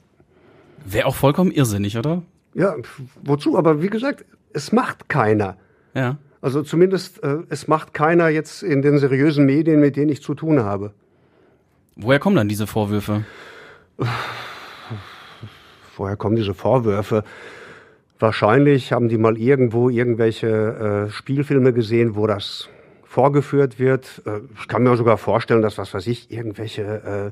Wäre 0.86 1.08
auch 1.08 1.16
vollkommen 1.16 1.52
irrsinnig, 1.52 1.98
oder? 1.98 2.22
Ja, 2.54 2.76
wozu? 3.24 3.58
Aber 3.58 3.82
wie 3.82 3.90
gesagt, 3.90 4.26
es 4.54 4.72
macht 4.72 5.10
keiner. 5.10 5.58
Ja. 5.96 6.18
Also 6.44 6.62
zumindest, 6.62 7.24
äh, 7.24 7.38
es 7.48 7.70
macht 7.70 7.94
keiner 7.94 8.28
jetzt 8.28 8.64
in 8.64 8.82
den 8.82 8.98
seriösen 8.98 9.46
Medien, 9.46 9.80
mit 9.80 9.96
denen 9.96 10.10
ich 10.10 10.22
zu 10.22 10.36
tun 10.36 10.60
habe. 10.60 10.92
Woher 11.96 12.20
kommen 12.20 12.36
dann 12.36 12.50
diese 12.50 12.68
Vorwürfe? 12.68 13.24
Woher 15.96 16.18
kommen 16.18 16.36
diese 16.36 16.54
Vorwürfe? 16.54 17.24
Wahrscheinlich 18.20 18.92
haben 18.92 19.08
die 19.08 19.18
mal 19.18 19.38
irgendwo 19.38 19.88
irgendwelche 19.90 21.08
äh, 21.08 21.12
Spielfilme 21.12 21.72
gesehen, 21.72 22.18
wo 22.18 22.28
das 22.28 22.68
vorgeführt 23.06 23.80
wird. 23.80 24.22
Äh, 24.26 24.42
ich 24.60 24.68
kann 24.68 24.84
mir 24.84 24.98
sogar 24.98 25.18
vorstellen, 25.18 25.62
dass, 25.62 25.78
was 25.78 25.94
weiß 25.94 26.08
ich, 26.08 26.30
irgendwelche 26.30 27.32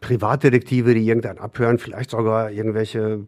Privatdetektive, 0.00 0.94
die 0.94 1.04
irgendeinen 1.04 1.40
abhören, 1.40 1.78
vielleicht 1.78 2.10
sogar 2.10 2.52
irgendwelche 2.52 3.26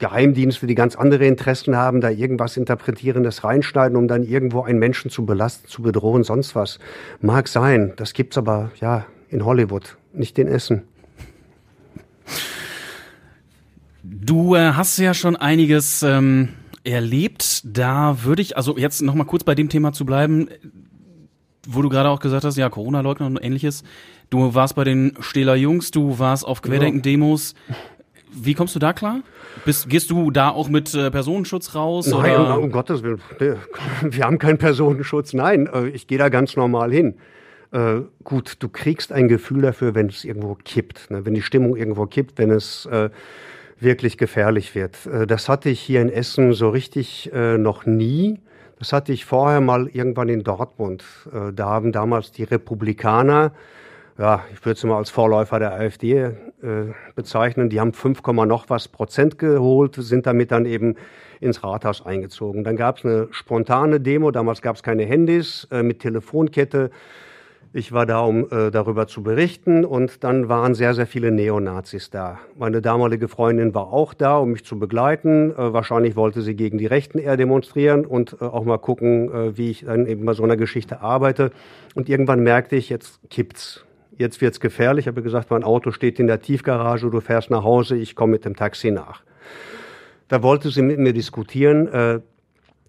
Geheimdienste, 0.00 0.66
die 0.66 0.74
ganz 0.74 0.96
andere 0.96 1.26
Interessen 1.26 1.76
haben, 1.76 2.00
da 2.00 2.10
irgendwas 2.10 2.56
Interpretierendes 2.56 3.44
reinschneiden, 3.44 3.96
um 3.96 4.08
dann 4.08 4.24
irgendwo 4.24 4.62
einen 4.62 4.78
Menschen 4.78 5.10
zu 5.10 5.24
belasten, 5.24 5.68
zu 5.68 5.82
bedrohen, 5.82 6.24
sonst 6.24 6.56
was. 6.56 6.80
Mag 7.20 7.46
sein. 7.46 7.92
Das 7.96 8.12
gibt's 8.12 8.36
aber, 8.36 8.72
ja, 8.80 9.06
in 9.28 9.44
Hollywood, 9.44 9.96
nicht 10.12 10.38
in 10.38 10.48
Essen. 10.48 10.82
Du 14.02 14.54
äh, 14.54 14.72
hast 14.72 14.98
ja 14.98 15.14
schon 15.14 15.36
einiges 15.36 16.02
ähm, 16.02 16.48
erlebt. 16.82 17.62
Da 17.64 18.24
würde 18.24 18.42
ich, 18.42 18.56
also 18.56 18.76
jetzt 18.78 19.02
noch 19.02 19.14
mal 19.14 19.24
kurz 19.24 19.44
bei 19.44 19.54
dem 19.54 19.68
Thema 19.68 19.92
zu 19.92 20.04
bleiben, 20.04 20.48
wo 21.68 21.82
du 21.82 21.88
gerade 21.88 22.08
auch 22.08 22.20
gesagt 22.20 22.44
hast, 22.44 22.56
ja, 22.56 22.68
Corona-Leugner 22.70 23.26
und 23.26 23.36
ähnliches. 23.36 23.84
Du 24.30 24.54
warst 24.54 24.74
bei 24.76 24.84
den 24.84 25.12
Stähler 25.20 25.56
Jungs, 25.56 25.90
du 25.90 26.18
warst 26.18 26.46
auf 26.46 26.62
Querdenken-Demos. 26.62 27.54
Wie 28.32 28.54
kommst 28.54 28.74
du 28.74 28.78
da 28.78 28.92
klar? 28.92 29.22
Bist, 29.64 29.88
gehst 29.88 30.10
du 30.10 30.30
da 30.30 30.50
auch 30.50 30.68
mit 30.68 30.94
äh, 30.94 31.10
Personenschutz 31.10 31.74
raus? 31.74 32.06
Nein, 32.06 32.40
oder? 32.40 32.58
um 32.60 32.70
Gottes 32.70 33.02
Willen. 33.02 33.20
Wir 34.02 34.24
haben 34.24 34.38
keinen 34.38 34.58
Personenschutz. 34.58 35.32
Nein, 35.32 35.68
äh, 35.72 35.88
ich 35.88 36.06
gehe 36.06 36.18
da 36.18 36.28
ganz 36.28 36.56
normal 36.56 36.92
hin. 36.92 37.14
Äh, 37.72 38.00
gut, 38.24 38.56
du 38.60 38.68
kriegst 38.68 39.12
ein 39.12 39.28
Gefühl 39.28 39.62
dafür, 39.62 39.94
wenn 39.94 40.08
es 40.08 40.24
irgendwo 40.24 40.56
kippt, 40.56 41.10
ne? 41.10 41.24
wenn 41.24 41.34
die 41.34 41.42
Stimmung 41.42 41.76
irgendwo 41.76 42.06
kippt, 42.06 42.38
wenn 42.38 42.50
es 42.50 42.86
äh, 42.86 43.10
wirklich 43.78 44.18
gefährlich 44.18 44.74
wird. 44.74 45.06
Äh, 45.06 45.26
das 45.26 45.48
hatte 45.48 45.68
ich 45.68 45.80
hier 45.80 46.02
in 46.02 46.08
Essen 46.08 46.52
so 46.52 46.70
richtig 46.70 47.30
äh, 47.32 47.58
noch 47.58 47.86
nie. 47.86 48.40
Das 48.78 48.92
hatte 48.92 49.12
ich 49.12 49.24
vorher 49.24 49.60
mal 49.60 49.88
irgendwann 49.88 50.30
in 50.30 50.42
Dortmund. 50.42 51.04
Da 51.54 51.66
haben 51.66 51.92
damals 51.92 52.32
die 52.32 52.44
Republikaner, 52.44 53.52
ja, 54.20 54.44
ich 54.52 54.62
würde 54.66 54.78
sie 54.78 54.86
mal 54.86 54.98
als 54.98 55.08
Vorläufer 55.08 55.58
der 55.58 55.72
AfD 55.72 56.12
äh, 56.12 56.34
bezeichnen, 57.14 57.70
die 57.70 57.80
haben 57.80 57.94
5, 57.94 58.22
noch 58.44 58.68
was 58.68 58.86
Prozent 58.86 59.38
geholt, 59.38 59.94
sind 59.96 60.26
damit 60.26 60.50
dann 60.52 60.66
eben 60.66 60.96
ins 61.40 61.64
Rathaus 61.64 62.04
eingezogen. 62.04 62.62
Dann 62.62 62.76
gab 62.76 62.98
es 62.98 63.04
eine 63.06 63.28
spontane 63.30 63.98
Demo, 63.98 64.30
damals 64.30 64.60
gab 64.60 64.76
es 64.76 64.82
keine 64.82 65.04
Handys, 65.04 65.66
äh, 65.70 65.82
mit 65.82 66.00
Telefonkette. 66.00 66.90
Ich 67.72 67.92
war 67.92 68.04
da, 68.04 68.20
um 68.20 68.46
äh, 68.50 68.70
darüber 68.70 69.06
zu 69.06 69.22
berichten 69.22 69.86
und 69.86 70.22
dann 70.22 70.50
waren 70.50 70.74
sehr, 70.74 70.92
sehr 70.92 71.06
viele 71.06 71.30
Neonazis 71.30 72.10
da. 72.10 72.40
Meine 72.58 72.82
damalige 72.82 73.26
Freundin 73.26 73.74
war 73.74 73.90
auch 73.90 74.12
da, 74.12 74.36
um 74.36 74.50
mich 74.50 74.66
zu 74.66 74.78
begleiten. 74.78 75.52
Äh, 75.52 75.72
wahrscheinlich 75.72 76.14
wollte 76.14 76.42
sie 76.42 76.56
gegen 76.56 76.76
die 76.76 76.86
Rechten 76.86 77.18
eher 77.18 77.38
demonstrieren 77.38 78.04
und 78.04 78.36
äh, 78.38 78.44
auch 78.44 78.64
mal 78.64 78.78
gucken, 78.78 79.32
äh, 79.32 79.56
wie 79.56 79.70
ich 79.70 79.86
dann 79.86 80.06
eben 80.06 80.26
bei 80.26 80.34
so 80.34 80.42
einer 80.42 80.58
Geschichte 80.58 81.00
arbeite. 81.00 81.52
Und 81.94 82.10
irgendwann 82.10 82.40
merkte 82.40 82.76
ich, 82.76 82.90
jetzt 82.90 83.18
kippt's. 83.30 83.86
Jetzt 84.20 84.42
wird's 84.42 84.60
gefährlich. 84.60 85.04
Ich 85.04 85.08
habe 85.08 85.22
gesagt, 85.22 85.50
mein 85.50 85.64
Auto 85.64 85.92
steht 85.92 86.20
in 86.20 86.26
der 86.26 86.42
Tiefgarage, 86.42 87.08
du 87.08 87.22
fährst 87.22 87.48
nach 87.48 87.64
Hause, 87.64 87.96
ich 87.96 88.14
komme 88.14 88.32
mit 88.32 88.44
dem 88.44 88.54
Taxi 88.54 88.90
nach. 88.90 89.22
Da 90.28 90.42
wollte 90.42 90.68
sie 90.68 90.82
mit 90.82 90.98
mir 90.98 91.14
diskutieren. 91.14 91.88
Äh, 91.88 92.20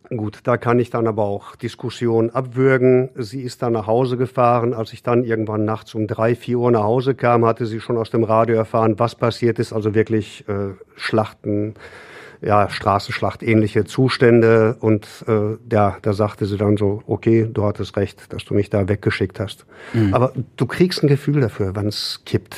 Gut, 0.10 0.40
da 0.44 0.58
kann 0.58 0.78
ich 0.78 0.90
dann 0.90 1.08
aber 1.08 1.24
auch 1.24 1.56
Diskussionen 1.56 2.32
abwürgen. 2.32 3.12
Sie 3.16 3.44
ist 3.44 3.62
dann 3.62 3.72
nach 3.72 3.88
Hause 3.88 4.18
gefahren. 4.18 4.74
Als 4.74 4.92
ich 4.92 5.04
dann 5.04 5.24
irgendwann 5.24 5.64
nachts 5.64 5.96
um 5.96 6.06
drei, 6.06 6.36
vier 6.36 6.60
Uhr 6.60 6.70
nach 6.70 6.84
Hause 6.84 7.16
kam, 7.16 7.46
hatte 7.46 7.66
sie 7.66 7.80
schon 7.80 7.96
aus 7.96 8.10
dem 8.10 8.26
Radio 8.26 8.58
erfahren, 8.58 9.00
was 9.00 9.16
passiert 9.16 9.58
ist. 9.58 9.72
Also 9.72 9.96
wirklich 9.96 10.44
äh, 10.50 10.74
Schlachten, 10.98 11.76
ja, 12.42 12.70
Straßenschlacht 12.70 13.44
ähnliche 13.44 13.86
Zustände. 13.86 14.76
Und 14.80 15.08
äh, 15.28 15.58
ja, 15.72 15.98
da 16.02 16.14
sagte 16.14 16.46
sie 16.46 16.58
dann 16.58 16.78
so, 16.78 17.04
okay, 17.06 17.48
du 17.52 17.64
hattest 17.64 17.96
recht, 17.98 18.34
dass 18.34 18.46
du 18.46 18.54
mich 18.54 18.70
da 18.70 18.88
weggeschickt 18.88 19.40
hast. 19.40 19.66
Mhm. 19.94 20.14
Aber 20.14 20.34
du 20.58 20.66
kriegst 20.66 21.04
ein 21.04 21.08
Gefühl 21.08 21.42
dafür, 21.42 21.76
wann 21.76 21.88
es 21.88 22.22
kippt, 22.26 22.56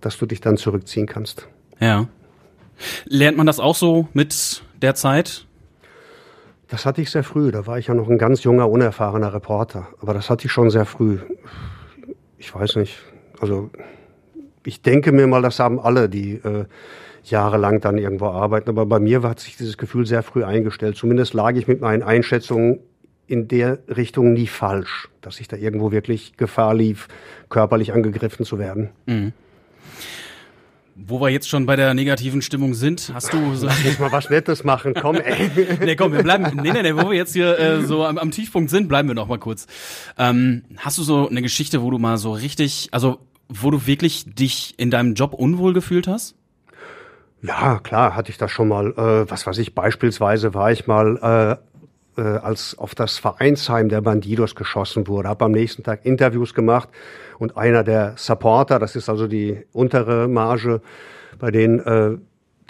dass 0.00 0.18
du 0.18 0.26
dich 0.26 0.40
dann 0.40 0.56
zurückziehen 0.56 1.06
kannst. 1.06 1.48
Ja. 1.80 2.08
Lernt 3.04 3.36
man 3.36 3.46
das 3.46 3.60
auch 3.60 3.76
so 3.76 4.08
mit 4.12 4.62
der 4.80 4.94
Zeit? 4.94 5.46
Das 6.68 6.86
hatte 6.86 7.02
ich 7.02 7.10
sehr 7.10 7.24
früh. 7.24 7.52
Da 7.52 7.66
war 7.66 7.78
ich 7.78 7.88
ja 7.88 7.94
noch 7.94 8.08
ein 8.08 8.18
ganz 8.18 8.42
junger, 8.42 8.70
unerfahrener 8.70 9.32
Reporter. 9.32 9.88
Aber 10.00 10.14
das 10.14 10.30
hatte 10.30 10.46
ich 10.46 10.52
schon 10.52 10.70
sehr 10.70 10.86
früh. 10.86 11.18
Ich 12.38 12.54
weiß 12.54 12.76
nicht. 12.76 12.98
Also 13.38 13.70
ich 14.64 14.82
denke 14.82 15.12
mir 15.12 15.26
mal, 15.26 15.42
das 15.42 15.60
haben 15.60 15.78
alle, 15.78 16.08
die 16.08 16.34
äh, 16.36 16.64
jahrelang 17.30 17.80
dann 17.80 17.98
irgendwo 17.98 18.26
arbeiten. 18.26 18.70
Aber 18.70 18.86
bei 18.86 18.98
mir 18.98 19.22
hat 19.22 19.40
sich 19.40 19.56
dieses 19.56 19.78
Gefühl 19.78 20.06
sehr 20.06 20.22
früh 20.22 20.44
eingestellt. 20.44 20.96
Zumindest 20.96 21.34
lag 21.34 21.54
ich 21.56 21.66
mit 21.66 21.80
meinen 21.80 22.02
Einschätzungen 22.02 22.80
in 23.26 23.48
der 23.48 23.78
Richtung 23.88 24.32
nie 24.32 24.46
falsch, 24.46 25.08
dass 25.20 25.40
ich 25.40 25.48
da 25.48 25.56
irgendwo 25.56 25.92
wirklich 25.92 26.36
Gefahr 26.36 26.74
lief, 26.74 27.08
körperlich 27.48 27.92
angegriffen 27.92 28.44
zu 28.44 28.58
werden. 28.58 28.90
Mhm. 29.06 29.32
Wo 30.96 31.20
wir 31.20 31.28
jetzt 31.28 31.48
schon 31.48 31.66
bei 31.66 31.74
der 31.74 31.92
negativen 31.92 32.40
Stimmung 32.40 32.74
sind, 32.74 33.10
hast 33.12 33.32
du 33.32 33.56
so. 33.56 33.66
Lass 33.66 33.82
mich 33.82 33.98
mal 33.98 34.12
was 34.12 34.30
Nettes 34.30 34.62
machen, 34.62 34.94
komm, 34.94 35.16
ey. 35.16 35.50
nee, 35.80 35.96
komm, 35.96 36.12
wir 36.12 36.22
bleiben. 36.22 36.60
Nee, 36.62 36.70
nee, 36.70 36.82
nee, 36.82 36.94
wo 36.94 37.10
wir 37.10 37.16
jetzt 37.16 37.32
hier 37.32 37.58
äh, 37.58 37.82
so 37.82 38.04
am, 38.04 38.16
am 38.16 38.30
Tiefpunkt 38.30 38.70
sind, 38.70 38.86
bleiben 38.86 39.08
wir 39.08 39.14
noch 39.14 39.26
mal 39.26 39.38
kurz. 39.38 39.66
Ähm, 40.18 40.62
hast 40.76 40.98
du 40.98 41.02
so 41.02 41.28
eine 41.28 41.42
Geschichte, 41.42 41.82
wo 41.82 41.90
du 41.90 41.98
mal 41.98 42.16
so 42.16 42.32
richtig, 42.32 42.90
also 42.92 43.18
wo 43.48 43.72
du 43.72 43.86
wirklich 43.86 44.24
dich 44.34 44.74
in 44.76 44.92
deinem 44.92 45.14
Job 45.14 45.34
unwohl 45.34 45.72
gefühlt 45.72 46.06
hast? 46.06 46.36
Ja, 47.46 47.78
klar, 47.78 48.16
hatte 48.16 48.30
ich 48.30 48.38
das 48.38 48.50
schon 48.50 48.68
mal. 48.68 48.92
Äh, 48.92 49.30
was 49.30 49.46
weiß 49.46 49.58
ich, 49.58 49.74
beispielsweise 49.74 50.54
war 50.54 50.72
ich 50.72 50.86
mal 50.86 51.58
äh, 52.16 52.20
äh, 52.20 52.38
als 52.38 52.78
auf 52.78 52.94
das 52.94 53.18
Vereinsheim 53.18 53.90
der 53.90 54.00
Bandidos 54.00 54.54
geschossen 54.54 55.06
wurde, 55.08 55.28
habe 55.28 55.44
am 55.44 55.52
nächsten 55.52 55.82
Tag 55.82 56.06
Interviews 56.06 56.54
gemacht 56.54 56.88
und 57.38 57.58
einer 57.58 57.84
der 57.84 58.14
Supporter, 58.16 58.78
das 58.78 58.96
ist 58.96 59.10
also 59.10 59.26
die 59.26 59.62
untere 59.74 60.26
Marge, 60.26 60.80
bei 61.38 61.50
denen, 61.50 61.80
äh, 61.80 62.16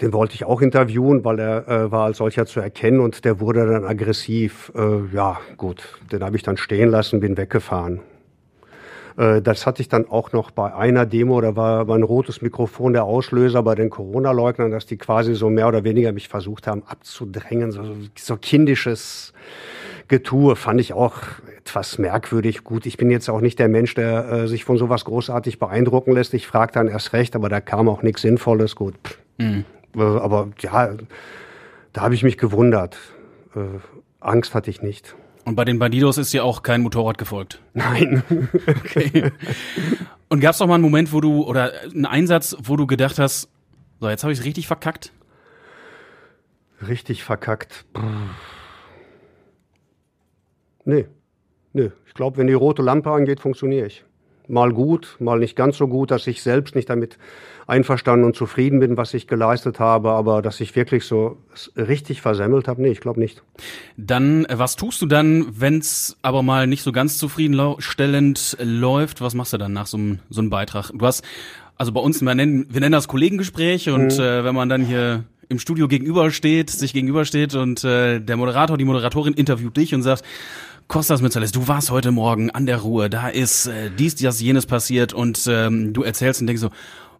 den 0.01 0.11
wollte 0.11 0.35
ich 0.35 0.43
auch 0.43 0.61
interviewen, 0.61 1.23
weil 1.23 1.39
er 1.39 1.67
äh, 1.69 1.91
war 1.91 2.05
als 2.05 2.17
solcher 2.17 2.45
zu 2.45 2.59
erkennen 2.59 2.99
und 2.99 3.23
der 3.23 3.39
wurde 3.39 3.65
dann 3.65 3.85
aggressiv. 3.85 4.73
Äh, 4.75 5.15
ja, 5.15 5.39
gut, 5.55 5.87
den 6.11 6.21
habe 6.21 6.35
ich 6.35 6.43
dann 6.43 6.57
stehen 6.57 6.89
lassen, 6.89 7.21
bin 7.21 7.37
weggefahren. 7.37 8.01
Äh, 9.17 9.41
das 9.41 9.65
hatte 9.65 9.81
ich 9.81 9.89
dann 9.89 10.07
auch 10.09 10.31
noch 10.31 10.51
bei 10.51 10.73
einer 10.73 11.05
Demo, 11.05 11.39
da 11.41 11.55
war, 11.55 11.87
war 11.87 11.97
ein 11.97 12.03
rotes 12.03 12.41
Mikrofon 12.41 12.93
der 12.93 13.03
Auslöser 13.03 13.63
bei 13.63 13.75
den 13.75 13.89
Corona-Leugnern, 13.89 14.71
dass 14.71 14.85
die 14.85 14.97
quasi 14.97 15.35
so 15.35 15.49
mehr 15.49 15.67
oder 15.67 15.83
weniger 15.83 16.11
mich 16.11 16.27
versucht 16.27 16.67
haben 16.67 16.83
abzudrängen, 16.85 17.71
so, 17.71 17.83
so 18.17 18.37
kindisches 18.37 19.33
Getue 20.07 20.55
fand 20.55 20.79
ich 20.79 20.93
auch 20.93 21.15
etwas 21.57 21.97
merkwürdig. 21.97 22.63
Gut, 22.63 22.85
ich 22.85 22.97
bin 22.97 23.09
jetzt 23.09 23.27
auch 23.27 23.41
nicht 23.41 23.57
der 23.57 23.69
Mensch, 23.69 23.95
der 23.95 24.29
äh, 24.29 24.47
sich 24.47 24.63
von 24.63 24.77
sowas 24.77 25.03
großartig 25.05 25.57
beeindrucken 25.57 26.13
lässt. 26.13 26.33
Ich 26.35 26.45
frage 26.45 26.73
dann 26.73 26.87
erst 26.87 27.13
recht, 27.13 27.35
aber 27.35 27.49
da 27.49 27.59
kam 27.59 27.89
auch 27.89 28.03
nichts 28.03 28.21
Sinnvolles. 28.21 28.75
Gut. 28.75 28.95
Mhm. 29.39 29.65
Äh, 29.95 30.01
aber 30.01 30.49
ja, 30.59 30.91
da 31.93 32.01
habe 32.01 32.13
ich 32.13 32.23
mich 32.23 32.37
gewundert. 32.37 32.97
Äh, 33.55 33.61
Angst 34.19 34.53
hatte 34.53 34.69
ich 34.69 34.83
nicht. 34.83 35.15
Und 35.45 35.55
bei 35.55 35.63
den 35.63 35.77
Bandidos 35.77 36.17
ist 36.17 36.33
dir 36.33 36.43
auch 36.43 36.63
kein 36.63 36.81
Motorrad 36.81 37.17
gefolgt? 37.19 37.61
Nein. 37.73 38.23
okay. 38.67 39.31
Und 40.27 40.39
gab 40.39 40.51
es 40.51 40.57
doch 40.57 40.67
mal 40.67 40.73
einen 40.73 40.83
Moment, 40.83 41.13
wo 41.13 41.21
du, 41.21 41.43
oder 41.43 41.71
einen 41.83 42.07
Einsatz, 42.07 42.57
wo 42.63 42.75
du 42.75 42.87
gedacht 42.87 43.19
hast, 43.19 43.49
so, 43.99 44.09
jetzt 44.09 44.23
habe 44.23 44.33
ich 44.33 44.39
es 44.39 44.45
richtig 44.45 44.67
verkackt? 44.67 45.13
Richtig 46.85 47.23
verkackt. 47.23 47.85
Nee. 50.83 51.05
Nö, 51.73 51.91
ich 52.07 52.13
glaube, 52.13 52.37
wenn 52.37 52.47
die 52.47 52.53
rote 52.53 52.81
Lampe 52.81 53.11
angeht, 53.11 53.39
funktioniere 53.39 53.85
ich. 53.87 54.03
Mal 54.47 54.71
gut, 54.71 55.17
mal 55.19 55.39
nicht 55.39 55.55
ganz 55.55 55.77
so 55.77 55.87
gut, 55.87 56.11
dass 56.11 56.27
ich 56.27 56.41
selbst 56.41 56.75
nicht 56.75 56.89
damit 56.89 57.17
einverstanden 57.67 58.25
und 58.25 58.35
zufrieden 58.35 58.79
bin, 58.79 58.95
was 58.97 59.13
ich 59.13 59.27
geleistet 59.27 59.79
habe, 59.79 60.11
aber 60.11 60.41
dass 60.41 60.59
ich 60.61 60.75
wirklich 60.75 61.05
so 61.05 61.37
richtig 61.75 62.21
versemmelt 62.21 62.67
habe, 62.67 62.81
nee, 62.81 62.89
ich 62.89 63.01
glaube 63.01 63.19
nicht. 63.19 63.41
Dann, 63.97 64.45
äh, 64.45 64.59
was 64.59 64.75
tust 64.75 65.01
du 65.01 65.05
dann, 65.05 65.47
wenn 65.59 65.79
es 65.79 66.17
aber 66.21 66.43
mal 66.43 66.67
nicht 66.67 66.83
so 66.83 66.91
ganz 66.91 67.17
zufriedenstellend 67.17 68.57
läuft? 68.61 69.21
Was 69.21 69.33
machst 69.33 69.53
du 69.53 69.57
dann 69.57 69.73
nach 69.73 69.87
so 69.87 69.97
einem 69.97 70.19
so 70.29 70.41
einem 70.41 70.49
Beitrag? 70.49 70.91
Du 70.93 71.05
hast, 71.05 71.23
also 71.75 71.91
bei 71.91 72.01
uns, 72.01 72.21
wir 72.21 72.35
nennen, 72.35 72.67
wir 72.69 72.81
nennen 72.81 72.93
das 72.93 73.07
Kollegengespräch 73.07 73.89
und 73.89 74.17
mhm. 74.17 74.23
äh, 74.23 74.43
wenn 74.43 74.55
man 74.55 74.69
dann 74.69 74.85
hier 74.85 75.23
im 75.49 75.59
Studio 75.59 75.87
gegenübersteht, 75.87 76.69
sich 76.69 76.93
gegenübersteht 76.93 77.55
und 77.55 77.83
äh, 77.83 78.19
der 78.19 78.37
Moderator, 78.37 78.77
die 78.77 78.85
Moderatorin 78.85 79.33
interviewt 79.33 79.77
dich 79.77 79.93
und 79.93 80.01
sagt, 80.01 80.23
Kostas 80.87 81.21
Mützalis, 81.21 81.51
du 81.51 81.67
warst 81.67 81.89
heute 81.89 82.11
Morgen 82.11 82.51
an 82.51 82.65
der 82.65 82.77
Ruhe, 82.77 83.09
da 83.09 83.27
ist 83.27 83.67
äh, 83.67 83.89
dies, 83.97 84.15
das, 84.15 84.39
jenes 84.39 84.65
passiert 84.65 85.13
und 85.13 85.47
ähm, 85.49 85.93
du 85.93 86.03
erzählst 86.03 86.41
und 86.41 86.47
denkst 86.47 86.61
so, 86.61 86.69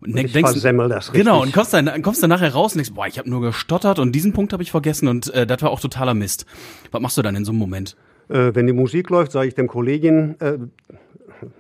und 0.01 0.15
ich 0.17 0.33
denkst, 0.33 0.51
versemmel 0.51 0.87
das 0.87 1.07
richtig. 1.07 1.25
Genau, 1.25 1.41
und 1.41 1.51
kommst 1.51 1.73
dann, 1.73 2.01
kommst 2.03 2.21
dann 2.21 2.29
nachher 2.29 2.53
raus 2.53 2.73
und 2.73 2.77
denkst, 2.77 2.93
boah, 2.93 3.07
ich 3.07 3.17
habe 3.17 3.29
nur 3.29 3.41
gestottert 3.41 3.97
und 3.97 4.11
diesen 4.11 4.33
Punkt 4.33 4.53
habe 4.53 4.61
ich 4.61 4.69
vergessen 4.69 5.07
und 5.07 5.33
äh, 5.33 5.47
das 5.47 5.61
war 5.63 5.71
auch 5.71 5.79
totaler 5.79 6.13
Mist. 6.13 6.45
Was 6.91 7.01
machst 7.01 7.17
du 7.17 7.23
dann 7.23 7.35
in 7.35 7.43
so 7.43 7.51
einem 7.51 7.59
Moment? 7.59 7.95
Äh, 8.29 8.53
wenn 8.53 8.67
die 8.67 8.73
Musik 8.73 9.09
läuft, 9.09 9.31
sage 9.31 9.47
ich 9.47 9.55
dem 9.55 9.67
Kollegin, 9.67 10.39
äh, 10.39 10.57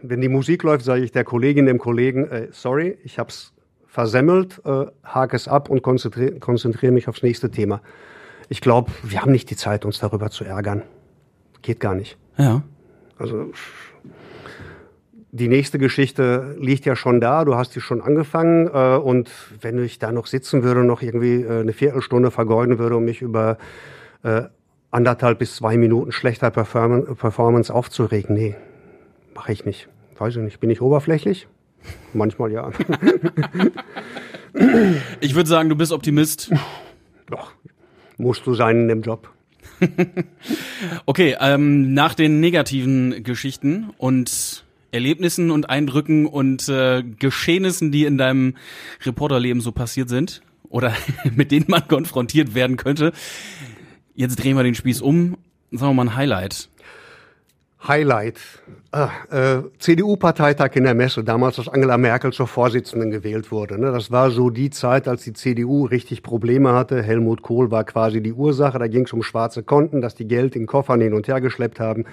wenn 0.03 0.21
die 0.21 0.29
Musik 0.29 0.61
läuft, 0.63 0.85
sage 0.85 1.03
ich 1.03 1.11
der 1.11 1.23
Kollegin, 1.23 1.65
dem 1.65 1.79
Kollegen, 1.79 2.29
äh, 2.29 2.47
sorry, 2.51 2.97
ich 3.03 3.17
hab's 3.17 3.53
versemmelt, 3.87 4.61
äh, 4.65 4.85
hake 5.03 5.35
es 5.35 5.47
ab 5.47 5.69
und 5.69 5.81
konzentriere 5.81 6.39
konzentrier 6.39 6.91
mich 6.91 7.07
aufs 7.07 7.23
nächste 7.23 7.49
Thema. 7.49 7.81
Ich 8.47 8.61
glaube, 8.61 8.91
wir 9.03 9.21
haben 9.21 9.31
nicht 9.31 9.49
die 9.49 9.55
Zeit, 9.55 9.85
uns 9.85 9.99
darüber 9.99 10.29
zu 10.29 10.43
ärgern. 10.43 10.83
Geht 11.65 11.79
gar 11.79 11.95
nicht. 11.95 12.15
Ja. 12.37 12.61
Also 13.17 13.51
die 15.31 15.47
nächste 15.47 15.79
Geschichte 15.79 16.55
liegt 16.59 16.85
ja 16.85 16.95
schon 16.95 17.19
da, 17.19 17.43
du 17.43 17.55
hast 17.55 17.73
sie 17.73 17.81
schon 17.81 18.03
angefangen 18.03 18.67
äh, 18.67 18.97
und 18.97 19.31
wenn 19.61 19.83
ich 19.83 19.97
da 19.97 20.11
noch 20.11 20.27
sitzen 20.27 20.61
würde, 20.61 20.83
noch 20.83 21.01
irgendwie 21.01 21.41
äh, 21.41 21.61
eine 21.61 21.73
Viertelstunde 21.73 22.29
vergeuden 22.29 22.77
würde, 22.77 22.97
um 22.97 23.05
mich 23.05 23.23
über 23.23 23.57
äh, 24.21 24.43
anderthalb 24.91 25.39
bis 25.39 25.55
zwei 25.55 25.75
Minuten 25.75 26.11
schlechter 26.11 26.51
Perform 26.51 27.15
Performance 27.15 27.73
aufzuregen, 27.73 28.35
nee, 28.35 28.53
mache 29.33 29.51
ich 29.51 29.65
nicht. 29.65 29.89
Weiß 30.19 30.35
ich 30.35 30.43
nicht, 30.43 30.59
bin 30.59 30.69
ich 30.69 30.83
oberflächlich? 30.83 31.47
Manchmal 32.13 32.51
ja. 32.51 32.69
ich 35.19 35.33
würde 35.33 35.49
sagen, 35.49 35.69
du 35.69 35.75
bist 35.75 35.91
Optimist. 35.91 36.51
Doch, 37.25 37.53
musst 38.17 38.45
du 38.45 38.53
sein 38.53 38.81
in 38.81 38.87
dem 38.87 39.01
Job. 39.01 39.34
okay, 41.05 41.35
ähm, 41.39 41.93
nach 41.93 42.13
den 42.13 42.39
negativen 42.39 43.23
Geschichten 43.23 43.91
und 43.97 44.63
Erlebnissen 44.91 45.51
und 45.51 45.69
Eindrücken 45.69 46.25
und 46.25 46.69
äh, 46.69 47.03
Geschehnissen, 47.03 47.91
die 47.91 48.05
in 48.05 48.17
deinem 48.17 48.55
Reporterleben 49.03 49.61
so 49.61 49.71
passiert 49.71 50.09
sind 50.09 50.41
oder 50.69 50.93
mit 51.35 51.51
denen 51.51 51.65
man 51.67 51.87
konfrontiert 51.87 52.55
werden 52.55 52.77
könnte. 52.77 53.11
Jetzt 54.15 54.37
drehen 54.37 54.55
wir 54.55 54.63
den 54.63 54.75
Spieß 54.75 55.01
um. 55.01 55.37
Sagen 55.71 55.91
wir 55.91 55.93
mal 55.93 56.05
ein 56.05 56.15
Highlight. 56.15 56.69
Highlight. 57.83 58.39
Ah, 58.91 59.09
äh, 59.29 59.61
CDU-Parteitag 59.77 60.75
in 60.75 60.85
der 60.85 60.93
Messe, 60.93 61.23
damals 61.23 61.59
als 61.59 61.67
Angela 61.67 61.97
Merkel 61.97 62.31
zur 62.31 62.47
Vorsitzenden 62.47 63.11
gewählt 63.11 63.51
wurde. 63.51 63.79
Ne? 63.79 63.91
Das 63.91 64.09
war 64.09 64.31
so 64.31 64.49
die 64.49 64.69
Zeit, 64.69 65.07
als 65.07 65.23
die 65.23 65.33
CDU 65.33 65.85
richtig 65.85 66.23
Probleme 66.23 66.73
hatte. 66.73 67.03
Helmut 67.03 67.41
Kohl 67.41 67.71
war 67.71 67.83
quasi 67.83 68.21
die 68.21 68.33
Ursache. 68.33 68.79
Da 68.79 68.87
ging 68.87 69.05
es 69.05 69.13
um 69.13 69.21
schwarze 69.21 69.63
Konten, 69.63 70.01
dass 70.01 70.15
die 70.15 70.27
Geld 70.27 70.55
in 70.55 70.65
Koffern 70.65 71.01
hin 71.01 71.13
und 71.13 71.27
her 71.27 71.41
geschleppt 71.41 71.79
haben. 71.79 72.05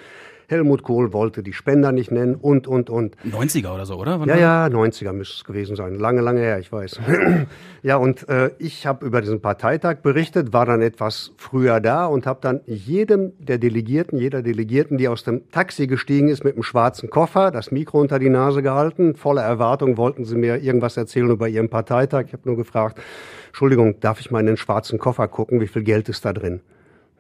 Helmut 0.53 0.83
Kohl 0.83 1.13
wollte 1.13 1.43
die 1.43 1.55
Spender 1.55 1.93
nicht 1.93 2.11
nennen 2.11 2.35
und, 2.35 2.67
und, 2.67 2.91
und. 2.91 3.17
90er 3.25 3.75
oder 3.75 3.87
so, 3.87 3.97
oder? 3.97 4.21
Wann 4.21 4.29
ja, 4.29 4.37
ja, 4.37 4.67
90er 4.67 5.13
müsste 5.13 5.37
es 5.37 5.45
gewesen 5.45 5.77
sein. 5.77 5.95
Lange, 5.95 6.21
lange 6.21 6.41
her, 6.41 6.59
ich 6.59 6.71
weiß. 6.71 7.01
ja, 7.83 7.97
und 7.97 8.29
äh, 8.29 8.51
ich 8.59 8.87
habe 8.87 9.07
über 9.07 9.23
diesen 9.23 9.41
Parteitag 9.41 10.03
berichtet, 10.03 10.53
war 10.53 10.67
dann 10.67 10.83
etwas 10.83 11.33
früher 11.39 11.81
da 11.81 12.05
und 12.05 12.27
habe 12.27 12.41
dann 12.43 12.61
jedem 12.67 13.33
der 13.39 13.57
Delegierten, 13.57 14.19
jeder 14.19 14.43
Delegierten, 14.43 14.99
die 14.99 15.09
aus 15.09 15.25
dem 15.25 15.51
Taxi 15.51 15.87
gestiegen 15.87 16.29
ist 16.29 16.45
mit 16.45 16.55
einem 16.55 16.63
schwarzen 16.63 17.09
Koffer, 17.09 17.51
das 17.51 17.71
Mikro 17.71 17.99
unter 18.01 18.19
die 18.19 18.29
Nase 18.29 18.63
gehalten. 18.63 19.15
Voller 19.15 19.43
Erwartung 19.43 19.97
wollten 19.97 20.27
sie 20.27 20.37
mir 20.37 20.59
irgendwas 20.59 20.99
erzählen 20.99 21.31
über 21.31 21.49
ihren 21.49 21.71
Parteitag. 21.71 22.27
Ich 22.27 22.33
habe 22.35 22.43
nur 22.45 22.57
gefragt, 22.57 23.01
Entschuldigung, 23.49 24.01
darf 24.01 24.21
ich 24.21 24.31
mal 24.31 24.41
in 24.41 24.47
den 24.47 24.57
schwarzen 24.59 24.99
Koffer 24.99 25.29
gucken? 25.29 25.61
Wie 25.61 25.67
viel 25.67 25.83
Geld 25.83 26.11
ist 26.11 26.25
da 26.25 26.35
drin? 26.35 26.61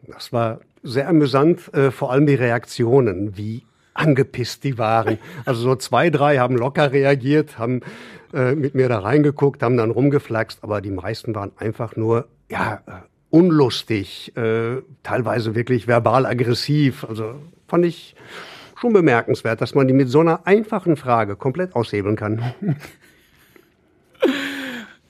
Das 0.07 0.33
war 0.33 0.61
sehr 0.83 1.09
amüsant, 1.09 1.73
äh, 1.75 1.91
vor 1.91 2.11
allem 2.13 2.27
die 2.27 2.35
Reaktionen, 2.35 3.37
wie 3.37 3.63
angepisst 3.95 4.65
die 4.65 4.79
waren. 4.79 5.19
Also 5.45 5.63
so 5.63 5.77
zwei, 5.77 6.11
drei 6.11 6.39
haben 6.39 6.57
locker 6.57 6.93
reagiert, 6.93 7.59
haben 7.59 7.81
äh, 8.33 8.55
mit 8.55 8.75
mir 8.75 8.89
da 8.89 9.01
reingeguckt, 9.01 9.63
haben 9.63 9.77
dann 9.77 9.91
rumgeflaxt, 9.91 10.61
aber 10.63 10.81
die 10.81 10.91
meisten 10.91 11.35
waren 11.35 11.53
einfach 11.57 11.97
nur, 11.97 12.27
ja, 12.49 12.81
äh, 12.87 12.93
unlustig, 13.31 14.37
äh, 14.37 14.83
teilweise 15.03 15.55
wirklich 15.55 15.87
verbal 15.87 16.27
aggressiv. 16.27 17.05
Also 17.05 17.35
fand 17.67 17.85
ich 17.85 18.15
schon 18.79 18.93
bemerkenswert, 18.93 19.61
dass 19.61 19.75
man 19.75 19.87
die 19.87 19.95
mit 19.95 20.09
so 20.09 20.21
einer 20.21 20.47
einfachen 20.47 20.97
Frage 20.97 21.37
komplett 21.37 21.75
aushebeln 21.75 22.17
kann. 22.17 22.55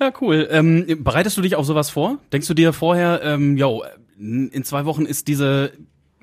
Ja, 0.00 0.10
cool. 0.20 0.48
Ähm, 0.50 0.84
bereitest 0.98 1.36
du 1.36 1.42
dich 1.42 1.54
auf 1.54 1.64
sowas 1.64 1.88
vor? 1.88 2.18
Denkst 2.32 2.48
du 2.48 2.54
dir 2.54 2.72
vorher, 2.72 3.20
ähm, 3.22 3.56
jo, 3.56 3.84
in 4.22 4.64
zwei 4.64 4.84
Wochen 4.84 5.04
ist 5.04 5.28
diese 5.28 5.72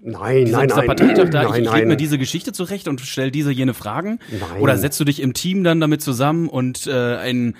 Nein, 0.01 0.45
dieser, 0.45 0.57
nein, 0.57 0.67
dieser 0.67 0.77
nein. 0.77 0.87
Parteitag 0.87 1.29
da, 1.29 1.43
nein, 1.43 1.63
ich 1.63 1.69
nein. 1.69 1.87
mir 1.87 1.97
diese 1.97 2.17
Geschichte 2.17 2.53
zurecht 2.53 2.87
und 2.87 3.01
stell 3.01 3.31
diese 3.31 3.51
jene 3.51 3.73
Fragen? 3.73 4.19
Nein. 4.31 4.61
Oder 4.61 4.77
setzt 4.77 4.99
du 4.99 5.03
dich 5.03 5.21
im 5.21 5.33
Team 5.33 5.63
dann 5.63 5.81
damit 5.81 6.01
zusammen 6.01 6.47
und 6.47 6.87
äh, 6.87 7.17
ein 7.17 7.55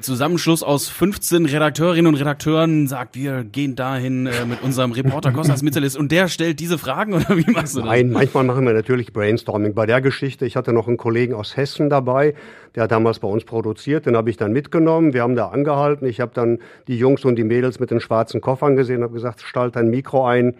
Zusammenschluss 0.00 0.62
aus 0.62 0.88
15 0.88 1.46
Redakteurinnen 1.46 2.12
und 2.12 2.20
Redakteuren 2.20 2.86
sagt, 2.86 3.16
wir 3.16 3.44
gehen 3.44 3.76
dahin 3.76 4.26
äh, 4.26 4.44
mit 4.44 4.62
unserem 4.62 4.92
Reporter 4.92 5.32
Kostas 5.32 5.62
Mitzelis 5.62 5.96
und 5.96 6.12
der 6.12 6.28
stellt 6.28 6.60
diese 6.60 6.76
Fragen 6.76 7.14
oder 7.14 7.36
wie 7.36 7.50
machst 7.50 7.76
du 7.76 7.80
das? 7.80 7.88
Nein, 7.88 8.10
manchmal 8.10 8.44
machen 8.44 8.66
wir 8.66 8.74
natürlich 8.74 9.14
Brainstorming. 9.14 9.72
Bei 9.72 9.86
der 9.86 10.02
Geschichte, 10.02 10.44
ich 10.44 10.56
hatte 10.56 10.74
noch 10.74 10.86
einen 10.86 10.98
Kollegen 10.98 11.32
aus 11.32 11.56
Hessen 11.56 11.88
dabei, 11.88 12.34
der 12.74 12.84
hat 12.84 12.92
damals 12.92 13.20
bei 13.20 13.28
uns 13.28 13.44
produziert, 13.44 14.04
den 14.04 14.16
habe 14.16 14.28
ich 14.28 14.36
dann 14.36 14.52
mitgenommen. 14.52 15.14
Wir 15.14 15.22
haben 15.22 15.34
da 15.34 15.48
angehalten. 15.48 16.06
Ich 16.06 16.20
habe 16.20 16.32
dann 16.34 16.58
die 16.86 16.98
Jungs 16.98 17.24
und 17.24 17.36
die 17.36 17.44
Mädels 17.44 17.80
mit 17.80 17.90
den 17.90 18.00
schwarzen 18.00 18.40
Koffern 18.40 18.76
gesehen, 18.76 19.02
habe 19.02 19.14
gesagt, 19.14 19.42
stell 19.44 19.70
dein 19.70 19.88
Mikro 19.88 20.26
ein. 20.26 20.56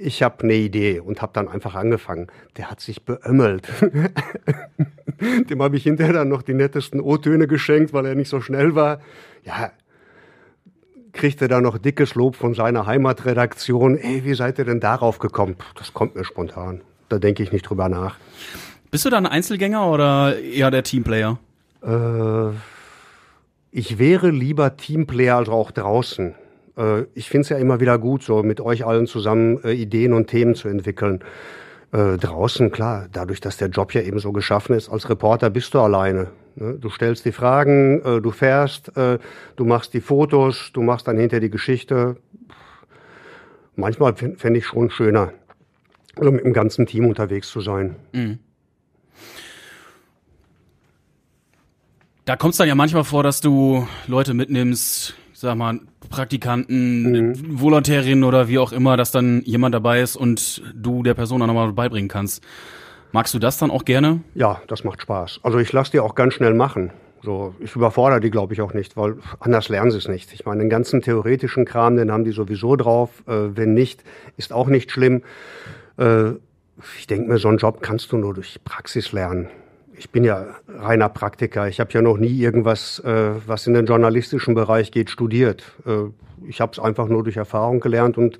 Ich 0.00 0.22
habe 0.22 0.44
eine 0.44 0.54
Idee 0.54 1.00
und 1.00 1.22
habe 1.22 1.32
dann 1.34 1.48
einfach 1.48 1.74
angefangen. 1.74 2.28
Der 2.56 2.70
hat 2.70 2.80
sich 2.80 3.04
beömmelt. 3.04 3.68
Dem 5.50 5.60
habe 5.60 5.76
ich 5.76 5.82
hinterher 5.82 6.12
dann 6.12 6.28
noch 6.28 6.42
die 6.42 6.54
nettesten 6.54 7.00
O-Töne 7.00 7.48
geschenkt, 7.48 7.92
weil 7.92 8.06
er 8.06 8.14
nicht 8.14 8.28
so 8.28 8.40
schnell 8.40 8.76
war. 8.76 9.00
Ja, 9.44 9.72
kriegte 11.12 11.48
da 11.48 11.60
noch 11.60 11.78
dickes 11.78 12.14
Lob 12.14 12.36
von 12.36 12.54
seiner 12.54 12.86
Heimatredaktion. 12.86 13.96
Ey, 13.96 14.24
wie 14.24 14.34
seid 14.34 14.58
ihr 14.58 14.64
denn 14.64 14.78
darauf 14.78 15.18
gekommen? 15.18 15.56
Das 15.74 15.92
kommt 15.92 16.14
mir 16.14 16.24
spontan. 16.24 16.82
Da 17.08 17.18
denke 17.18 17.42
ich 17.42 17.50
nicht 17.50 17.62
drüber 17.62 17.88
nach. 17.88 18.18
Bist 18.90 19.04
du 19.04 19.10
da 19.10 19.16
ein 19.16 19.26
Einzelgänger 19.26 19.90
oder 19.90 20.38
eher 20.38 20.70
der 20.70 20.84
Teamplayer? 20.84 21.38
Äh, 21.82 22.50
ich 23.72 23.98
wäre 23.98 24.30
lieber 24.30 24.76
Teamplayer 24.76 25.36
als 25.36 25.48
auch 25.48 25.72
draußen. 25.72 26.36
Äh, 26.78 27.04
ich 27.14 27.28
finde 27.28 27.42
es 27.42 27.48
ja 27.50 27.58
immer 27.58 27.80
wieder 27.80 27.98
gut, 27.98 28.22
so 28.22 28.42
mit 28.42 28.60
euch 28.60 28.86
allen 28.86 29.06
zusammen 29.06 29.62
äh, 29.64 29.72
Ideen 29.72 30.12
und 30.12 30.28
Themen 30.28 30.54
zu 30.54 30.68
entwickeln. 30.68 31.20
Äh, 31.90 32.18
draußen, 32.18 32.70
klar, 32.70 33.08
dadurch, 33.12 33.40
dass 33.40 33.56
der 33.56 33.68
Job 33.68 33.92
ja 33.94 34.02
eben 34.02 34.18
so 34.18 34.32
geschaffen 34.32 34.76
ist, 34.76 34.88
als 34.88 35.08
Reporter 35.08 35.50
bist 35.50 35.74
du 35.74 35.80
alleine. 35.80 36.28
Ne? 36.56 36.74
Du 36.78 36.90
stellst 36.90 37.24
die 37.24 37.32
Fragen, 37.32 38.02
äh, 38.02 38.20
du 38.20 38.30
fährst, 38.30 38.96
äh, 38.96 39.18
du 39.56 39.64
machst 39.64 39.94
die 39.94 40.00
Fotos, 40.00 40.70
du 40.72 40.82
machst 40.82 41.08
dann 41.08 41.16
hinter 41.16 41.40
die 41.40 41.50
Geschichte. 41.50 42.16
Manchmal 43.74 44.14
fände 44.16 44.58
ich 44.58 44.66
schon 44.66 44.90
schöner, 44.90 45.32
also 46.16 46.32
mit 46.32 46.44
dem 46.44 46.52
ganzen 46.52 46.84
Team 46.84 47.06
unterwegs 47.06 47.48
zu 47.48 47.60
sein. 47.60 47.96
Da 52.24 52.36
kommt 52.36 52.52
es 52.52 52.58
dann 52.58 52.68
ja 52.68 52.74
manchmal 52.74 53.04
vor, 53.04 53.22
dass 53.22 53.40
du 53.40 53.86
Leute 54.06 54.34
mitnimmst, 54.34 55.14
sag 55.40 55.56
mal, 55.56 55.78
Praktikanten, 56.10 57.60
Volontärinnen 57.60 58.24
oder 58.24 58.48
wie 58.48 58.58
auch 58.58 58.72
immer, 58.72 58.96
dass 58.96 59.12
dann 59.12 59.42
jemand 59.44 59.74
dabei 59.74 60.00
ist 60.00 60.16
und 60.16 60.62
du 60.74 61.04
der 61.04 61.14
Person 61.14 61.38
dann 61.40 61.46
nochmal 61.46 61.72
beibringen 61.72 62.08
kannst. 62.08 62.42
Magst 63.12 63.34
du 63.34 63.38
das 63.38 63.56
dann 63.56 63.70
auch 63.70 63.84
gerne? 63.84 64.20
Ja, 64.34 64.60
das 64.66 64.82
macht 64.82 65.00
Spaß. 65.00 65.40
Also 65.44 65.58
ich 65.58 65.72
lasse 65.72 65.92
die 65.92 66.00
auch 66.00 66.16
ganz 66.16 66.34
schnell 66.34 66.54
machen. 66.54 66.90
So, 67.22 67.54
ich 67.60 67.74
überfordere 67.74 68.20
die, 68.20 68.30
glaube 68.30 68.52
ich, 68.52 68.60
auch 68.60 68.74
nicht, 68.74 68.96
weil 68.96 69.16
anders 69.40 69.68
lernen 69.68 69.90
sie 69.90 69.98
es 69.98 70.08
nicht. 70.08 70.32
Ich 70.32 70.44
meine, 70.44 70.60
den 70.60 70.70
ganzen 70.70 71.02
theoretischen 71.02 71.64
Kram, 71.64 71.96
den 71.96 72.10
haben 72.10 72.24
die 72.24 72.32
sowieso 72.32 72.76
drauf. 72.76 73.22
Äh, 73.26 73.56
wenn 73.56 73.74
nicht, 73.74 74.02
ist 74.36 74.52
auch 74.52 74.66
nicht 74.66 74.90
schlimm. 74.90 75.22
Äh, 75.98 76.30
ich 76.98 77.06
denke 77.06 77.28
mir, 77.28 77.38
so 77.38 77.48
einen 77.48 77.58
Job 77.58 77.80
kannst 77.80 78.10
du 78.12 78.18
nur 78.18 78.34
durch 78.34 78.58
Praxis 78.64 79.12
lernen. 79.12 79.48
Ich 79.98 80.10
bin 80.10 80.22
ja 80.24 80.46
reiner 80.68 81.08
Praktiker. 81.08 81.68
Ich 81.68 81.80
habe 81.80 81.90
ja 81.92 82.02
noch 82.02 82.18
nie 82.18 82.38
irgendwas, 82.38 83.00
äh, 83.00 83.30
was 83.46 83.66
in 83.66 83.74
den 83.74 83.86
journalistischen 83.86 84.54
Bereich 84.54 84.92
geht, 84.92 85.10
studiert. 85.10 85.64
Äh, 85.86 86.10
ich 86.48 86.60
habe 86.60 86.72
es 86.72 86.78
einfach 86.78 87.08
nur 87.08 87.24
durch 87.24 87.36
Erfahrung 87.36 87.80
gelernt 87.80 88.16
und 88.16 88.38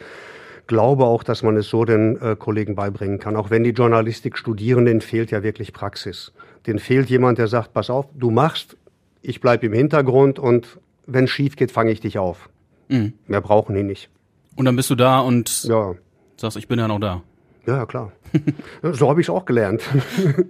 glaube 0.69 1.05
auch, 1.05 1.25
dass 1.25 1.43
man 1.43 1.57
es 1.57 1.69
so 1.69 1.85
den 1.85 2.21
äh, 2.21 2.37
Kollegen 2.37 2.77
beibringen 2.77 3.19
kann. 3.19 3.35
Auch 3.35 3.51
wenn 3.51 3.65
die 3.65 3.71
Journalistik 3.71 4.39
studieren, 4.39 4.85
denen 4.85 5.01
fehlt 5.01 5.31
ja 5.33 5.43
wirklich 5.43 5.73
Praxis. 5.73 6.33
Denen 6.67 6.79
fehlt 6.79 7.11
jemand, 7.11 7.39
der 7.39 7.49
sagt, 7.49 7.73
pass 7.73 7.91
auf, 7.91 8.07
du 8.15 8.31
machst, 8.31 8.77
ich 9.23 9.41
bleib 9.41 9.65
im 9.65 9.73
Hintergrund 9.73 10.39
und 10.39 10.79
wenn 11.07 11.27
schief 11.27 11.57
geht, 11.57 11.73
fange 11.73 11.91
ich 11.91 12.01
dich 12.01 12.19
auf. 12.19 12.49
Mehr 12.89 13.41
brauchen 13.41 13.75
die 13.75 13.83
nicht. 13.83 14.11
Und 14.57 14.65
dann 14.65 14.77
bist 14.77 14.91
du 14.91 14.95
da 14.95 15.21
und 15.21 15.65
Ja, 15.65 15.95
sagst, 16.37 16.57
ich 16.57 16.69
bin 16.69 16.79
ja 16.79 16.87
noch 16.89 17.01
da. 17.01 17.23
ja, 17.67 17.85
klar. 17.87 18.13
So 18.83 19.09
habe 19.09 19.21
ich 19.21 19.27
es 19.27 19.31
auch 19.31 19.45
gelernt. 19.45 19.83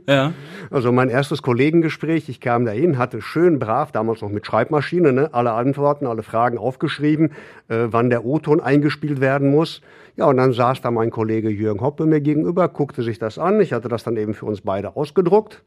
Ja. 0.06 0.32
Also 0.70 0.92
mein 0.92 1.08
erstes 1.08 1.42
Kollegengespräch, 1.42 2.28
ich 2.28 2.40
kam 2.40 2.64
dahin, 2.64 2.98
hatte 2.98 3.20
schön 3.22 3.58
brav, 3.58 3.92
damals 3.92 4.22
noch 4.22 4.30
mit 4.30 4.46
Schreibmaschine, 4.46 5.12
ne, 5.12 5.30
alle 5.32 5.52
Antworten, 5.52 6.06
alle 6.06 6.22
Fragen 6.22 6.58
aufgeschrieben, 6.58 7.32
äh, 7.68 7.86
wann 7.90 8.10
der 8.10 8.24
O-Ton 8.24 8.60
eingespielt 8.60 9.20
werden 9.20 9.50
muss. 9.50 9.80
Ja, 10.16 10.26
und 10.26 10.36
dann 10.36 10.52
saß 10.52 10.80
da 10.80 10.90
mein 10.90 11.10
Kollege 11.10 11.48
Jürgen 11.48 11.80
Hoppe 11.80 12.06
mir 12.06 12.20
gegenüber, 12.20 12.68
guckte 12.68 13.02
sich 13.02 13.18
das 13.18 13.38
an. 13.38 13.60
Ich 13.60 13.72
hatte 13.72 13.88
das 13.88 14.02
dann 14.02 14.16
eben 14.16 14.34
für 14.34 14.46
uns 14.46 14.62
beide 14.62 14.96
ausgedruckt 14.96 15.62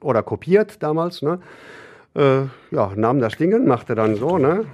oder 0.00 0.22
kopiert 0.22 0.82
damals. 0.82 1.22
Ne. 1.22 1.40
Äh, 2.14 2.42
ja, 2.70 2.92
nahm 2.96 3.20
das 3.20 3.36
Ding, 3.36 3.66
machte 3.66 3.94
dann 3.94 4.16
so, 4.16 4.38
ne, 4.38 4.64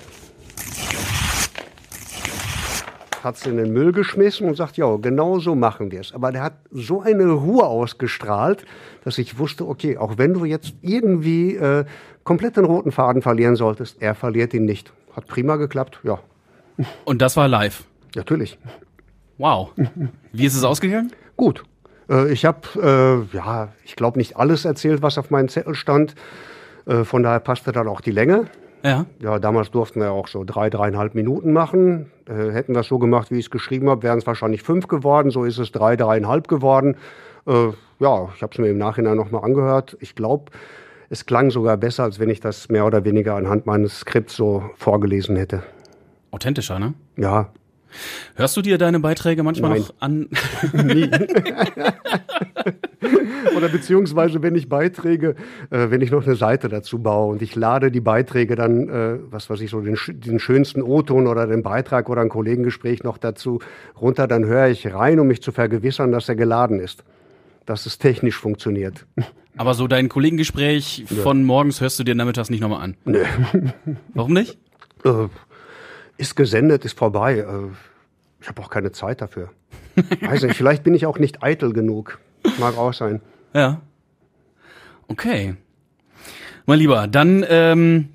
hat 3.26 3.36
es 3.36 3.44
in 3.44 3.58
den 3.58 3.72
Müll 3.72 3.92
geschmissen 3.92 4.48
und 4.48 4.54
sagt, 4.56 4.78
ja, 4.78 4.96
genau 4.96 5.38
so 5.38 5.54
machen 5.54 5.90
wir 5.90 6.00
es. 6.00 6.14
Aber 6.14 6.32
der 6.32 6.42
hat 6.42 6.54
so 6.70 7.02
eine 7.02 7.30
Ruhe 7.30 7.64
ausgestrahlt, 7.66 8.64
dass 9.04 9.18
ich 9.18 9.38
wusste, 9.38 9.66
okay, 9.68 9.98
auch 9.98 10.16
wenn 10.16 10.32
du 10.32 10.44
jetzt 10.46 10.72
irgendwie 10.80 11.56
äh, 11.56 11.84
komplett 12.24 12.56
den 12.56 12.64
roten 12.64 12.92
Faden 12.92 13.20
verlieren 13.22 13.56
solltest, 13.56 14.00
er 14.00 14.14
verliert 14.14 14.54
ihn 14.54 14.64
nicht. 14.64 14.92
Hat 15.14 15.26
prima 15.26 15.56
geklappt, 15.56 16.00
ja, 16.02 16.18
Und 17.04 17.20
das 17.22 17.36
war 17.36 17.48
live. 17.48 17.84
natürlich. 18.14 18.58
Wow. 19.38 19.72
Wie 20.32 20.46
ist 20.46 20.54
es 20.56 20.64
ausgegangen? 20.64 21.12
Gut. 21.36 21.62
Äh, 22.08 22.32
ich 22.32 22.44
habe, 22.44 23.26
äh, 23.32 23.36
ja, 23.36 23.68
ich 23.84 23.96
glaube 23.96 24.18
nicht 24.18 24.36
alles 24.36 24.64
erzählt, 24.64 25.02
was 25.02 25.18
auf 25.18 25.30
meinem 25.30 25.48
Zettel 25.48 25.74
stand. 25.74 26.14
Äh, 26.86 27.04
von 27.04 27.22
daher 27.22 27.40
passte 27.40 27.72
dann 27.72 27.88
auch 27.88 28.00
die 28.00 28.12
Länge. 28.12 28.46
Ja. 28.86 29.04
Ja, 29.18 29.38
damals 29.40 29.72
durften 29.72 30.00
wir 30.00 30.12
auch 30.12 30.28
so 30.28 30.44
drei, 30.44 30.70
dreieinhalb 30.70 31.16
Minuten 31.16 31.52
machen. 31.52 32.12
Äh, 32.28 32.52
hätten 32.52 32.72
wir 32.72 32.80
es 32.82 32.86
so 32.86 32.98
gemacht, 33.00 33.32
wie 33.32 33.38
ich 33.38 33.46
es 33.46 33.50
geschrieben 33.50 33.90
habe, 33.90 34.04
wären 34.04 34.18
es 34.18 34.26
wahrscheinlich 34.28 34.62
fünf 34.62 34.86
geworden. 34.86 35.30
So 35.30 35.42
ist 35.42 35.58
es 35.58 35.72
drei, 35.72 35.96
dreieinhalb 35.96 36.46
geworden. 36.46 36.96
Äh, 37.48 37.70
ja, 37.98 38.28
ich 38.34 38.42
habe 38.42 38.52
es 38.52 38.58
mir 38.58 38.68
im 38.68 38.78
Nachhinein 38.78 39.16
nochmal 39.16 39.44
angehört. 39.44 39.96
Ich 40.00 40.14
glaube, 40.14 40.52
es 41.10 41.26
klang 41.26 41.50
sogar 41.50 41.76
besser, 41.76 42.04
als 42.04 42.20
wenn 42.20 42.30
ich 42.30 42.38
das 42.38 42.68
mehr 42.68 42.86
oder 42.86 43.04
weniger 43.04 43.34
anhand 43.34 43.66
meines 43.66 44.00
Skripts 44.00 44.36
so 44.36 44.62
vorgelesen 44.76 45.34
hätte. 45.34 45.64
Authentischer, 46.30 46.78
ne? 46.78 46.94
Ja, 47.16 47.50
Hörst 48.34 48.56
du 48.56 48.62
dir 48.62 48.78
deine 48.78 49.00
Beiträge 49.00 49.42
manchmal 49.42 49.70
Nein. 49.70 49.80
noch 49.80 49.94
an? 50.00 50.28
nie. 50.86 51.10
Oder 53.56 53.68
beziehungsweise, 53.68 54.42
wenn 54.42 54.54
ich 54.54 54.68
Beiträge, 54.68 55.36
äh, 55.70 55.90
wenn 55.90 56.00
ich 56.00 56.10
noch 56.10 56.26
eine 56.26 56.36
Seite 56.36 56.68
dazu 56.68 56.98
baue 56.98 57.32
und 57.32 57.42
ich 57.42 57.54
lade 57.54 57.90
die 57.90 58.00
Beiträge 58.00 58.56
dann, 58.56 58.88
äh, 58.88 59.18
was 59.30 59.48
weiß 59.48 59.60
ich, 59.60 59.70
so 59.70 59.80
den, 59.80 59.96
den 60.08 60.38
schönsten 60.38 60.82
O-Ton 60.82 61.26
oder 61.26 61.46
den 61.46 61.62
Beitrag 61.62 62.08
oder 62.08 62.22
ein 62.22 62.28
Kollegengespräch 62.28 63.02
noch 63.02 63.18
dazu 63.18 63.60
runter, 64.00 64.26
dann 64.26 64.44
höre 64.44 64.68
ich 64.68 64.92
rein, 64.92 65.20
um 65.20 65.26
mich 65.26 65.42
zu 65.42 65.52
vergewissern, 65.52 66.12
dass 66.12 66.28
er 66.28 66.36
geladen 66.36 66.80
ist. 66.80 67.04
Dass 67.64 67.86
es 67.86 67.98
technisch 67.98 68.36
funktioniert. 68.36 69.06
Aber 69.56 69.74
so 69.74 69.88
dein 69.88 70.08
Kollegengespräch 70.08 71.04
von 71.08 71.44
morgens 71.44 71.80
hörst 71.80 71.98
du 71.98 72.04
dir 72.04 72.14
nachmittags 72.14 72.50
nicht 72.50 72.60
nochmal 72.60 72.82
an? 72.82 72.96
Nö. 73.04 73.24
Warum 74.14 74.34
nicht? 74.34 74.58
Äh, 75.04 75.28
ist 76.18 76.36
gesendet, 76.36 76.84
ist 76.84 76.98
vorbei. 76.98 77.38
Äh, 77.38 77.72
ich 78.40 78.48
habe 78.48 78.62
auch 78.62 78.70
keine 78.70 78.92
Zeit 78.92 79.20
dafür. 79.20 79.50
Weiß 80.20 80.42
nicht, 80.42 80.56
vielleicht 80.56 80.84
bin 80.84 80.94
ich 80.94 81.06
auch 81.06 81.18
nicht 81.18 81.42
eitel 81.42 81.72
genug. 81.72 82.18
Mag 82.58 82.76
auch 82.76 82.92
sein. 82.92 83.20
Ja. 83.54 83.80
Okay. 85.08 85.56
Mein 86.66 86.78
Lieber, 86.78 87.06
dann, 87.06 87.44
ähm, 87.48 88.08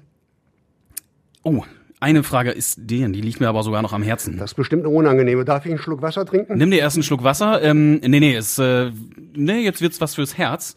oh, 1.43 1.63
eine 1.99 2.23
Frage 2.23 2.51
ist 2.51 2.79
die, 2.81 3.09
die 3.11 3.21
liegt 3.21 3.39
mir 3.39 3.47
aber 3.47 3.63
sogar 3.63 3.81
noch 3.81 3.93
am 3.93 4.03
Herzen. 4.03 4.37
Das 4.37 4.51
ist 4.51 4.55
bestimmt 4.55 4.85
eine 4.85 4.93
unangenehme. 4.93 5.45
Darf 5.45 5.65
ich 5.65 5.71
einen 5.71 5.79
Schluck 5.79 6.01
Wasser 6.01 6.25
trinken? 6.25 6.57
Nimm 6.57 6.71
dir 6.71 6.79
erst 6.79 6.95
einen 6.97 7.03
Schluck 7.03 7.23
Wasser. 7.23 7.61
Ähm, 7.61 7.95
nee, 7.99 8.19
nee, 8.19 8.35
ist, 8.35 8.57
äh, 8.57 8.91
nee, 9.35 9.59
jetzt 9.59 9.81
wird's 9.81 10.01
was 10.01 10.15
fürs 10.15 10.37
Herz. 10.37 10.75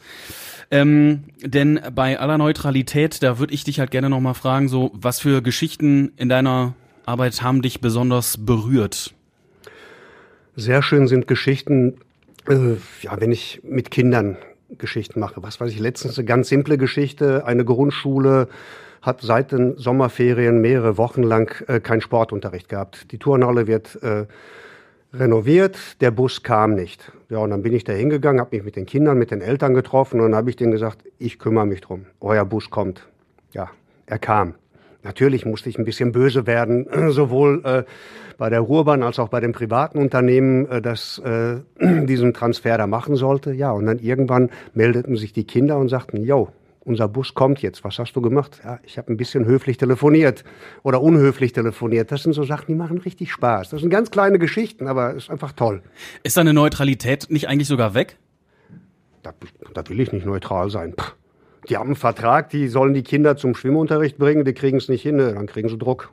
Ähm, 0.70 1.25
denn 1.43 1.81
bei 1.95 2.18
aller 2.18 2.39
Neutralität, 2.39 3.22
da 3.22 3.39
würde 3.39 3.55
ich 3.55 3.64
dich 3.64 3.81
halt 3.81 3.91
gerne 3.91 4.11
nochmal 4.11 4.35
fragen, 4.35 4.68
so, 4.68 4.91
was 4.95 5.20
für 5.20 5.43
Geschichten 5.43 6.12
in 6.16 6.29
deiner 6.29 6.75
Arbeit 7.07 7.42
haben 7.42 7.62
dich 7.62 7.80
besonders 7.80 8.36
berührt? 8.38 9.14
Sehr 10.57 10.82
schön 10.82 11.07
sind 11.09 11.26
Geschichten, 11.26 11.98
äh, 12.48 12.76
ja, 13.02 13.20
wenn 13.20 13.32
ich 13.32 13.61
mit 13.64 13.90
Kindern 13.90 14.36
Geschichten 14.78 15.20
mache. 15.20 15.42
Was 15.42 15.61
weiß 15.61 15.70
ich, 15.70 15.78
letztens 15.78 16.18
eine 16.18 16.26
ganz 16.26 16.48
simple 16.48 16.78
Geschichte. 16.78 17.46
Eine 17.46 17.64
Grundschule 17.64 18.48
hat 19.02 19.20
seit 19.20 19.52
den 19.52 19.76
Sommerferien 19.76 20.61
mehrere 20.61 20.96
Wochen 20.96 21.22
lang 21.22 21.55
äh, 21.68 21.80
keinen 21.80 22.00
Sportunterricht 22.00 22.68
gehabt. 22.68 23.12
Die 23.12 23.18
Turnhalle 23.18 23.66
wird 23.66 24.02
äh, 24.02 24.26
renoviert, 25.12 26.00
der 26.00 26.11
Bus 26.11 26.42
kam 26.42 26.74
nicht. 26.74 27.12
Ja, 27.28 27.38
und 27.38 27.50
dann 27.50 27.62
bin 27.62 27.72
ich 27.72 27.84
da 27.84 27.92
hingegangen, 27.92 28.40
habe 28.40 28.57
mich 28.57 28.64
mit 28.64 28.76
den 28.76 28.86
Kindern, 28.86 29.18
mit 29.18 29.30
den 29.30 29.42
Eltern 29.42 29.74
getroffen 29.74 30.20
und 30.20 30.30
dann 30.30 30.36
habe 30.36 30.50
ich 30.50 30.57
denen 30.57 30.72
gesagt, 30.72 31.05
ich 31.18 31.38
kümmere 31.38 31.66
mich 31.66 31.82
drum. 31.82 32.07
Euer 32.20 32.44
Bus 32.44 32.70
kommt. 32.70 33.07
Ja, 33.52 33.70
er 34.07 34.18
kam. 34.18 34.55
Natürlich 35.05 35.44
musste 35.44 35.68
ich 35.68 35.78
ein 35.78 35.84
bisschen 35.84 36.12
böse 36.12 36.46
werden, 36.46 36.86
sowohl 37.11 37.62
äh, 37.64 37.84
bei 38.38 38.50
der 38.50 38.61
Ruhrbahn 38.61 39.02
als 39.02 39.18
auch 39.18 39.28
bei 39.28 39.40
dem 39.40 39.52
privaten 39.52 39.98
Unternehmen, 39.98 40.66
äh, 40.66 40.82
das 40.82 41.18
äh, 41.18 41.61
diesen 42.07 42.34
Transfer 42.34 42.78
da 42.78 42.86
machen 42.86 43.14
sollte. 43.14 43.52
Ja, 43.52 43.70
und 43.72 43.86
dann 43.86 43.98
irgendwann 43.98 44.50
meldeten 44.72 45.16
sich 45.16 45.32
die 45.32 45.44
Kinder 45.44 45.78
und 45.78 45.88
sagten, 45.88 46.22
yo, 46.24 46.48
unser 46.80 47.09
Bus 47.09 47.34
kommt 47.34 47.62
jetzt, 47.62 47.84
was 47.84 47.98
hast 47.98 48.14
du 48.14 48.20
gemacht? 48.20 48.61
Ja, 48.64 48.78
ich 48.82 48.98
habe 48.98 49.12
ein 49.12 49.16
bisschen 49.16 49.44
höflich 49.46 49.76
telefoniert 49.76 50.44
oder 50.82 51.00
unhöflich 51.00 51.52
telefoniert. 51.52 52.11
Das 52.11 52.22
sind 52.22 52.32
so 52.32 52.44
Sachen, 52.44 52.66
die 52.68 52.74
machen 52.74 52.98
richtig 52.98 53.30
Spaß. 53.32 53.70
Das 53.70 53.80
sind 53.80 53.90
ganz 53.90 54.11
kleine 54.11 54.38
Geschichten, 54.38 54.86
aber 54.86 55.11
es 55.11 55.24
ist 55.24 55.30
einfach 55.30 55.52
toll. 55.52 55.82
Ist 56.22 56.36
deine 56.36 56.52
Neutralität 56.52 57.26
nicht 57.30 57.48
eigentlich 57.48 57.68
sogar 57.68 57.94
weg? 57.94 58.16
Da, 59.22 59.32
da 59.72 59.88
will 59.88 60.00
ich 60.00 60.12
nicht 60.12 60.26
neutral 60.26 60.68
sein. 60.68 60.94
Pff. 60.98 61.14
Die 61.68 61.76
haben 61.76 61.86
einen 61.86 61.96
Vertrag, 61.96 62.50
die 62.50 62.68
sollen 62.68 62.94
die 62.94 63.02
Kinder 63.02 63.36
zum 63.36 63.54
Schwimmunterricht 63.54 64.18
bringen, 64.18 64.44
die 64.44 64.52
kriegen 64.52 64.78
es 64.78 64.88
nicht 64.88 65.02
hin, 65.02 65.16
ne, 65.16 65.32
dann 65.34 65.46
kriegen 65.46 65.68
sie 65.68 65.78
Druck. 65.78 66.12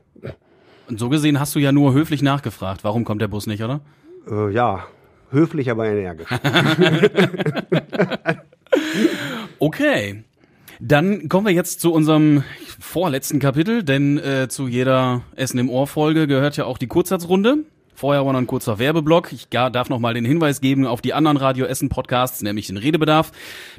Und 0.87 0.99
so 0.99 1.09
gesehen 1.09 1.39
hast 1.39 1.55
du 1.55 1.59
ja 1.59 1.71
nur 1.71 1.93
höflich 1.93 2.21
nachgefragt. 2.21 2.83
Warum 2.83 3.05
kommt 3.05 3.21
der 3.21 3.27
Bus 3.27 3.47
nicht, 3.47 3.63
oder? 3.63 3.81
Äh, 4.29 4.51
ja, 4.51 4.85
höflich, 5.29 5.71
aber 5.71 5.85
energisch. 5.85 6.27
okay. 9.59 10.23
Dann 10.83 11.29
kommen 11.29 11.45
wir 11.45 11.53
jetzt 11.53 11.79
zu 11.79 11.93
unserem 11.93 12.43
vorletzten 12.79 13.39
Kapitel, 13.39 13.83
denn 13.83 14.17
äh, 14.17 14.47
zu 14.49 14.67
jeder 14.67 15.21
Essen 15.35 15.59
im 15.59 15.69
Ohr 15.69 15.85
Folge 15.85 16.25
gehört 16.25 16.57
ja 16.57 16.65
auch 16.65 16.79
die 16.79 16.87
Kurzsatzrunde. 16.87 17.59
Vorher 17.93 18.21
aber 18.21 18.33
noch 18.33 18.39
ein 18.39 18.47
kurzer 18.47 18.79
Werbeblock. 18.79 19.31
Ich 19.31 19.47
darf 19.49 19.89
noch 19.89 19.99
mal 19.99 20.13
den 20.13 20.25
Hinweis 20.25 20.61
geben 20.61 20.87
auf 20.87 21.01
die 21.01 21.13
anderen 21.13 21.37
Radio 21.37 21.65
Essen 21.65 21.89
Podcasts, 21.89 22.41
nämlich 22.41 22.67
den 22.67 22.77
Redebedarf. 22.77 23.31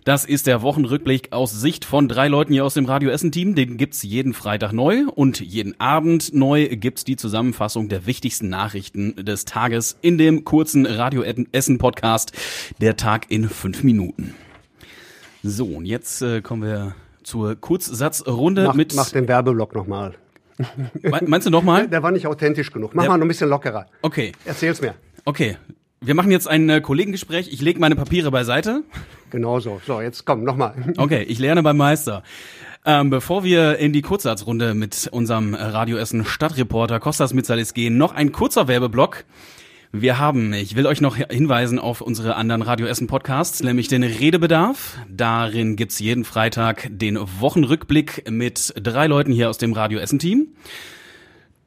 Das 0.05 0.25
ist 0.25 0.47
der 0.47 0.63
Wochenrückblick 0.63 1.33
aus 1.33 1.53
Sicht 1.53 1.85
von 1.85 2.09
drei 2.09 2.29
Leuten 2.29 2.53
hier 2.53 2.65
aus 2.65 2.75
dem 2.75 2.85
Radio 2.85 3.11
Essen 3.11 3.33
Team. 3.33 3.55
Den 3.55 3.77
gibt's 3.77 4.03
jeden 4.03 4.33
Freitag 4.35 4.73
neu 4.73 5.05
und 5.15 5.41
jeden 5.41 5.79
Abend 5.81 6.35
neu 6.35 6.69
gibt's 6.69 7.05
die 7.05 7.17
Zusammenfassung 7.17 7.89
der 7.89 8.07
wichtigsten 8.07 8.49
Nachrichten 8.49 9.17
des 9.25 9.45
Tages 9.45 9.97
in 10.03 10.19
dem 10.19 10.45
kurzen 10.45 10.87
Radio 10.87 11.23
Essen 11.23 11.79
Podcast. 11.79 12.33
Der 12.81 12.97
Tag 12.97 13.31
in 13.31 13.49
fünf 13.49 13.83
Minuten. 13.83 14.35
So, 15.43 15.67
und 15.67 15.87
jetzt 15.87 16.23
äh, 16.23 16.41
kommen 16.41 16.63
wir 16.63 16.95
zur 17.25 17.57
Kurzsatzrunde 17.57 18.65
mach, 18.65 18.75
mit. 18.75 18.95
Mach 18.95 19.11
den 19.11 19.27
Werbeblock 19.27 19.75
nochmal. 19.75 20.15
Meinst 21.27 21.47
du 21.47 21.51
nochmal? 21.51 21.89
Der 21.91 22.03
war 22.03 22.11
nicht 22.11 22.27
authentisch 22.27 22.71
genug. 22.73 22.95
Mach 22.95 23.03
Der- 23.05 23.11
mal 23.11 23.19
noch 23.19 23.25
ein 23.25 23.29
bisschen 23.29 23.49
lockerer. 23.49 23.87
Okay, 24.03 24.33
Erzähl's 24.45 24.81
mir. 24.81 24.95
okay. 25.25 25.57
Wir 26.05 26.17
machen 26.17 26.33
jetzt 26.33 26.49
ein 26.49 26.69
äh, 26.69 26.81
Kollegengespräch. 26.81 27.53
Ich 27.53 27.61
lege 27.61 27.79
meine 27.79 27.95
Papiere 27.95 28.33
beiseite. 28.33 28.83
Genau 29.31 29.61
so. 29.61 29.81
So, 29.87 30.01
jetzt 30.01 30.25
komm, 30.27 30.43
nochmal. 30.43 30.75
Okay, 30.97 31.23
ich 31.23 31.39
lerne 31.39 31.63
beim 31.63 31.77
Meister. 31.77 32.25
Ähm, 32.85 33.11
bevor 33.11 33.45
wir 33.45 33.79
in 33.79 33.93
die 33.93 34.03
Kurzsatzrunde 34.03 34.75
mit 34.75 35.09
unserem 35.13 35.55
äh, 35.55 35.63
Radio 35.63 35.99
Essen 35.99 36.25
Stadtreporter 36.25 36.99
Kostas 36.99 37.33
Mitzalis 37.35 37.73
gehen, 37.73 37.99
noch 37.99 38.13
ein 38.13 38.33
kurzer 38.33 38.67
Werbeblock. 38.67 39.25
Wir 39.95 40.19
haben, 40.19 40.55
ich 40.55 40.75
will 40.75 40.87
euch 40.87 41.03
noch 41.03 41.17
hinweisen 41.17 41.79
auf 41.79 42.01
unsere 42.01 42.37
anderen 42.37 42.63
Radio 42.63 42.87
Essen 42.87 43.09
Podcasts, 43.09 43.63
nämlich 43.63 43.89
den 43.89 44.03
Redebedarf. 44.03 44.97
Darin 45.11 45.77
gibt's 45.77 45.99
jeden 45.99 46.25
Freitag 46.25 46.89
den 46.91 47.19
Wochenrückblick 47.19 48.31
mit 48.31 48.73
drei 48.83 49.07
Leuten 49.07 49.33
hier 49.33 49.51
aus 49.51 49.59
dem 49.59 49.75
Radio 49.75 49.99
Essen 49.99 50.19
Team. 50.19 50.49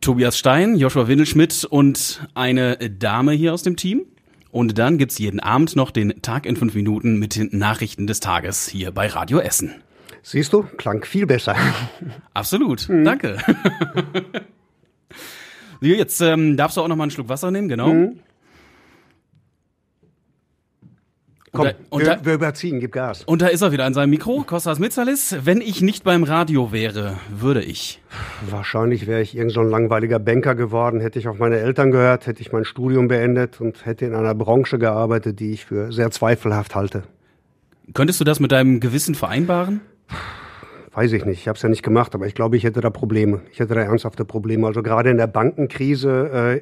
Tobias 0.01 0.39
Stein, 0.39 0.76
Joshua 0.76 1.07
Windelschmidt 1.07 1.65
und 1.65 2.28
eine 2.34 2.78
Dame 2.78 3.34
hier 3.34 3.53
aus 3.53 3.61
dem 3.61 3.76
Team. 3.76 4.07
Und 4.49 4.80
dann 4.80 4.97
gibt's 4.97 5.19
jeden 5.19 5.39
Abend 5.39 5.76
noch 5.76 5.91
den 5.91 6.23
Tag 6.23 6.47
in 6.47 6.55
fünf 6.55 6.73
Minuten 6.73 7.19
mit 7.19 7.36
den 7.36 7.49
Nachrichten 7.51 8.07
des 8.07 8.21
Tages 8.21 8.67
hier 8.67 8.89
bei 8.89 9.05
Radio 9.05 9.38
Essen. 9.38 9.76
Siehst 10.23 10.51
du? 10.51 10.63
Klang 10.63 11.05
viel 11.05 11.28
besser. 11.28 11.55
Absolut, 12.34 12.89
danke. 12.89 13.38
Jetzt 15.93 16.21
ähm, 16.21 16.57
darfst 16.57 16.77
du 16.77 16.81
auch 16.81 16.88
noch 16.88 16.95
mal 16.95 17.03
einen 17.03 17.11
Schluck 17.11 17.29
Wasser 17.29 17.51
nehmen, 17.51 17.67
genau. 17.69 17.89
Und 17.89 18.19
Komm, 21.51 21.65
da- 21.67 21.73
und 21.89 22.01
wir, 22.01 22.15
da- 22.15 22.25
wir 22.25 22.33
überziehen, 22.33 22.79
gib 22.81 22.91
Gas. 22.91 23.23
Und 23.23 23.41
da 23.41 23.47
ist 23.47 23.61
er 23.61 23.71
wieder 23.71 23.86
an 23.86 23.93
seinem 23.93 24.09
Mikro, 24.09 24.43
Kostas 24.45 24.77
Mitzalis. 24.77 25.38
Wenn 25.43 25.61
ich 25.61 25.81
nicht 25.81 26.03
beim 26.03 26.23
Radio 26.23 26.73
wäre, 26.73 27.15
würde 27.29 27.63
ich. 27.63 28.01
Wahrscheinlich 28.49 29.07
wäre 29.07 29.21
ich 29.21 29.38
irgend 29.38 29.53
so 29.53 29.61
ein 29.61 29.69
langweiliger 29.69 30.19
Banker 30.19 30.53
geworden, 30.55 30.99
hätte 30.99 31.17
ich 31.17 31.29
auf 31.29 31.38
meine 31.39 31.57
Eltern 31.57 31.91
gehört, 31.91 32.27
hätte 32.27 32.41
ich 32.41 32.51
mein 32.51 32.65
Studium 32.65 33.07
beendet 33.07 33.61
und 33.61 33.86
hätte 33.86 34.05
in 34.05 34.13
einer 34.15 34.36
Branche 34.36 34.79
gearbeitet, 34.79 35.39
die 35.39 35.51
ich 35.51 35.65
für 35.65 35.93
sehr 35.93 36.11
zweifelhaft 36.11 36.75
halte. 36.75 37.03
Könntest 37.93 38.19
du 38.19 38.25
das 38.25 38.41
mit 38.41 38.51
deinem 38.51 38.81
Gewissen 38.81 39.15
vereinbaren? 39.15 39.79
Weiß 40.95 41.11
ich 41.11 41.25
nicht, 41.25 41.41
ich 41.41 41.47
habe 41.49 41.57
es 41.57 41.61
ja 41.61 41.67
nicht 41.67 41.83
gemacht, 41.83 42.15
aber 42.15 42.25
ich 42.25 42.35
glaube, 42.35 42.55
ich 42.55 42.63
hätte 42.63 42.79
da 42.79 42.89
Probleme. 42.89 43.41
Ich 43.51 43.59
hätte 43.59 43.75
da 43.75 43.81
ernsthafte 43.81 44.23
Probleme. 44.23 44.65
Also 44.65 44.81
gerade 44.81 45.09
in 45.09 45.17
der 45.17 45.27
Bankenkrise 45.27 46.61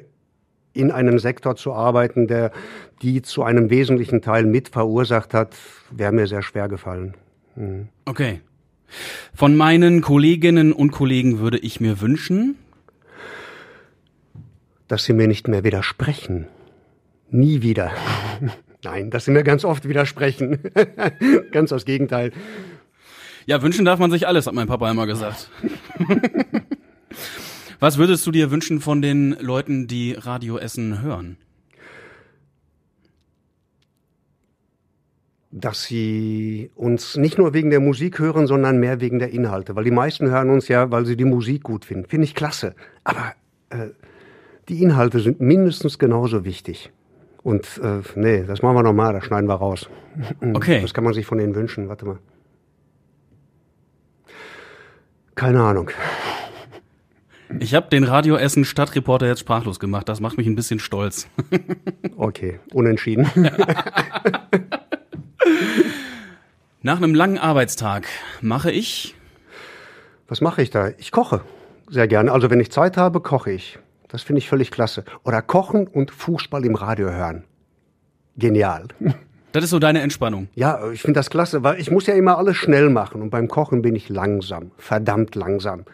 in 0.72 0.90
einem 0.90 1.20
Sektor 1.20 1.54
zu 1.54 1.72
arbeiten, 1.72 2.26
der 2.26 2.50
die 3.00 3.22
zu 3.22 3.44
einem 3.44 3.70
wesentlichen 3.70 4.22
Teil 4.22 4.44
mit 4.44 4.70
verursacht 4.70 5.34
hat, 5.34 5.54
wäre 5.92 6.10
mir 6.10 6.26
sehr 6.26 6.42
schwer 6.42 6.66
gefallen. 6.66 7.14
Okay. 8.06 8.40
Von 9.34 9.56
meinen 9.56 10.00
Kolleginnen 10.00 10.72
und 10.72 10.90
Kollegen 10.90 11.38
würde 11.38 11.58
ich 11.58 11.80
mir 11.80 12.00
wünschen, 12.00 12.56
Dass 14.88 15.04
sie 15.04 15.12
mir 15.12 15.28
nicht 15.28 15.48
mehr 15.48 15.64
widersprechen. 15.64 16.46
Nie 17.30 17.62
wieder. 17.62 17.92
Nein, 18.84 19.10
dass 19.10 19.24
sie 19.24 19.30
mir 19.30 19.44
ganz 19.44 19.64
oft 19.64 19.88
widersprechen. 19.88 20.58
ganz 21.52 21.70
das 21.70 21.84
Gegenteil. 21.86 22.32
Ja, 23.46 23.62
wünschen 23.62 23.84
darf 23.84 23.98
man 23.98 24.10
sich 24.10 24.26
alles, 24.26 24.46
hat 24.46 24.54
mein 24.54 24.66
Papa 24.66 24.90
immer 24.90 25.06
gesagt. 25.06 25.50
Was 27.80 27.98
würdest 27.98 28.26
du 28.26 28.30
dir 28.30 28.50
wünschen 28.50 28.80
von 28.80 29.02
den 29.02 29.36
Leuten, 29.40 29.86
die 29.86 30.12
Radio 30.12 30.58
Essen 30.58 31.02
hören? 31.02 31.36
dass 35.56 35.84
sie 35.84 36.72
uns 36.74 37.16
nicht 37.16 37.38
nur 37.38 37.54
wegen 37.54 37.70
der 37.70 37.78
Musik 37.78 38.18
hören, 38.18 38.48
sondern 38.48 38.78
mehr 38.80 39.00
wegen 39.00 39.20
der 39.20 39.30
Inhalte. 39.30 39.76
Weil 39.76 39.84
die 39.84 39.92
meisten 39.92 40.28
hören 40.28 40.50
uns 40.50 40.66
ja, 40.66 40.90
weil 40.90 41.06
sie 41.06 41.16
die 41.16 41.24
Musik 41.24 41.62
gut 41.62 41.84
finden. 41.84 42.08
Finde 42.08 42.24
ich 42.24 42.34
klasse. 42.34 42.74
Aber 43.04 43.34
äh, 43.70 43.90
die 44.68 44.82
Inhalte 44.82 45.20
sind 45.20 45.40
mindestens 45.40 46.00
genauso 46.00 46.44
wichtig. 46.44 46.90
Und 47.44 47.80
äh, 47.80 48.00
nee, 48.16 48.42
das 48.42 48.62
machen 48.62 48.74
wir 48.74 48.82
nochmal, 48.82 49.12
das 49.12 49.26
schneiden 49.26 49.48
wir 49.48 49.54
raus. 49.54 49.88
Okay. 50.54 50.80
Das 50.82 50.92
kann 50.92 51.04
man 51.04 51.14
sich 51.14 51.24
von 51.24 51.38
denen 51.38 51.54
wünschen. 51.54 51.88
Warte 51.88 52.04
mal. 52.04 52.18
Keine 55.34 55.62
Ahnung. 55.62 55.90
Ich 57.60 57.74
habe 57.74 57.88
den 57.88 58.04
Radio 58.04 58.36
Essen 58.36 58.64
Stadtreporter 58.64 59.26
jetzt 59.26 59.40
sprachlos 59.40 59.78
gemacht. 59.78 60.08
Das 60.08 60.20
macht 60.20 60.36
mich 60.36 60.46
ein 60.46 60.56
bisschen 60.56 60.80
stolz. 60.80 61.28
Okay, 62.16 62.60
unentschieden. 62.72 63.28
Nach 66.82 66.96
einem 66.98 67.14
langen 67.14 67.38
Arbeitstag 67.38 68.06
mache 68.40 68.70
ich 68.70 69.16
Was 70.28 70.40
mache 70.40 70.62
ich 70.62 70.70
da? 70.70 70.90
Ich 70.98 71.10
koche 71.10 71.40
sehr 71.90 72.06
gerne. 72.08 72.30
Also 72.32 72.50
wenn 72.50 72.60
ich 72.60 72.70
Zeit 72.70 72.96
habe, 72.96 73.20
koche 73.20 73.50
ich. 73.50 73.78
Das 74.08 74.22
finde 74.22 74.38
ich 74.38 74.48
völlig 74.48 74.70
klasse. 74.70 75.04
Oder 75.24 75.42
kochen 75.42 75.86
und 75.88 76.12
Fußball 76.12 76.64
im 76.64 76.76
Radio 76.76 77.10
hören. 77.10 77.44
Genial. 78.36 78.88
Das 79.54 79.62
ist 79.62 79.70
so 79.70 79.78
deine 79.78 80.00
Entspannung. 80.00 80.48
Ja, 80.56 80.90
ich 80.90 81.00
finde 81.00 81.20
das 81.20 81.30
klasse, 81.30 81.62
weil 81.62 81.80
ich 81.80 81.88
muss 81.88 82.08
ja 82.08 82.14
immer 82.14 82.38
alles 82.38 82.56
schnell 82.56 82.90
machen 82.90 83.22
und 83.22 83.30
beim 83.30 83.46
Kochen 83.46 83.82
bin 83.82 83.94
ich 83.94 84.08
langsam, 84.08 84.72
verdammt 84.78 85.36
langsam. 85.36 85.84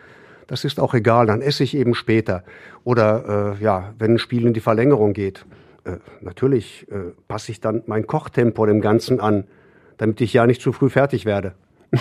Das 0.47 0.65
ist 0.65 0.81
auch 0.81 0.95
egal, 0.95 1.27
dann 1.27 1.43
esse 1.43 1.63
ich 1.63 1.77
eben 1.77 1.95
später. 1.95 2.43
Oder 2.85 3.59
äh, 3.61 3.63
ja, 3.63 3.93
wenn 3.99 4.15
ein 4.15 4.19
Spiel 4.19 4.47
in 4.47 4.55
die 4.55 4.61
Verlängerung 4.61 5.13
geht. 5.13 5.45
äh, 5.85 5.99
natürlich 6.23 6.87
äh, 6.91 7.13
passe 7.29 7.53
ich 7.53 7.61
dann 7.61 7.83
mein 7.85 8.07
Kochtempo 8.07 8.65
dem 8.65 8.81
Ganzen 8.81 9.21
an, 9.21 9.45
damit 9.99 10.23
ich 10.23 10.33
ja 10.33 10.47
nicht 10.47 10.63
zu 10.63 10.73
früh 10.73 10.89
fertig 10.89 11.27
werde. 11.27 11.55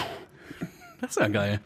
Das 1.02 1.12
ist 1.12 1.20
ja 1.20 1.28
geil. 1.30 1.60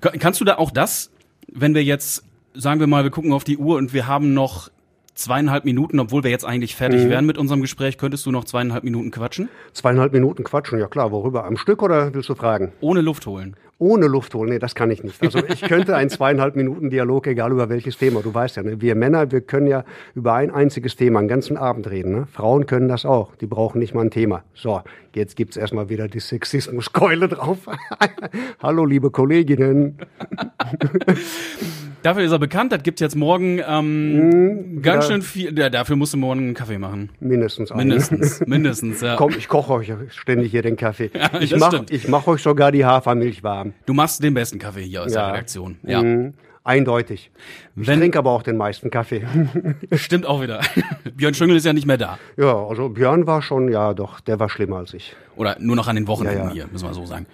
Kannst 0.00 0.40
du 0.40 0.44
da 0.44 0.58
auch 0.58 0.72
das, 0.72 1.12
wenn 1.52 1.74
wir 1.74 1.84
jetzt, 1.84 2.24
sagen 2.54 2.80
wir 2.80 2.88
mal, 2.88 3.04
wir 3.04 3.12
gucken 3.12 3.32
auf 3.32 3.44
die 3.44 3.56
Uhr 3.56 3.76
und 3.76 3.92
wir 3.92 4.08
haben 4.08 4.34
noch 4.34 4.68
zweieinhalb 5.16 5.64
Minuten, 5.64 5.98
obwohl 5.98 6.22
wir 6.22 6.30
jetzt 6.30 6.44
eigentlich 6.44 6.76
fertig 6.76 7.04
mhm. 7.04 7.10
wären 7.10 7.26
mit 7.26 7.38
unserem 7.38 7.62
Gespräch, 7.62 7.98
könntest 7.98 8.24
du 8.26 8.30
noch 8.30 8.44
zweieinhalb 8.44 8.84
Minuten 8.84 9.10
quatschen? 9.10 9.48
Zweieinhalb 9.72 10.12
Minuten 10.12 10.44
quatschen, 10.44 10.78
ja 10.78 10.86
klar. 10.86 11.10
Worüber? 11.10 11.44
Am 11.44 11.56
Stück 11.56 11.82
oder 11.82 12.14
willst 12.14 12.28
du 12.28 12.34
fragen? 12.34 12.72
Ohne 12.80 13.00
Luft 13.00 13.26
holen. 13.26 13.56
Ohne 13.78 14.06
Luft 14.06 14.34
holen, 14.34 14.48
nee, 14.48 14.58
das 14.58 14.74
kann 14.74 14.90
ich 14.90 15.04
nicht. 15.04 15.22
Also 15.22 15.40
ich 15.46 15.60
könnte 15.60 15.96
einen 15.96 16.08
zweieinhalb 16.10 16.56
Minuten 16.56 16.88
Dialog, 16.88 17.26
egal 17.26 17.52
über 17.52 17.68
welches 17.68 17.98
Thema. 17.98 18.22
Du 18.22 18.32
weißt 18.32 18.56
ja, 18.56 18.62
ne? 18.62 18.80
wir 18.80 18.94
Männer, 18.94 19.30
wir 19.30 19.42
können 19.42 19.66
ja 19.66 19.84
über 20.14 20.32
ein 20.32 20.50
einziges 20.50 20.96
Thema 20.96 21.18
einen 21.18 21.28
ganzen 21.28 21.58
Abend 21.58 21.90
reden. 21.90 22.12
Ne? 22.12 22.26
Frauen 22.26 22.64
können 22.64 22.88
das 22.88 23.04
auch. 23.04 23.34
Die 23.36 23.46
brauchen 23.46 23.78
nicht 23.78 23.94
mal 23.94 24.02
ein 24.02 24.10
Thema. 24.10 24.44
So, 24.54 24.80
jetzt 25.14 25.36
gibt's 25.36 25.58
erstmal 25.58 25.90
wieder 25.90 26.08
die 26.08 26.20
Sexismuskeule 26.20 27.28
drauf. 27.28 27.66
Hallo, 28.62 28.86
liebe 28.86 29.10
Kolleginnen. 29.10 29.98
Dafür 32.06 32.22
ist 32.22 32.30
er 32.30 32.38
bekannt, 32.38 32.70
das 32.70 32.84
gibt 32.84 33.00
jetzt 33.00 33.16
morgen 33.16 33.60
ähm, 33.66 34.76
mm, 34.76 34.80
ganz 34.80 35.08
schön 35.08 35.22
viel. 35.22 35.58
Ja, 35.58 35.70
dafür 35.70 35.96
musst 35.96 36.12
du 36.12 36.18
morgen 36.18 36.38
einen 36.38 36.54
Kaffee 36.54 36.78
machen. 36.78 37.10
Mindestens 37.18 37.72
einen. 37.72 37.88
Mindestens, 37.88 38.40
mindestens, 38.46 39.00
ja. 39.00 39.16
Komm, 39.16 39.34
ich 39.36 39.48
koche 39.48 39.72
euch 39.72 39.92
ständig 40.10 40.52
hier 40.52 40.62
den 40.62 40.76
Kaffee. 40.76 41.10
Ja, 41.12 41.40
ich 41.40 41.56
mache 41.56 41.84
mach 42.06 42.28
euch 42.28 42.42
sogar 42.42 42.70
die 42.70 42.84
Hafermilch 42.84 43.42
warm. 43.42 43.72
Du 43.86 43.92
machst 43.92 44.22
den 44.22 44.34
besten 44.34 44.60
Kaffee 44.60 44.84
hier 44.84 45.02
aus 45.02 45.14
ja. 45.14 45.22
der 45.22 45.32
Redaktion. 45.32 45.78
Ja. 45.82 46.00
Mm, 46.00 46.34
eindeutig. 46.62 47.32
Ich 47.74 47.88
Wenn, 47.88 47.98
trinke 47.98 48.20
aber 48.20 48.30
auch 48.30 48.44
den 48.44 48.56
meisten 48.56 48.88
Kaffee. 48.88 49.26
Stimmt 49.92 50.26
auch 50.26 50.40
wieder. 50.40 50.60
Björn 51.16 51.34
Schüngel 51.34 51.56
ist 51.56 51.66
ja 51.66 51.72
nicht 51.72 51.88
mehr 51.88 51.98
da. 51.98 52.20
Ja, 52.36 52.54
also 52.54 52.88
Björn 52.88 53.26
war 53.26 53.42
schon, 53.42 53.68
ja 53.72 53.94
doch, 53.94 54.20
der 54.20 54.38
war 54.38 54.48
schlimmer 54.48 54.76
als 54.76 54.94
ich. 54.94 55.16
Oder 55.34 55.56
nur 55.58 55.74
noch 55.74 55.88
an 55.88 55.96
den 55.96 56.06
Wochenenden 56.06 56.50
ja, 56.50 56.52
hier, 56.52 56.68
müssen 56.70 56.86
wir 56.86 56.94
so 56.94 57.04
sagen. 57.04 57.26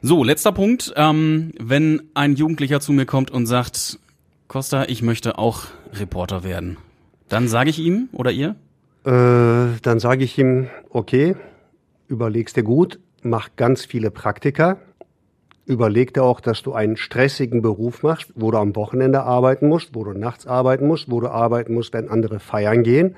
So, 0.00 0.22
letzter 0.22 0.52
Punkt. 0.52 0.92
Ähm, 0.94 1.50
wenn 1.58 2.02
ein 2.14 2.36
Jugendlicher 2.36 2.80
zu 2.80 2.92
mir 2.92 3.04
kommt 3.04 3.32
und 3.32 3.46
sagt, 3.46 3.98
Costa, 4.46 4.84
ich 4.84 5.02
möchte 5.02 5.38
auch 5.38 5.64
Reporter 5.92 6.44
werden, 6.44 6.76
dann 7.28 7.48
sage 7.48 7.70
ich 7.70 7.80
ihm 7.80 8.08
oder 8.12 8.30
ihr? 8.30 8.54
Äh, 9.04 9.76
dann 9.82 9.98
sage 9.98 10.22
ich 10.22 10.38
ihm, 10.38 10.68
okay, 10.90 11.34
überlegst 12.06 12.56
dir 12.56 12.62
gut, 12.62 13.00
mach 13.22 13.50
ganz 13.56 13.84
viele 13.84 14.12
Praktika, 14.12 14.78
überleg 15.66 16.14
dir 16.14 16.22
auch, 16.22 16.40
dass 16.40 16.62
du 16.62 16.74
einen 16.74 16.96
stressigen 16.96 17.60
Beruf 17.60 18.04
machst, 18.04 18.32
wo 18.36 18.52
du 18.52 18.58
am 18.58 18.76
Wochenende 18.76 19.24
arbeiten 19.24 19.68
musst, 19.68 19.96
wo 19.96 20.04
du 20.04 20.12
nachts 20.12 20.46
arbeiten 20.46 20.86
musst, 20.86 21.10
wo 21.10 21.20
du 21.20 21.28
arbeiten 21.28 21.74
musst, 21.74 21.92
wenn 21.92 22.08
andere 22.08 22.38
feiern 22.38 22.84
gehen. 22.84 23.16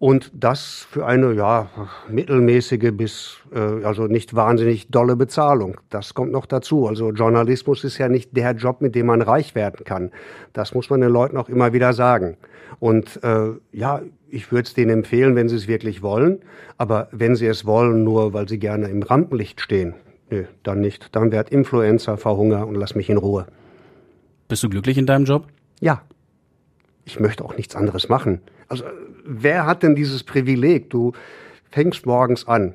Und 0.00 0.30
das 0.32 0.86
für 0.88 1.06
eine 1.06 1.32
ja, 1.32 1.70
mittelmäßige 2.08 2.92
bis 2.92 3.38
äh, 3.52 3.84
also 3.84 4.06
nicht 4.06 4.34
wahnsinnig 4.34 4.88
dolle 4.90 5.16
Bezahlung. 5.16 5.80
Das 5.90 6.14
kommt 6.14 6.30
noch 6.30 6.46
dazu. 6.46 6.86
Also 6.86 7.10
Journalismus 7.10 7.82
ist 7.82 7.98
ja 7.98 8.08
nicht 8.08 8.36
der 8.36 8.52
Job, 8.52 8.80
mit 8.80 8.94
dem 8.94 9.06
man 9.06 9.22
reich 9.22 9.56
werden 9.56 9.84
kann. 9.84 10.12
Das 10.52 10.72
muss 10.72 10.88
man 10.88 11.00
den 11.00 11.10
Leuten 11.10 11.36
auch 11.36 11.48
immer 11.48 11.72
wieder 11.72 11.92
sagen. 11.94 12.36
Und 12.78 13.22
äh, 13.24 13.50
ja, 13.72 14.02
ich 14.30 14.52
würde 14.52 14.68
es 14.68 14.74
denen 14.74 14.90
empfehlen, 14.90 15.34
wenn 15.34 15.48
sie 15.48 15.56
es 15.56 15.66
wirklich 15.66 16.00
wollen. 16.00 16.42
Aber 16.76 17.08
wenn 17.10 17.34
sie 17.34 17.46
es 17.46 17.66
wollen, 17.66 18.04
nur 18.04 18.32
weil 18.32 18.48
sie 18.48 18.60
gerne 18.60 18.86
im 18.88 19.02
Rampenlicht 19.02 19.60
stehen, 19.60 19.94
nö, 20.30 20.44
dann 20.62 20.80
nicht. 20.80 21.16
Dann 21.16 21.32
werd 21.32 21.50
Influencer, 21.50 22.16
verhunger 22.18 22.68
und 22.68 22.76
lass 22.76 22.94
mich 22.94 23.10
in 23.10 23.16
Ruhe. 23.16 23.46
Bist 24.46 24.62
du 24.62 24.68
glücklich 24.68 24.96
in 24.96 25.06
deinem 25.06 25.24
Job? 25.24 25.48
Ja. 25.80 26.02
Ich 27.04 27.18
möchte 27.18 27.44
auch 27.44 27.56
nichts 27.56 27.74
anderes 27.74 28.08
machen. 28.08 28.42
Also 28.68 28.84
wer 29.24 29.66
hat 29.66 29.82
denn 29.82 29.94
dieses 29.94 30.22
Privileg? 30.22 30.90
Du 30.90 31.12
fängst 31.70 32.06
morgens 32.06 32.46
an 32.46 32.74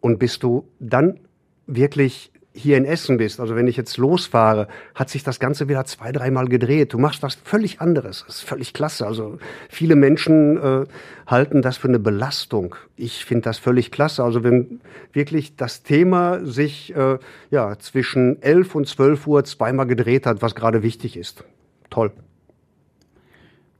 und 0.00 0.18
bist 0.18 0.42
du 0.42 0.68
dann 0.78 1.20
wirklich 1.66 2.32
hier 2.58 2.76
in 2.76 2.84
Essen 2.84 3.18
bist, 3.18 3.40
also 3.40 3.54
wenn 3.56 3.68
ich 3.68 3.76
jetzt 3.76 3.96
losfahre, 3.96 4.68
hat 4.94 5.08
sich 5.08 5.22
das 5.22 5.38
Ganze 5.38 5.68
wieder 5.68 5.84
zwei, 5.84 6.12
dreimal 6.12 6.48
gedreht. 6.48 6.92
Du 6.92 6.98
machst 6.98 7.22
was 7.22 7.36
völlig 7.36 7.80
anderes. 7.80 8.24
Das 8.26 8.36
ist 8.36 8.42
völlig 8.42 8.72
klasse. 8.72 9.06
Also 9.06 9.38
viele 9.68 9.96
Menschen 9.96 10.56
äh, 10.56 10.86
halten 11.26 11.62
das 11.62 11.76
für 11.76 11.88
eine 11.88 11.98
Belastung. 11.98 12.74
Ich 12.96 13.24
finde 13.24 13.42
das 13.42 13.58
völlig 13.58 13.90
klasse. 13.90 14.24
Also 14.24 14.42
wenn 14.42 14.80
wirklich 15.12 15.56
das 15.56 15.82
Thema 15.82 16.44
sich 16.44 16.94
äh, 16.96 17.18
ja 17.50 17.78
zwischen 17.78 18.42
elf 18.42 18.74
und 18.74 18.88
zwölf 18.88 19.26
Uhr 19.26 19.44
zweimal 19.44 19.86
gedreht 19.86 20.26
hat, 20.26 20.42
was 20.42 20.54
gerade 20.54 20.82
wichtig 20.82 21.16
ist. 21.16 21.44
Toll. 21.90 22.12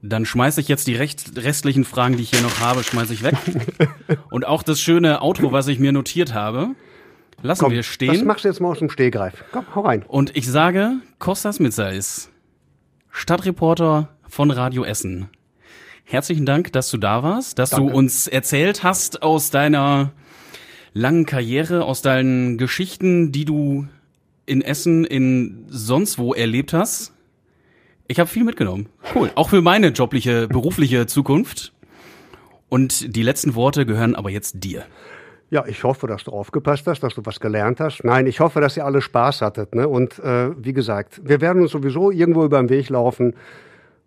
Dann 0.00 0.24
schmeiße 0.24 0.60
ich 0.60 0.68
jetzt 0.68 0.86
die 0.86 0.94
restlichen 0.94 1.84
Fragen, 1.84 2.16
die 2.16 2.22
ich 2.22 2.30
hier 2.30 2.40
noch 2.40 2.60
habe, 2.60 2.84
schmeiße 2.84 3.12
ich 3.12 3.24
weg. 3.24 3.34
Und 4.30 4.46
auch 4.46 4.62
das 4.62 4.80
schöne 4.80 5.22
Outro, 5.22 5.50
was 5.50 5.66
ich 5.66 5.80
mir 5.80 5.92
notiert 5.92 6.34
habe, 6.34 6.70
lassen 7.42 7.64
Komm, 7.64 7.72
wir 7.72 7.82
stehen. 7.82 8.12
Das 8.12 8.22
machst 8.22 8.44
du 8.44 8.48
jetzt 8.48 8.60
mal 8.60 8.70
aus 8.70 8.78
dem 8.78 8.90
Stehgreif. 8.90 9.44
Komm, 9.50 9.66
hau 9.74 9.80
rein. 9.80 10.04
Und 10.06 10.36
ich 10.36 10.46
sage, 10.48 10.94
Kostas 11.18 11.58
Mitzer 11.58 11.92
ist 11.92 12.30
Stadtreporter 13.10 14.10
von 14.28 14.52
Radio 14.52 14.84
Essen. 14.84 15.28
Herzlichen 16.04 16.46
Dank, 16.46 16.72
dass 16.72 16.90
du 16.90 16.96
da 16.96 17.22
warst, 17.24 17.58
dass 17.58 17.70
Danke. 17.70 17.90
du 17.90 17.98
uns 17.98 18.28
erzählt 18.28 18.84
hast 18.84 19.22
aus 19.22 19.50
deiner 19.50 20.12
langen 20.94 21.26
Karriere, 21.26 21.84
aus 21.84 22.02
deinen 22.02 22.56
Geschichten, 22.56 23.32
die 23.32 23.44
du 23.44 23.88
in 24.46 24.62
Essen, 24.62 25.04
in 25.04 25.66
sonst 25.68 26.18
wo 26.18 26.32
erlebt 26.34 26.72
hast. 26.72 27.12
Ich 28.10 28.18
habe 28.18 28.28
viel 28.28 28.42
mitgenommen. 28.42 28.88
Cool. 29.14 29.30
Auch 29.34 29.50
für 29.50 29.60
meine 29.60 29.88
jobliche, 29.88 30.48
berufliche 30.48 31.06
Zukunft. 31.06 31.74
Und 32.70 33.14
die 33.14 33.22
letzten 33.22 33.54
Worte 33.54 33.84
gehören 33.84 34.14
aber 34.14 34.30
jetzt 34.30 34.64
dir. 34.64 34.84
Ja, 35.50 35.66
ich 35.66 35.84
hoffe, 35.84 36.06
dass 36.06 36.24
du 36.24 36.30
aufgepasst 36.30 36.86
hast, 36.86 37.02
dass 37.02 37.14
du 37.14 37.22
was 37.26 37.38
gelernt 37.38 37.80
hast. 37.80 38.04
Nein, 38.04 38.26
ich 38.26 38.40
hoffe, 38.40 38.62
dass 38.62 38.78
ihr 38.78 38.86
alle 38.86 39.02
Spaß 39.02 39.42
hattet. 39.42 39.74
Ne? 39.74 39.86
Und 39.86 40.18
äh, 40.20 40.50
wie 40.56 40.72
gesagt, 40.72 41.20
wir 41.22 41.42
werden 41.42 41.60
uns 41.60 41.72
sowieso 41.72 42.10
irgendwo 42.10 42.44
über 42.44 42.58
den 42.58 42.70
Weg 42.70 42.88
laufen. 42.88 43.34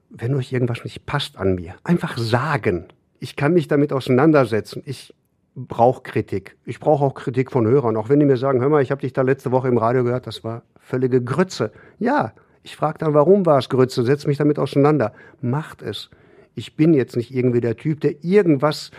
Wenn 0.09 0.33
euch 0.33 0.51
irgendwas 0.51 0.83
nicht 0.83 1.05
passt 1.05 1.37
an 1.37 1.53
mir, 1.53 1.75
einfach 1.83 2.17
sagen. 2.17 2.85
Ich 3.19 3.35
kann 3.35 3.53
mich 3.53 3.67
damit 3.67 3.93
auseinandersetzen. 3.93 4.81
Ich 4.85 5.13
brauche 5.55 6.01
Kritik. 6.01 6.57
Ich 6.65 6.79
brauche 6.79 7.05
auch 7.05 7.13
Kritik 7.13 7.51
von 7.51 7.67
Hörern. 7.67 7.97
Auch 7.97 8.09
wenn 8.09 8.19
die 8.19 8.25
mir 8.25 8.37
sagen, 8.37 8.61
hör 8.61 8.69
mal, 8.69 8.81
ich 8.81 8.89
habe 8.89 9.01
dich 9.01 9.13
da 9.13 9.21
letzte 9.21 9.51
Woche 9.51 9.67
im 9.67 9.77
Radio 9.77 10.03
gehört, 10.03 10.25
das 10.25 10.43
war 10.43 10.63
völlige 10.79 11.23
Grütze. 11.23 11.71
Ja, 11.99 12.33
ich 12.63 12.75
frage 12.75 12.99
dann, 12.99 13.13
warum 13.13 13.45
war 13.45 13.57
es 13.57 13.69
Grütze? 13.69 14.03
Setz 14.03 14.27
mich 14.27 14.37
damit 14.37 14.59
auseinander. 14.59 15.13
Macht 15.41 15.81
es. 15.81 16.09
Ich 16.53 16.75
bin 16.75 16.93
jetzt 16.93 17.15
nicht 17.15 17.33
irgendwie 17.33 17.61
der 17.61 17.75
Typ, 17.75 18.01
der 18.01 18.23
irgendwas 18.23 18.91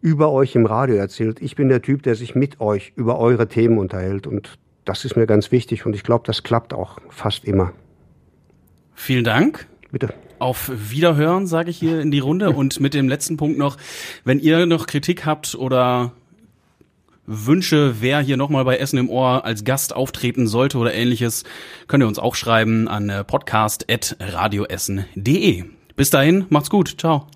über 0.00 0.30
euch 0.30 0.54
im 0.54 0.66
Radio 0.66 0.96
erzählt. 0.96 1.40
Ich 1.40 1.56
bin 1.56 1.68
der 1.68 1.82
Typ, 1.82 2.02
der 2.02 2.14
sich 2.14 2.34
mit 2.34 2.60
euch 2.60 2.92
über 2.96 3.18
eure 3.18 3.48
Themen 3.48 3.78
unterhält. 3.78 4.26
Und 4.26 4.58
das 4.84 5.04
ist 5.04 5.16
mir 5.16 5.26
ganz 5.26 5.50
wichtig 5.52 5.86
und 5.86 5.94
ich 5.94 6.02
glaube, 6.02 6.24
das 6.26 6.42
klappt 6.42 6.74
auch 6.74 6.98
fast 7.08 7.44
immer. 7.44 7.72
Vielen 8.94 9.24
Dank. 9.24 9.66
Bitte. 9.90 10.12
Auf 10.38 10.70
Wiederhören, 10.74 11.46
sage 11.46 11.70
ich 11.70 11.78
hier 11.78 12.00
in 12.00 12.10
die 12.10 12.18
Runde. 12.18 12.50
Und 12.50 12.80
mit 12.80 12.94
dem 12.94 13.08
letzten 13.08 13.36
Punkt 13.36 13.58
noch, 13.58 13.78
wenn 14.24 14.38
ihr 14.38 14.66
noch 14.66 14.86
Kritik 14.86 15.24
habt 15.24 15.54
oder 15.54 16.12
Wünsche, 17.26 17.96
wer 18.00 18.20
hier 18.20 18.36
nochmal 18.36 18.64
bei 18.64 18.78
Essen 18.78 18.98
im 18.98 19.10
Ohr 19.10 19.44
als 19.44 19.64
Gast 19.64 19.94
auftreten 19.94 20.46
sollte 20.46 20.78
oder 20.78 20.94
ähnliches, 20.94 21.44
könnt 21.88 22.02
ihr 22.02 22.08
uns 22.08 22.18
auch 22.18 22.34
schreiben 22.34 22.88
an 22.88 23.08
äh, 23.08 23.24
podcast.radioessen.de. 23.24 25.64
Bis 25.96 26.10
dahin, 26.10 26.46
macht's 26.50 26.70
gut. 26.70 26.96
Ciao. 26.98 27.26